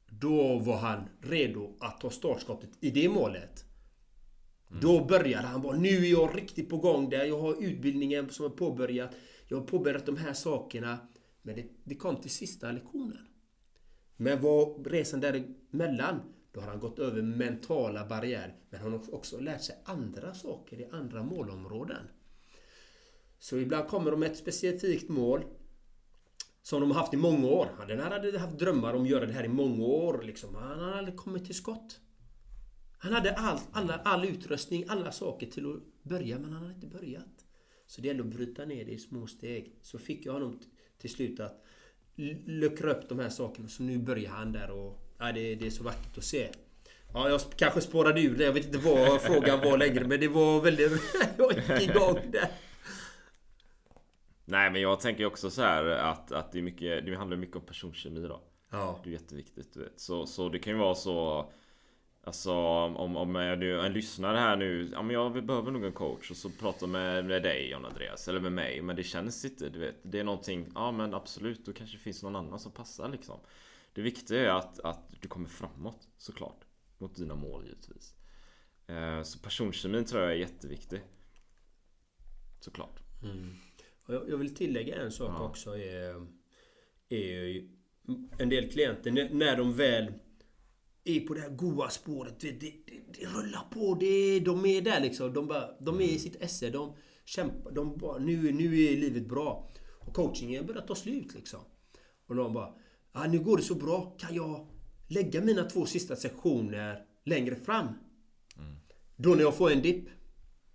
Då 0.06 0.58
var 0.58 0.76
han 0.76 1.08
redo 1.20 1.76
att 1.80 2.00
ta 2.00 2.10
startskottet 2.10 2.70
i 2.80 2.90
det 2.90 3.08
målet. 3.08 3.64
Mm. 4.70 4.80
Då 4.80 5.04
började 5.04 5.46
han 5.46 5.62
bara, 5.62 5.76
nu 5.76 5.88
är 5.88 6.10
jag 6.10 6.36
riktigt 6.36 6.68
på 6.68 6.76
gång 6.76 7.10
där. 7.10 7.24
Jag 7.24 7.40
har 7.40 7.64
utbildningen 7.64 8.30
som 8.30 8.46
är 8.46 8.50
påbörjat. 8.50 9.10
Jag 9.48 9.56
har 9.56 9.66
påbörjat 9.66 10.06
de 10.06 10.16
här 10.16 10.32
sakerna. 10.32 10.98
Men 11.42 11.56
det, 11.56 11.64
det 11.84 11.94
kom 11.94 12.16
till 12.16 12.30
sista 12.30 12.72
lektionen. 12.72 13.26
Men 14.16 14.40
vad 14.40 14.86
resan 14.86 15.20
däremellan 15.20 16.20
då 16.52 16.60
har 16.60 16.68
han 16.68 16.80
gått 16.80 16.98
över 16.98 17.22
mentala 17.22 18.06
barriärer. 18.06 18.56
Men 18.70 18.80
han 18.80 18.92
har 18.92 19.14
också 19.14 19.40
lärt 19.40 19.62
sig 19.62 19.76
andra 19.84 20.34
saker 20.34 20.80
i 20.80 20.88
andra 20.90 21.22
målområden. 21.22 22.06
Så 23.44 23.58
ibland 23.58 23.88
kommer 23.88 24.10
de 24.10 24.20
med 24.20 24.30
ett 24.30 24.38
specifikt 24.38 25.08
mål 25.08 25.44
som 26.62 26.80
de 26.80 26.90
har 26.90 27.00
haft 27.00 27.14
i 27.14 27.16
många 27.16 27.46
år. 27.46 27.68
Den 27.88 28.00
här 28.00 28.10
hade 28.10 28.38
haft 28.38 28.58
drömmar 28.58 28.94
om 28.94 29.02
att 29.02 29.08
göra 29.08 29.26
det 29.26 29.32
här 29.32 29.44
i 29.44 29.48
många 29.48 29.84
år. 29.84 30.22
Liksom. 30.22 30.54
Han 30.54 30.78
hade 30.78 30.94
aldrig 30.98 31.16
kommit 31.16 31.44
till 31.44 31.54
skott. 31.54 32.00
Han 32.98 33.12
hade 33.12 33.34
all, 33.34 33.58
alla, 33.72 33.94
all 34.04 34.24
utrustning, 34.24 34.84
alla 34.88 35.12
saker 35.12 35.46
till 35.46 35.72
att 35.72 36.02
börja, 36.02 36.38
men 36.38 36.52
han 36.52 36.62
hade 36.62 36.74
inte 36.74 36.86
börjat. 36.86 37.46
Så 37.86 38.00
det 38.00 38.08
gäller 38.08 38.20
att 38.20 38.26
bryta 38.26 38.64
ner 38.64 38.84
det 38.84 38.92
i 38.92 38.98
små 38.98 39.26
steg. 39.26 39.78
Så 39.82 39.98
fick 39.98 40.26
jag 40.26 40.32
honom 40.32 40.60
till 40.98 41.10
slut 41.10 41.40
att 41.40 41.64
luckra 42.46 42.92
upp 42.92 43.08
de 43.08 43.18
här 43.18 43.30
sakerna. 43.30 43.68
Så 43.68 43.82
nu 43.82 43.98
börjar 43.98 44.30
han 44.30 44.52
där 44.52 44.70
och 44.70 44.98
ja, 45.18 45.32
det, 45.32 45.54
det 45.54 45.66
är 45.66 45.70
så 45.70 45.84
vackert 45.84 46.18
att 46.18 46.24
se. 46.24 46.48
Ja, 47.14 47.28
jag 47.28 47.40
kanske 47.56 47.80
spårade 47.80 48.22
ur 48.22 48.36
det. 48.36 48.44
Jag 48.44 48.52
vet 48.52 48.66
inte 48.66 48.78
vad 48.78 49.20
frågan 49.20 49.60
var 49.60 49.78
längre 49.78 50.06
men 50.06 50.20
det 50.20 50.28
var 50.28 50.60
väldigt... 50.60 50.92
jag 51.38 51.80
gick 51.80 51.90
igång 51.90 52.18
där. 52.32 52.48
Nej 54.44 54.70
men 54.70 54.80
jag 54.80 55.00
tänker 55.00 55.26
också 55.26 55.50
så 55.50 55.62
här 55.62 55.84
att, 55.84 56.32
att 56.32 56.52
det, 56.52 56.58
är 56.58 56.62
mycket, 56.62 57.06
det 57.06 57.16
handlar 57.16 57.36
mycket 57.36 57.56
om 57.56 57.62
personkemi 57.62 58.28
då. 58.28 58.40
Ja. 58.70 59.00
Det 59.04 59.10
är 59.10 59.12
jätteviktigt 59.12 59.74
du 59.74 59.80
vet. 59.80 60.00
Så, 60.00 60.26
så 60.26 60.48
det 60.48 60.58
kan 60.58 60.72
ju 60.72 60.78
vara 60.78 60.94
så 60.94 61.50
Alltså 62.26 62.52
om, 62.52 63.16
om 63.16 63.34
jag 63.34 63.84
en 63.86 63.92
lyssnare 63.92 64.38
här 64.38 64.56
nu 64.56 64.88
Ja 64.92 65.02
men 65.02 65.14
jag 65.14 65.46
behöver 65.46 65.70
nog 65.70 65.84
en 65.84 65.92
coach 65.92 66.30
och 66.30 66.36
så 66.36 66.50
pratar 66.50 66.86
med, 66.86 67.24
med 67.24 67.42
dig 67.42 67.70
John 67.70 67.84
Andreas 67.84 68.28
Eller 68.28 68.40
med 68.40 68.52
mig 68.52 68.82
men 68.82 68.96
det 68.96 69.02
känns 69.02 69.44
inte 69.44 69.68
du 69.68 69.78
vet 69.78 69.96
Det 70.02 70.20
är 70.20 70.24
någonting 70.24 70.66
Ja 70.74 70.92
men 70.92 71.14
absolut 71.14 71.66
då 71.66 71.72
kanske 71.72 71.96
det 71.96 72.02
finns 72.02 72.22
någon 72.22 72.36
annan 72.36 72.58
som 72.58 72.72
passar 72.72 73.08
liksom 73.08 73.40
Det 73.92 74.02
viktiga 74.02 74.40
är 74.40 74.58
att, 74.58 74.80
att 74.80 75.08
du 75.20 75.28
kommer 75.28 75.48
framåt 75.48 76.08
såklart 76.16 76.64
Mot 76.98 77.16
dina 77.16 77.34
mål 77.34 77.64
givetvis 77.64 78.14
eh, 78.86 79.22
Så 79.22 79.38
personkemin 79.38 80.04
tror 80.04 80.22
jag 80.22 80.32
är 80.32 80.36
jätteviktig 80.36 81.00
Såklart 82.60 83.00
Och 83.22 83.73
jag 84.08 84.36
vill 84.38 84.54
tillägga 84.54 84.96
en 84.96 85.12
sak 85.12 85.30
Ja. 85.38 85.48
också. 85.48 85.76
Är, 85.78 86.26
är 87.08 87.18
ju 87.18 87.68
en 88.38 88.48
del 88.48 88.70
klienter, 88.70 89.10
när- 89.34 89.56
de 89.56 89.72
väl 89.72 90.12
är 91.04 91.20
på 91.20 91.34
det 91.34 91.40
här 91.40 91.50
goa 91.50 91.88
spåret. 91.90 92.40
Det, 92.40 92.50
det, 92.52 92.72
det, 93.18 93.26
rullar 93.26 93.64
på. 93.70 93.94
Det, 94.00 94.40
de 94.40 94.66
är 94.66 94.80
där 94.82 95.00
liksom. 95.00 95.32
De, 95.32 95.46
bara, 95.46 95.80
de 95.80 96.00
är 96.00 96.04
i 96.04 96.18
sitt 96.18 96.42
esse. 96.42 96.70
De 96.70 96.96
kämpar. 97.24 97.70
De 97.72 97.96
bara, 97.98 98.18
nu, 98.18 98.52
nu 98.52 98.64
är 98.84 98.96
livet 98.96 99.28
bra. 99.28 99.70
Och 100.00 100.14
coachingen 100.14 100.66
börjar 100.66 100.82
ta 100.82 100.94
slut 100.94 101.34
liksom. 101.34 101.60
Och 102.26 102.34
de 102.34 102.52
bara, 102.52 102.74
ah, 103.12 103.26
nu 103.26 103.38
går 103.38 103.56
det 103.56 103.62
så 103.62 103.74
bra. 103.74 104.16
Kan 104.18 104.34
jag 104.34 104.68
lägga 105.08 105.40
mina 105.40 105.64
två 105.64 105.86
sista 105.86 106.16
sektioner 106.16 107.06
längre 107.24 107.54
fram? 107.56 107.86
Då 109.16 109.30
när 109.30 109.40
jag 109.42 109.54
får 109.56 109.70
en 109.72 109.82
dipp? 109.82 110.08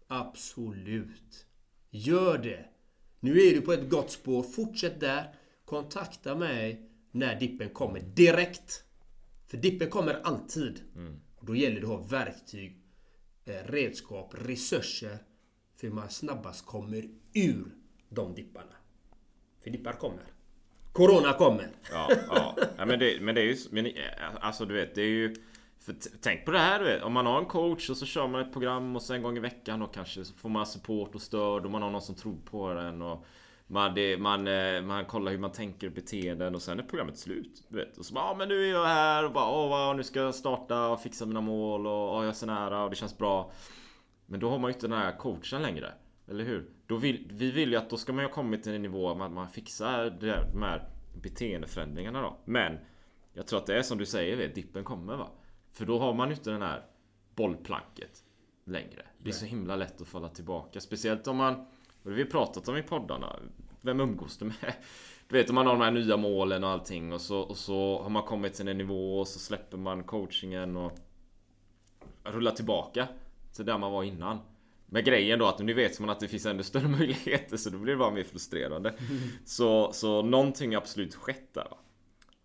Absolut. 0.08 1.46
Gör 1.90 2.38
det. 2.38 2.66
Nu 3.20 3.42
är 3.42 3.54
du 3.54 3.62
på 3.62 3.74
ett 3.74 3.90
gott 3.90 4.12
spår. 4.12 4.44
Fortsätt 4.44 5.00
där. 5.00 5.34
Kontakta 5.66 6.36
mig 6.36 6.90
när 7.12 7.40
dippen 7.40 7.70
kommer. 7.70 8.00
Direkt. 8.00 8.84
För 9.48 9.58
dippen 9.58 9.90
kommer 9.90 10.20
alltid. 10.24 10.82
Och 11.36 11.46
då 11.46 11.56
gäller 11.56 11.82
det 11.82 11.88
att 11.88 11.94
ha 11.94 12.08
verktyg, 12.08 12.82
eh, 13.46 13.54
redskap, 13.66 14.34
resurser. 14.38 15.18
För 15.76 15.88
hur 15.88 15.94
man 15.94 16.10
snabbast 16.10 16.66
kommer 16.66 17.10
ur 17.34 17.76
de 18.10 18.36
dipparna. 18.36 18.76
För 19.64 19.70
dippar 19.70 19.94
kommer. 19.94 20.24
Corona 20.92 21.34
kommer. 21.34 21.68
Ja, 21.92 22.12
ja. 22.28 22.56
ja 22.78 22.86
men, 22.86 23.00
det, 23.00 23.22
men 23.22 23.36
det 23.36 23.42
är 23.42 23.46
ju 23.46 23.58
men, 23.72 23.86
eh, 23.86 23.94
Alltså 24.40 24.66
du 24.66 24.74
vet 24.74 24.96
det 24.96 25.02
är 25.02 25.08
ju 25.08 25.36
för 25.80 25.96
Tänk 26.22 26.46
på 26.46 26.52
det 26.52 26.60
här 26.60 26.80
du 26.80 26.86
vet 26.86 27.04
Om 27.04 27.14
man 27.14 27.26
har 27.26 27.40
en 27.40 27.46
coach 27.46 27.90
och 27.90 27.98
så 27.98 28.06
kör 28.06 28.28
man 28.28 28.42
ett 28.42 28.54
program 28.54 28.96
och 28.96 29.02
så 29.02 29.14
en 29.14 29.24
gång 29.24 29.38
i 29.38 29.40
veckan 29.40 29.82
och 29.82 29.94
kanske 29.94 30.26
så 30.26 30.34
får 30.34 30.50
man 30.50 30.66
support 30.66 31.16
och 31.16 31.22
stöd 31.22 31.66
och 31.66 31.72
man 31.72 31.82
har 31.82 31.90
någon 31.90 32.02
som 32.02 32.16
tror 32.16 32.38
på 32.46 32.74
den 32.74 33.02
och 33.02 33.26
man, 33.72 33.96
det, 33.96 34.18
man, 34.18 34.48
eh, 34.48 34.82
man 34.82 35.06
kollar 35.06 35.32
hur 35.32 35.40
man 35.40 35.52
tänker 35.52 35.88
och 35.88 35.94
beteenden 35.94 36.56
och 36.56 36.62
sen 36.62 36.80
är 36.80 36.84
programmet 36.84 37.18
slut. 37.18 37.64
Du 37.70 37.78
vet. 37.78 37.98
Och 37.98 38.06
så 38.06 38.14
bara, 38.14 38.26
ja 38.26 38.36
men 38.38 38.50
nu 38.50 38.66
är 38.66 38.72
jag 38.72 38.86
här 38.86 39.26
och 39.26 39.32
bara, 39.32 39.52
oh, 39.52 39.70
wow, 39.70 39.96
nu 39.96 40.04
ska 40.04 40.20
jag 40.20 40.36
starta 40.36 40.88
och 40.88 41.02
fixa 41.02 41.26
mina 41.26 41.42
mål 41.42 41.88
och 41.88 42.18
oh, 42.18 42.24
jag 42.24 42.30
är 42.30 42.34
så 42.34 42.46
nära 42.46 42.84
och 42.84 42.90
det 42.90 42.96
känns 42.96 43.18
bra. 43.18 43.52
Men 44.26 44.40
då 44.40 44.50
har 44.50 44.60
man 44.60 44.70
ju 44.70 44.74
inte 44.74 44.88
den 44.88 44.98
här 44.98 45.18
coachen 45.18 45.62
längre. 45.62 45.94
Eller 46.28 46.44
hur? 46.44 46.70
Då 46.88 46.96
vill, 46.96 47.28
vi 47.32 47.52
vill 47.52 47.72
ju 47.72 47.76
att 47.76 47.90
då 47.90 47.98
ska 47.98 48.14
man 48.14 48.24
ju 48.24 48.28
ha 48.28 48.36
kommit 48.36 48.64
till 48.64 48.74
en 48.74 48.82
nivå 48.82 49.10
att 49.10 49.32
man 49.32 49.50
fixar 49.50 50.10
det 50.10 50.50
de 50.54 50.64
här 50.64 50.90
beteendeförändringarna 51.22 52.22
då. 52.22 52.38
Men 52.46 52.78
jag 53.34 53.48
tror 53.48 53.60
att 53.60 53.66
det 53.66 53.78
är 53.78 53.82
som 53.82 53.98
du 53.98 54.06
säger, 54.06 54.38
vet, 54.38 54.56
dippen 54.56 54.84
kommer 54.84 55.16
va. 55.16 55.30
För 55.72 55.86
då 55.86 56.00
har 56.00 56.14
man 56.14 56.30
ju 56.30 56.36
inte 56.36 56.52
den 56.52 56.62
här 56.62 56.86
bollplanket 57.36 58.24
längre. 58.66 59.06
Det 59.18 59.30
är 59.30 59.34
så 59.34 59.46
himla 59.46 59.76
lätt 59.76 60.02
att 60.02 60.08
falla 60.08 60.30
tillbaka. 60.30 60.80
Speciellt 60.80 61.28
om 61.28 61.38
man, 61.38 61.54
och 61.56 61.66
det 62.04 62.10
har 62.10 62.16
vi 62.16 62.26
pratat 62.26 62.68
om 62.68 62.78
i 62.78 62.84
poddarna. 62.84 63.36
Vem 63.82 64.00
umgås 64.00 64.38
du 64.38 64.46
med? 64.46 64.74
Du 65.28 65.38
vet 65.38 65.50
om 65.50 65.56
man 65.56 65.66
har 65.66 65.74
de 65.74 65.82
här 65.82 65.92
nya 65.92 66.18
målen 66.18 66.64
och 66.64 66.70
allting 66.70 67.14
och 67.14 67.22
så, 67.22 67.40
och 67.40 67.58
så 67.58 68.02
har 68.04 68.10
man 68.10 68.24
kommit 68.24 68.54
till 68.54 68.68
en 68.68 68.78
nivå 68.78 69.20
och 69.20 69.28
så 69.28 69.40
släpper 69.40 69.78
man 69.78 70.04
coachingen 70.04 70.78
och 70.78 70.92
rullar 72.24 72.52
tillbaka 72.52 73.08
till 73.56 73.66
där 73.66 73.78
man 73.78 73.92
var 73.92 74.04
innan. 74.04 74.40
Med 74.86 75.06
grejen 75.06 75.40
då 75.40 75.48
att 75.48 75.60
nu 75.60 75.74
vet 75.74 76.00
man 76.00 76.10
att 76.10 76.20
det 76.20 76.28
finns 76.28 76.46
ännu 76.46 76.64
större 76.64 76.88
möjligheter 76.98 77.58
så 77.58 77.70
då 77.70 77.78
blir 77.78 77.94
det 77.94 78.00
bara 78.00 78.12
mer 78.12 78.24
frustrerande. 78.24 78.94
Så, 79.46 79.94
så 79.94 80.22
någonting 80.22 80.76
har 80.76 80.82
absolut 80.82 81.16
skett 81.16 81.54
där 81.54 81.64
va. 81.64 81.78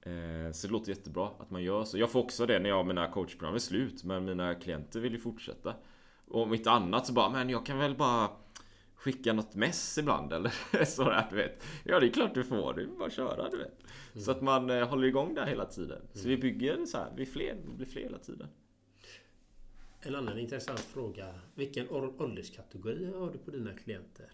Eh, 0.05 0.53
Så 0.53 0.67
det 0.67 0.73
låter 0.73 0.89
jättebra 0.91 1.31
att 1.39 1.51
man 1.51 1.63
gör 1.63 1.85
så. 1.85 1.99
Jag 1.99 2.11
får 2.11 2.23
också 2.23 2.47
det 2.47 2.59
när 2.59 2.69
jag 2.69 2.87
mina 2.87 3.09
coachprogram 3.11 3.55
är 3.55 3.59
slut 3.59 4.05
men 4.05 4.25
mina 4.25 4.55
klienter 4.55 5.01
vill 5.01 5.13
ju 5.13 5.19
fortsätta. 5.19 5.75
Och 6.29 6.43
om 6.43 6.55
inte 6.55 6.71
annat 6.71 7.07
så 7.07 7.13
bara, 7.13 7.31
men 7.31 7.51
jag 7.51 7.67
kan 7.67 7.79
väl 7.79 7.95
bara 7.97 8.31
skicka 8.95 9.33
något 9.33 9.55
mess 9.55 9.99
ibland 9.99 10.33
eller 10.33 10.85
sådär 10.85 11.27
du 11.31 11.37
vet. 11.37 11.65
Ja 11.85 12.01
det 12.01 12.07
är 12.07 12.11
klart 12.11 12.35
du 12.35 12.45
får, 12.45 12.81
är 12.81 12.87
bara 12.87 13.11
köra 13.11 13.51
du 13.51 13.57
vet. 13.59 13.83
Så 14.25 14.31
att 14.31 14.43
man 14.43 14.71
eh, 14.71 14.89
håller 14.89 15.09
igång 15.09 15.35
där 15.35 15.47
hela 15.47 15.65
tiden. 15.67 16.03
Så 16.13 16.29
vi 16.29 16.37
bygger 16.37 16.87
så 16.87 16.99
här, 16.99 17.13
vi, 17.17 17.27
fler, 17.27 17.57
vi 17.67 17.75
blir 17.75 17.87
fler 17.87 18.03
hela 18.03 18.19
tiden. 18.19 18.49
En 20.01 20.15
annan 20.15 20.39
intressant 20.39 20.81
fråga. 20.81 21.35
Vilken 21.55 21.91
ålderskategori 21.91 23.13
har 23.19 23.31
du 23.31 23.39
på 23.39 23.51
dina 23.51 23.73
klienter? 23.73 24.33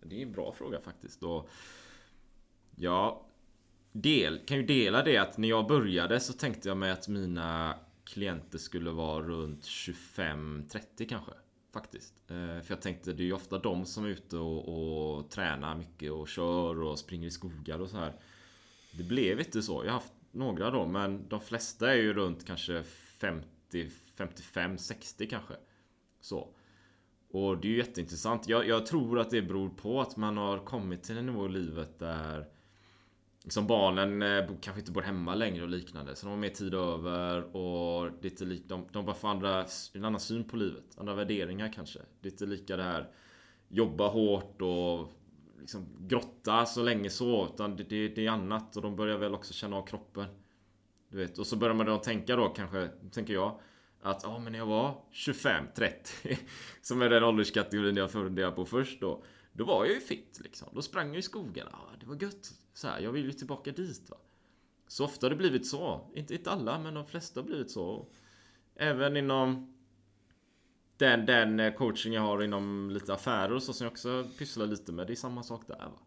Det 0.00 0.18
är 0.18 0.22
en 0.22 0.32
bra 0.32 0.52
fråga 0.52 0.80
faktiskt. 0.80 1.22
Och 1.22 1.48
ja, 2.76 3.26
del, 3.92 4.38
kan 4.46 4.56
ju 4.56 4.62
dela 4.62 5.02
det 5.02 5.16
att 5.16 5.38
när 5.38 5.48
jag 5.48 5.66
började 5.66 6.20
så 6.20 6.32
tänkte 6.32 6.68
jag 6.68 6.76
mig 6.76 6.90
att 6.90 7.08
mina 7.08 7.74
klienter 8.04 8.58
skulle 8.58 8.90
vara 8.90 9.22
runt 9.22 9.62
25-30 9.64 11.08
kanske. 11.08 11.32
Faktiskt. 11.72 12.14
Eh, 12.30 12.36
för 12.36 12.66
jag 12.68 12.82
tänkte 12.82 13.12
det 13.12 13.22
är 13.22 13.24
ju 13.24 13.32
ofta 13.32 13.58
de 13.58 13.86
som 13.86 14.04
är 14.04 14.08
ute 14.08 14.36
och, 14.36 14.68
och 15.18 15.30
tränar 15.30 15.76
mycket 15.76 16.12
och 16.12 16.28
kör 16.28 16.82
och 16.82 16.98
springer 16.98 17.26
i 17.26 17.30
skogar 17.30 17.78
och 17.78 17.90
så 17.90 17.96
här. 17.96 18.14
Det 18.92 19.02
blev 19.02 19.38
inte 19.38 19.62
så. 19.62 19.84
Jag 19.84 19.92
har 19.92 19.98
haft 19.98 20.12
några 20.30 20.70
då 20.70 20.86
men 20.86 21.28
de 21.28 21.40
flesta 21.40 21.92
är 21.92 21.96
ju 21.96 22.12
runt 22.12 22.46
kanske 22.46 22.82
50, 22.82 23.90
55, 24.16 24.78
60 24.78 25.26
kanske. 25.26 25.54
Så. 26.20 26.54
Och 27.30 27.58
det 27.58 27.68
är 27.68 27.70
ju 27.70 27.76
jätteintressant. 27.76 28.48
Jag, 28.48 28.68
jag 28.68 28.86
tror 28.86 29.20
att 29.20 29.30
det 29.30 29.42
beror 29.42 29.68
på 29.68 30.00
att 30.00 30.16
man 30.16 30.36
har 30.36 30.58
kommit 30.58 31.02
till 31.02 31.18
en 31.18 31.26
nivå 31.26 31.46
i 31.46 31.48
livet 31.48 31.98
där 31.98 32.48
Liksom 33.44 33.66
barnen 33.66 34.22
eh, 34.22 34.46
kanske 34.60 34.80
inte 34.80 34.92
bor 34.92 35.02
hemma 35.02 35.34
längre 35.34 35.62
och 35.62 35.68
liknande. 35.68 36.16
Så 36.16 36.26
de 36.26 36.30
har 36.30 36.36
mer 36.36 36.48
tid 36.48 36.74
över 36.74 37.56
och 37.56 38.22
lite 38.22 38.44
lik, 38.44 38.62
de, 38.66 38.86
de 38.92 39.04
bara 39.04 39.14
får 39.16 39.28
andra, 39.28 39.66
en 39.92 40.04
annan 40.04 40.20
syn 40.20 40.44
på 40.44 40.56
livet. 40.56 40.84
Andra 40.96 41.14
värderingar 41.14 41.72
kanske. 41.72 41.98
Lite 42.20 42.46
lika 42.46 42.76
det 42.76 42.82
här 42.82 43.10
Jobba 43.68 44.08
hårt 44.08 44.62
och 44.62 45.12
liksom 45.60 45.86
grotta 46.00 46.66
så 46.66 46.82
länge 46.82 47.10
så. 47.10 47.48
Utan 47.54 47.76
det, 47.76 47.84
det, 47.84 48.08
det 48.08 48.26
är 48.26 48.30
annat 48.30 48.76
och 48.76 48.82
de 48.82 48.96
börjar 48.96 49.18
väl 49.18 49.34
också 49.34 49.52
känna 49.52 49.76
av 49.76 49.86
kroppen. 49.86 50.26
Du 51.08 51.16
vet, 51.16 51.38
och 51.38 51.46
så 51.46 51.56
börjar 51.56 51.74
man 51.74 51.86
då 51.86 51.98
tänka 51.98 52.36
då 52.36 52.48
kanske, 52.48 52.88
tänker 53.12 53.34
jag 53.34 53.60
att 54.02 54.20
ja 54.22 54.38
men 54.38 54.52
när 54.52 54.58
jag 54.58 54.66
var 54.66 55.04
25, 55.10 55.64
30 55.74 56.38
Som 56.82 57.02
är 57.02 57.10
den 57.10 57.24
ålderskategorin 57.24 57.96
jag 57.96 58.10
funderar 58.10 58.50
på 58.50 58.64
först 58.64 59.00
då 59.00 59.24
Då 59.52 59.64
var 59.64 59.84
jag 59.84 59.94
ju 59.94 60.00
fit 60.00 60.40
liksom 60.42 60.68
Då 60.72 60.82
sprang 60.82 61.08
jag 61.08 61.18
i 61.18 61.22
skogen, 61.22 61.66
Ah, 61.70 61.96
det 62.00 62.06
var 62.06 62.22
gött 62.22 62.52
så 62.72 62.88
här, 62.88 63.00
Jag 63.00 63.12
vill 63.12 63.24
ju 63.24 63.32
tillbaka 63.32 63.70
dit 63.70 64.10
va 64.10 64.16
Så 64.86 65.04
ofta 65.04 65.26
har 65.26 65.30
det 65.30 65.36
blivit 65.36 65.66
så 65.66 66.10
Inte, 66.14 66.34
inte 66.34 66.50
alla 66.50 66.78
men 66.78 66.94
de 66.94 67.06
flesta 67.06 67.40
har 67.40 67.46
blivit 67.46 67.70
så 67.70 68.06
Även 68.74 69.16
inom 69.16 69.74
den, 70.96 71.26
den 71.26 71.60
eh, 71.60 71.74
coaching 71.74 72.12
jag 72.12 72.22
har 72.22 72.42
inom 72.42 72.90
lite 72.90 73.14
affärer 73.14 73.52
och 73.52 73.62
så 73.62 73.72
som 73.72 73.84
jag 73.84 73.92
också 73.92 74.24
pysslar 74.38 74.66
lite 74.66 74.92
med 74.92 75.06
Det 75.06 75.12
är 75.12 75.14
samma 75.14 75.42
sak 75.42 75.66
där 75.66 75.76
va 75.76 75.98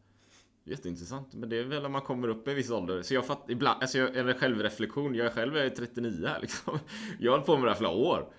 Jätteintressant, 0.67 1.33
men 1.33 1.49
det 1.49 1.59
är 1.59 1.63
väl 1.63 1.81
när 1.81 1.89
man 1.89 2.01
kommer 2.01 2.27
upp 2.27 2.47
i 2.47 2.51
en 2.51 2.55
viss 2.55 2.69
ålder. 2.69 3.01
Så 3.01 3.13
jag 3.13 3.25
fattar 3.25 3.51
ibland, 3.51 3.81
alltså 3.81 3.97
jag, 3.97 4.15
en 4.17 4.33
självreflektion. 4.33 5.15
Jag 5.15 5.33
själv 5.33 5.57
är 5.57 5.69
39 5.69 6.27
här 6.27 6.39
liksom. 6.41 6.79
Jag 7.19 7.31
har 7.31 7.37
hållit 7.37 7.45
på 7.45 7.57
med 7.57 7.65
det 7.65 7.69
här 7.69 7.77
flera 7.77 7.91
år. 7.91 8.33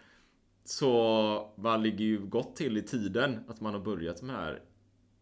Så 0.64 1.54
man 1.56 1.82
ligger 1.82 2.04
ju 2.04 2.26
gott 2.26 2.56
till 2.56 2.76
i 2.76 2.82
tiden 2.82 3.44
att 3.48 3.60
man 3.60 3.74
har 3.74 3.80
börjat 3.80 4.22
med 4.22 4.34
det 4.34 4.40
här 4.40 4.62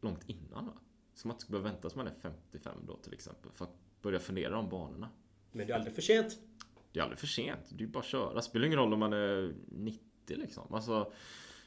långt 0.00 0.22
innan. 0.26 0.66
Va? 0.66 0.72
Så 1.15 1.29
man 1.29 1.35
inte 1.35 1.43
ska 1.43 1.51
behöva 1.51 1.69
vänta 1.69 1.81
tills 1.81 1.95
man 1.95 2.07
är 2.07 2.15
55 2.21 2.79
då 2.87 2.97
till 2.97 3.12
exempel. 3.12 3.51
För 3.55 3.65
att 3.65 3.77
börja 4.03 4.19
fundera 4.19 4.51
de 4.51 4.69
banorna. 4.69 5.09
Men 5.53 5.67
det 5.67 5.73
är 5.73 5.77
aldrig 5.77 5.95
för 5.95 6.03
sent. 6.03 6.39
Det 6.93 6.99
är 6.99 7.03
aldrig 7.03 7.19
för 7.19 7.27
sent. 7.27 7.61
Det 7.69 7.77
är 7.77 7.87
ju 7.87 7.93
bara 7.93 7.99
att 7.99 8.05
köra. 8.05 8.43
Spelar 8.43 8.67
ingen 8.67 8.79
roll 8.79 8.93
om 8.93 8.99
man 8.99 9.12
är 9.12 9.55
90 9.69 10.01
liksom. 10.27 10.75
Alltså, 10.75 11.12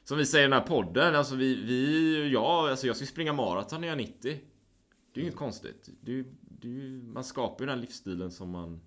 som 0.03 0.17
vi 0.17 0.25
säger 0.25 0.47
i 0.47 0.49
den 0.49 0.59
här 0.59 0.67
podden. 0.67 1.15
Alltså 1.15 1.35
vi, 1.35 1.55
vi 1.55 2.29
ja, 2.33 2.69
alltså 2.69 2.87
jag 2.87 2.95
ska 2.95 3.05
springa 3.05 3.33
maraton 3.33 3.81
när 3.81 3.87
jag 3.87 4.01
är 4.01 4.05
90. 4.05 4.13
Det 4.21 4.31
är 4.31 4.41
ju 5.15 5.21
inget 5.21 5.35
konstigt. 5.35 5.89
Det 6.01 6.19
är, 6.19 6.25
det 6.41 6.67
är, 6.67 6.89
man 7.01 7.23
skapar 7.23 7.63
ju 7.63 7.65
den 7.65 7.75
här 7.77 7.81
livsstilen 7.81 8.31
som 8.31 8.49
man 8.49 8.81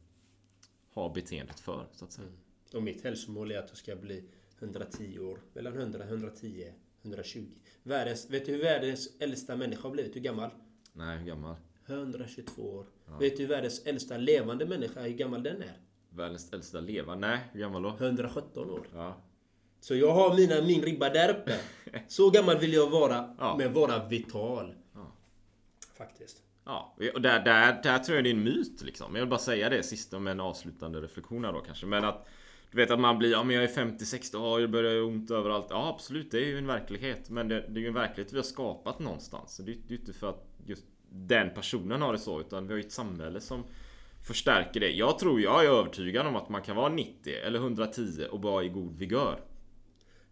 har 0.92 1.14
beteendet 1.14 1.60
för, 1.60 1.86
så 1.92 2.04
att 2.04 2.12
säga. 2.12 2.28
Och 2.74 2.82
mitt 2.82 3.04
hälsomål 3.04 3.50
är 3.50 3.58
att 3.58 3.68
jag 3.68 3.76
ska 3.76 3.96
bli 3.96 4.24
110 4.58 5.18
år. 5.18 5.38
Mellan 5.52 5.72
100, 5.74 6.04
110, 6.04 6.72
120. 7.02 7.46
Världens, 7.82 8.30
vet 8.30 8.46
du 8.46 8.52
hur 8.52 8.62
världens 8.62 9.08
äldsta 9.20 9.56
människa 9.56 9.82
har 9.82 9.90
blivit? 9.90 10.16
Hur 10.16 10.20
gammal? 10.20 10.50
Nej, 10.92 11.18
hur 11.18 11.26
gammal? 11.26 11.56
122 11.86 12.62
år. 12.62 12.86
Vet 13.18 13.36
du 13.36 13.42
hur 13.42 13.48
världens 13.48 13.86
äldsta 13.86 14.16
levande 14.16 14.66
människa, 14.66 15.00
hur 15.00 15.10
gammal 15.10 15.42
den 15.42 15.62
är? 15.62 15.72
Världens 16.10 16.52
äldsta 16.52 16.80
leva? 16.80 17.14
Nej, 17.14 17.38
hur 17.52 17.60
gammal 17.60 17.82
då? 17.82 17.96
117 18.00 18.70
år. 18.70 18.88
Ja. 18.94 19.16
Så 19.80 19.94
jag 19.94 20.12
har 20.12 20.36
mina, 20.36 20.62
min 20.62 20.82
ribba 20.82 21.08
där 21.08 21.30
uppe. 21.30 21.56
Så 22.08 22.30
gammal 22.30 22.58
vill 22.58 22.72
jag 22.72 22.90
vara, 22.90 23.36
Ja. 23.38 23.56
men 23.58 23.72
vara 23.72 24.08
vital. 24.08 24.74
Faktiskt. 25.98 26.42
Ja, 26.64 26.96
och 27.14 27.20
där, 27.20 27.44
där, 27.44 27.80
där 27.82 27.98
tror 27.98 28.16
jag 28.16 28.24
det 28.24 28.30
är 28.30 28.34
en 28.34 28.44
myt 28.44 28.82
liksom. 28.82 29.14
Jag 29.14 29.22
vill 29.22 29.28
bara 29.30 29.40
säga 29.40 29.68
det 29.68 29.82
sista 29.82 30.18
med 30.18 30.30
en 30.30 30.40
avslutande 30.40 31.00
reflektion 31.00 31.44
här 31.44 31.52
då 31.52 31.60
kanske. 31.60 31.86
Men 31.86 32.04
att 32.04 32.26
du 32.70 32.76
vet 32.76 32.90
att 32.90 33.00
man 33.00 33.18
blir, 33.18 33.30
ja 33.30 33.44
men 33.44 33.56
jag 33.56 33.64
är 33.64 33.68
50-60 33.68 34.56
det 34.56 34.60
jag 34.60 34.70
börjar 34.70 34.92
göra 34.92 35.04
ont 35.04 35.30
överallt. 35.30 35.66
Ja 35.70 35.88
absolut, 35.88 36.30
det 36.30 36.38
är 36.38 36.46
ju 36.46 36.58
en 36.58 36.66
verklighet. 36.66 37.30
Men 37.30 37.48
det, 37.48 37.64
det 37.68 37.80
är 37.80 37.82
ju 37.82 37.88
en 37.88 37.94
verklighet 37.94 38.32
vi 38.32 38.36
har 38.36 38.44
skapat 38.44 38.98
någonstans. 38.98 39.54
Så 39.54 39.62
det, 39.62 39.72
det 39.72 39.78
är 39.88 39.90
ju 39.90 39.96
inte 39.96 40.12
för 40.12 40.30
att 40.30 40.46
just 40.66 40.84
den 41.10 41.50
personen 41.54 42.02
har 42.02 42.12
det 42.12 42.18
så. 42.18 42.40
Utan 42.40 42.66
vi 42.66 42.72
har 42.72 42.78
ju 42.78 42.86
ett 42.86 42.92
samhälle 42.92 43.40
som 43.40 43.64
förstärker 44.26 44.80
det. 44.80 44.90
Jag 44.90 45.18
tror, 45.18 45.40
jag 45.40 45.64
är 45.64 45.68
övertygad 45.68 46.26
om 46.26 46.36
att 46.36 46.48
man 46.48 46.62
kan 46.62 46.76
vara 46.76 46.88
90 46.88 47.32
eller 47.46 47.58
110 47.58 48.26
och 48.30 48.42
vara 48.42 48.64
i 48.64 48.68
god 48.68 48.98
vigör. 48.98 49.40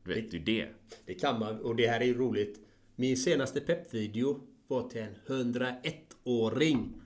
Du 0.05 0.14
vet 0.14 0.34
ju 0.34 0.39
det. 0.39 0.68
Det 1.07 1.14
kan 1.14 1.39
man, 1.39 1.61
och 1.61 1.76
det 1.76 1.86
här 1.86 2.01
är 2.01 2.05
ju 2.05 2.18
roligt. 2.18 2.61
Min 2.97 3.16
senaste 3.16 3.61
peppvideo 3.61 4.41
var 4.66 4.89
till 4.89 5.01
en 5.01 5.14
101-åring 5.26 7.01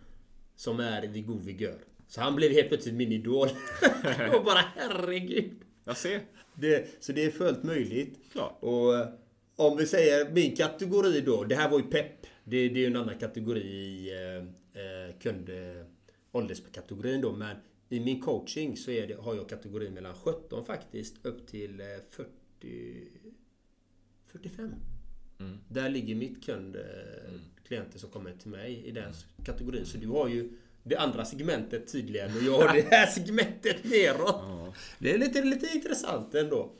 som 0.57 0.80
är 0.80 1.07
vid 1.07 1.26
god 1.26 1.43
vigör. 1.43 1.78
Så 2.12 2.20
han 2.20 2.36
blev 2.36 2.52
helt 2.52 2.68
plötsligt 2.68 2.94
min 2.94 3.12
idol. 3.12 3.48
och 4.34 4.44
bara 4.44 4.64
herregud. 4.76 5.50
Jag 5.84 5.96
ser. 5.96 6.20
Det, 6.54 7.02
så 7.04 7.12
det 7.12 7.24
är 7.24 7.30
fullt 7.30 7.62
möjligt. 7.62 8.18
Klart. 8.32 8.58
Och 8.60 8.96
eh, 8.96 9.08
om 9.56 9.76
vi 9.76 9.86
säger 9.86 10.30
min 10.30 10.56
kategori 10.56 11.20
då. 11.20 11.44
Det 11.44 11.54
här 11.54 11.70
var 11.70 11.78
ju 11.78 11.84
pepp. 11.84 12.26
Det, 12.44 12.68
det 12.68 12.74
är 12.74 12.80
ju 12.80 12.86
en 12.86 12.96
annan 12.96 13.18
kategori 13.18 13.60
i 13.60 14.10
eh, 14.10 14.36
eh, 14.82 15.18
kund... 15.18 15.48
Eh, 15.48 15.86
ålderskategorin 16.32 17.20
då. 17.20 17.32
Men 17.32 17.56
i 17.88 18.00
min 18.00 18.20
coaching 18.20 18.76
så 18.76 18.90
det, 18.90 19.16
har 19.20 19.34
jag 19.34 19.48
kategorin 19.48 19.94
mellan 19.94 20.14
17 20.14 20.64
faktiskt 20.64 21.26
upp 21.26 21.46
till 21.46 21.80
eh, 21.80 21.86
40... 22.10 23.08
45. 24.26 24.74
Där 25.68 25.88
ligger 25.88 26.14
mitt 26.14 26.44
kund, 26.44 26.76
eh, 26.76 26.82
klienter 27.66 27.98
som 27.98 28.10
kommer 28.10 28.32
till 28.32 28.50
mig 28.50 28.82
i 28.84 28.90
den 28.90 29.12
kategorin. 29.44 29.86
Så 29.86 29.98
du 29.98 30.08
har 30.08 30.28
ju 30.28 30.52
det 30.83 30.97
andra 30.97 31.24
segmentet 31.24 31.93
tydligen 31.93 32.37
och 32.37 32.43
jag 32.43 32.68
har 32.68 32.74
det 32.74 32.87
här 32.91 33.07
segmentet 33.14 33.85
neråt. 33.85 34.43
Det 34.99 35.14
är 35.14 35.18
lite, 35.18 35.43
lite 35.43 35.66
intressant 35.66 36.35
ändå. 36.35 36.72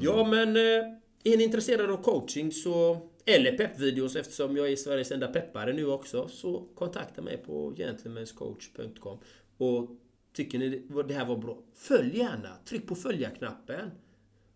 Ja 0.00 0.24
men 0.24 0.56
eh, 0.56 0.82
är 1.24 1.36
ni 1.36 1.44
intresserade 1.44 1.92
av 1.92 2.02
coaching 2.02 2.52
så 2.52 3.08
eller 3.24 3.56
peppvideos 3.56 4.16
eftersom 4.16 4.56
jag 4.56 4.72
är 4.72 4.76
Sveriges 4.76 5.12
enda 5.12 5.28
peppare 5.28 5.72
nu 5.72 5.86
också 5.86 6.28
så 6.28 6.68
kontakta 6.74 7.22
mig 7.22 7.36
på 7.36 7.74
gentlemanscoach.com 7.76 9.18
och 9.58 9.90
tycker 10.32 10.58
ni 10.58 10.82
det 11.08 11.14
här 11.14 11.24
var 11.24 11.36
bra 11.36 11.58
följ 11.74 12.18
gärna, 12.18 12.56
tryck 12.64 12.86
på 12.86 12.94
följa-knappen 12.94 13.90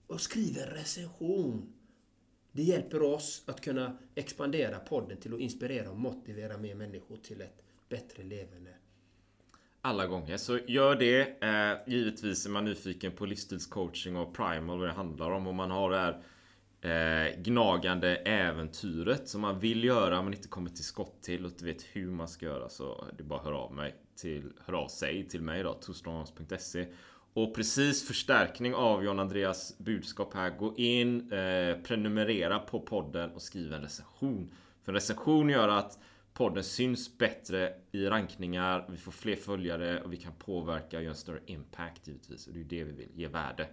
och 0.06 0.20
skriv 0.20 0.58
en 0.58 0.74
recension. 0.74 1.72
Det 2.52 2.62
hjälper 2.62 3.02
oss 3.02 3.42
att 3.46 3.60
kunna 3.60 3.98
expandera 4.14 4.78
podden 4.78 5.16
till 5.16 5.34
att 5.34 5.40
inspirera 5.40 5.90
och 5.90 5.98
motivera 5.98 6.58
mer 6.58 6.74
människor 6.74 7.16
till 7.16 7.40
ett 7.40 7.62
bättre 7.88 8.22
leverne. 8.22 8.70
Alla 9.86 10.06
gånger. 10.06 10.36
Så 10.36 10.58
gör 10.66 10.96
det. 10.96 11.42
Eh, 11.42 11.92
givetvis 11.92 12.46
är 12.46 12.50
man 12.50 12.64
nyfiken 12.64 13.12
på 13.12 13.26
livsstilscoaching 13.26 14.16
och 14.16 14.34
primal 14.34 14.78
vad 14.78 14.88
det 14.88 14.92
handlar 14.92 15.30
om. 15.30 15.46
Och 15.46 15.54
man 15.54 15.70
har 15.70 15.90
det 15.90 15.98
här 15.98 16.22
eh, 16.80 17.40
gnagande 17.42 18.16
äventyret 18.16 19.28
som 19.28 19.40
man 19.40 19.58
vill 19.58 19.84
göra 19.84 20.22
men 20.22 20.34
inte 20.34 20.48
kommer 20.48 20.70
till 20.70 20.84
skott 20.84 21.22
till 21.22 21.44
och 21.44 21.50
inte 21.50 21.64
vet 21.64 21.82
hur 21.82 22.10
man 22.10 22.28
ska 22.28 22.46
göra. 22.46 22.68
Så 22.68 23.04
det 23.16 23.22
är 23.22 23.24
bara 23.24 23.38
att 23.38 23.44
höra 23.44 23.58
av 23.58 23.72
mig 23.72 23.94
till, 24.16 24.52
hör 24.64 24.74
av 24.74 24.88
sig 24.88 25.28
till 25.28 25.42
mig 25.42 25.62
då, 25.62 25.72
tostronghouse.se. 25.72 26.86
Och 27.32 27.54
precis 27.54 28.08
förstärkning 28.08 28.74
av 28.74 29.04
John 29.04 29.18
Andreas 29.18 29.78
budskap 29.78 30.34
här. 30.34 30.50
Gå 30.50 30.74
in, 30.76 31.32
eh, 31.32 31.76
prenumerera 31.76 32.58
på 32.58 32.80
podden 32.80 33.30
och 33.30 33.42
skriv 33.42 33.72
en 33.72 33.82
recension. 33.82 34.50
För 34.82 34.92
en 34.92 34.94
recension 34.94 35.50
gör 35.50 35.68
att 35.68 35.98
podden 36.36 36.64
syns 36.64 37.18
bättre 37.18 37.74
i 37.92 38.06
rankningar, 38.06 38.86
vi 38.88 38.96
får 38.96 39.12
fler 39.12 39.36
följare 39.36 40.02
och 40.02 40.12
vi 40.12 40.16
kan 40.16 40.32
påverka 40.32 40.96
och 40.96 41.02
göra 41.02 41.12
en 41.12 41.16
större 41.16 41.40
impact 41.46 42.08
givetvis. 42.08 42.46
Och 42.46 42.52
det 42.52 42.58
är 42.58 42.62
ju 42.62 42.68
det 42.68 42.84
vi 42.84 42.92
vill, 42.92 43.10
ge 43.14 43.28
värde. 43.28 43.68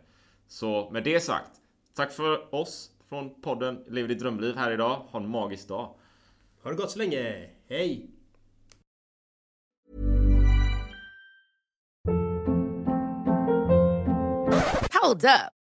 Så 0.47 0.89
med 0.91 1.03
det 1.03 1.19
sagt, 1.19 1.51
tack 1.93 2.11
för 2.11 2.55
oss 2.55 2.91
från 3.09 3.41
podden 3.41 3.83
Lev 3.87 4.07
ditt 4.07 4.19
drömliv 4.19 4.55
här 4.55 4.71
idag. 4.71 4.95
Ha 5.09 5.19
en 5.19 5.29
magisk 5.29 5.67
dag. 5.67 5.95
Ha 6.63 6.69
det 6.69 6.77
gott 6.77 6.91
så 6.91 6.99
länge. 6.99 7.49
Hej! 7.67 8.09
Hold 15.01 15.25
up. 15.25 15.62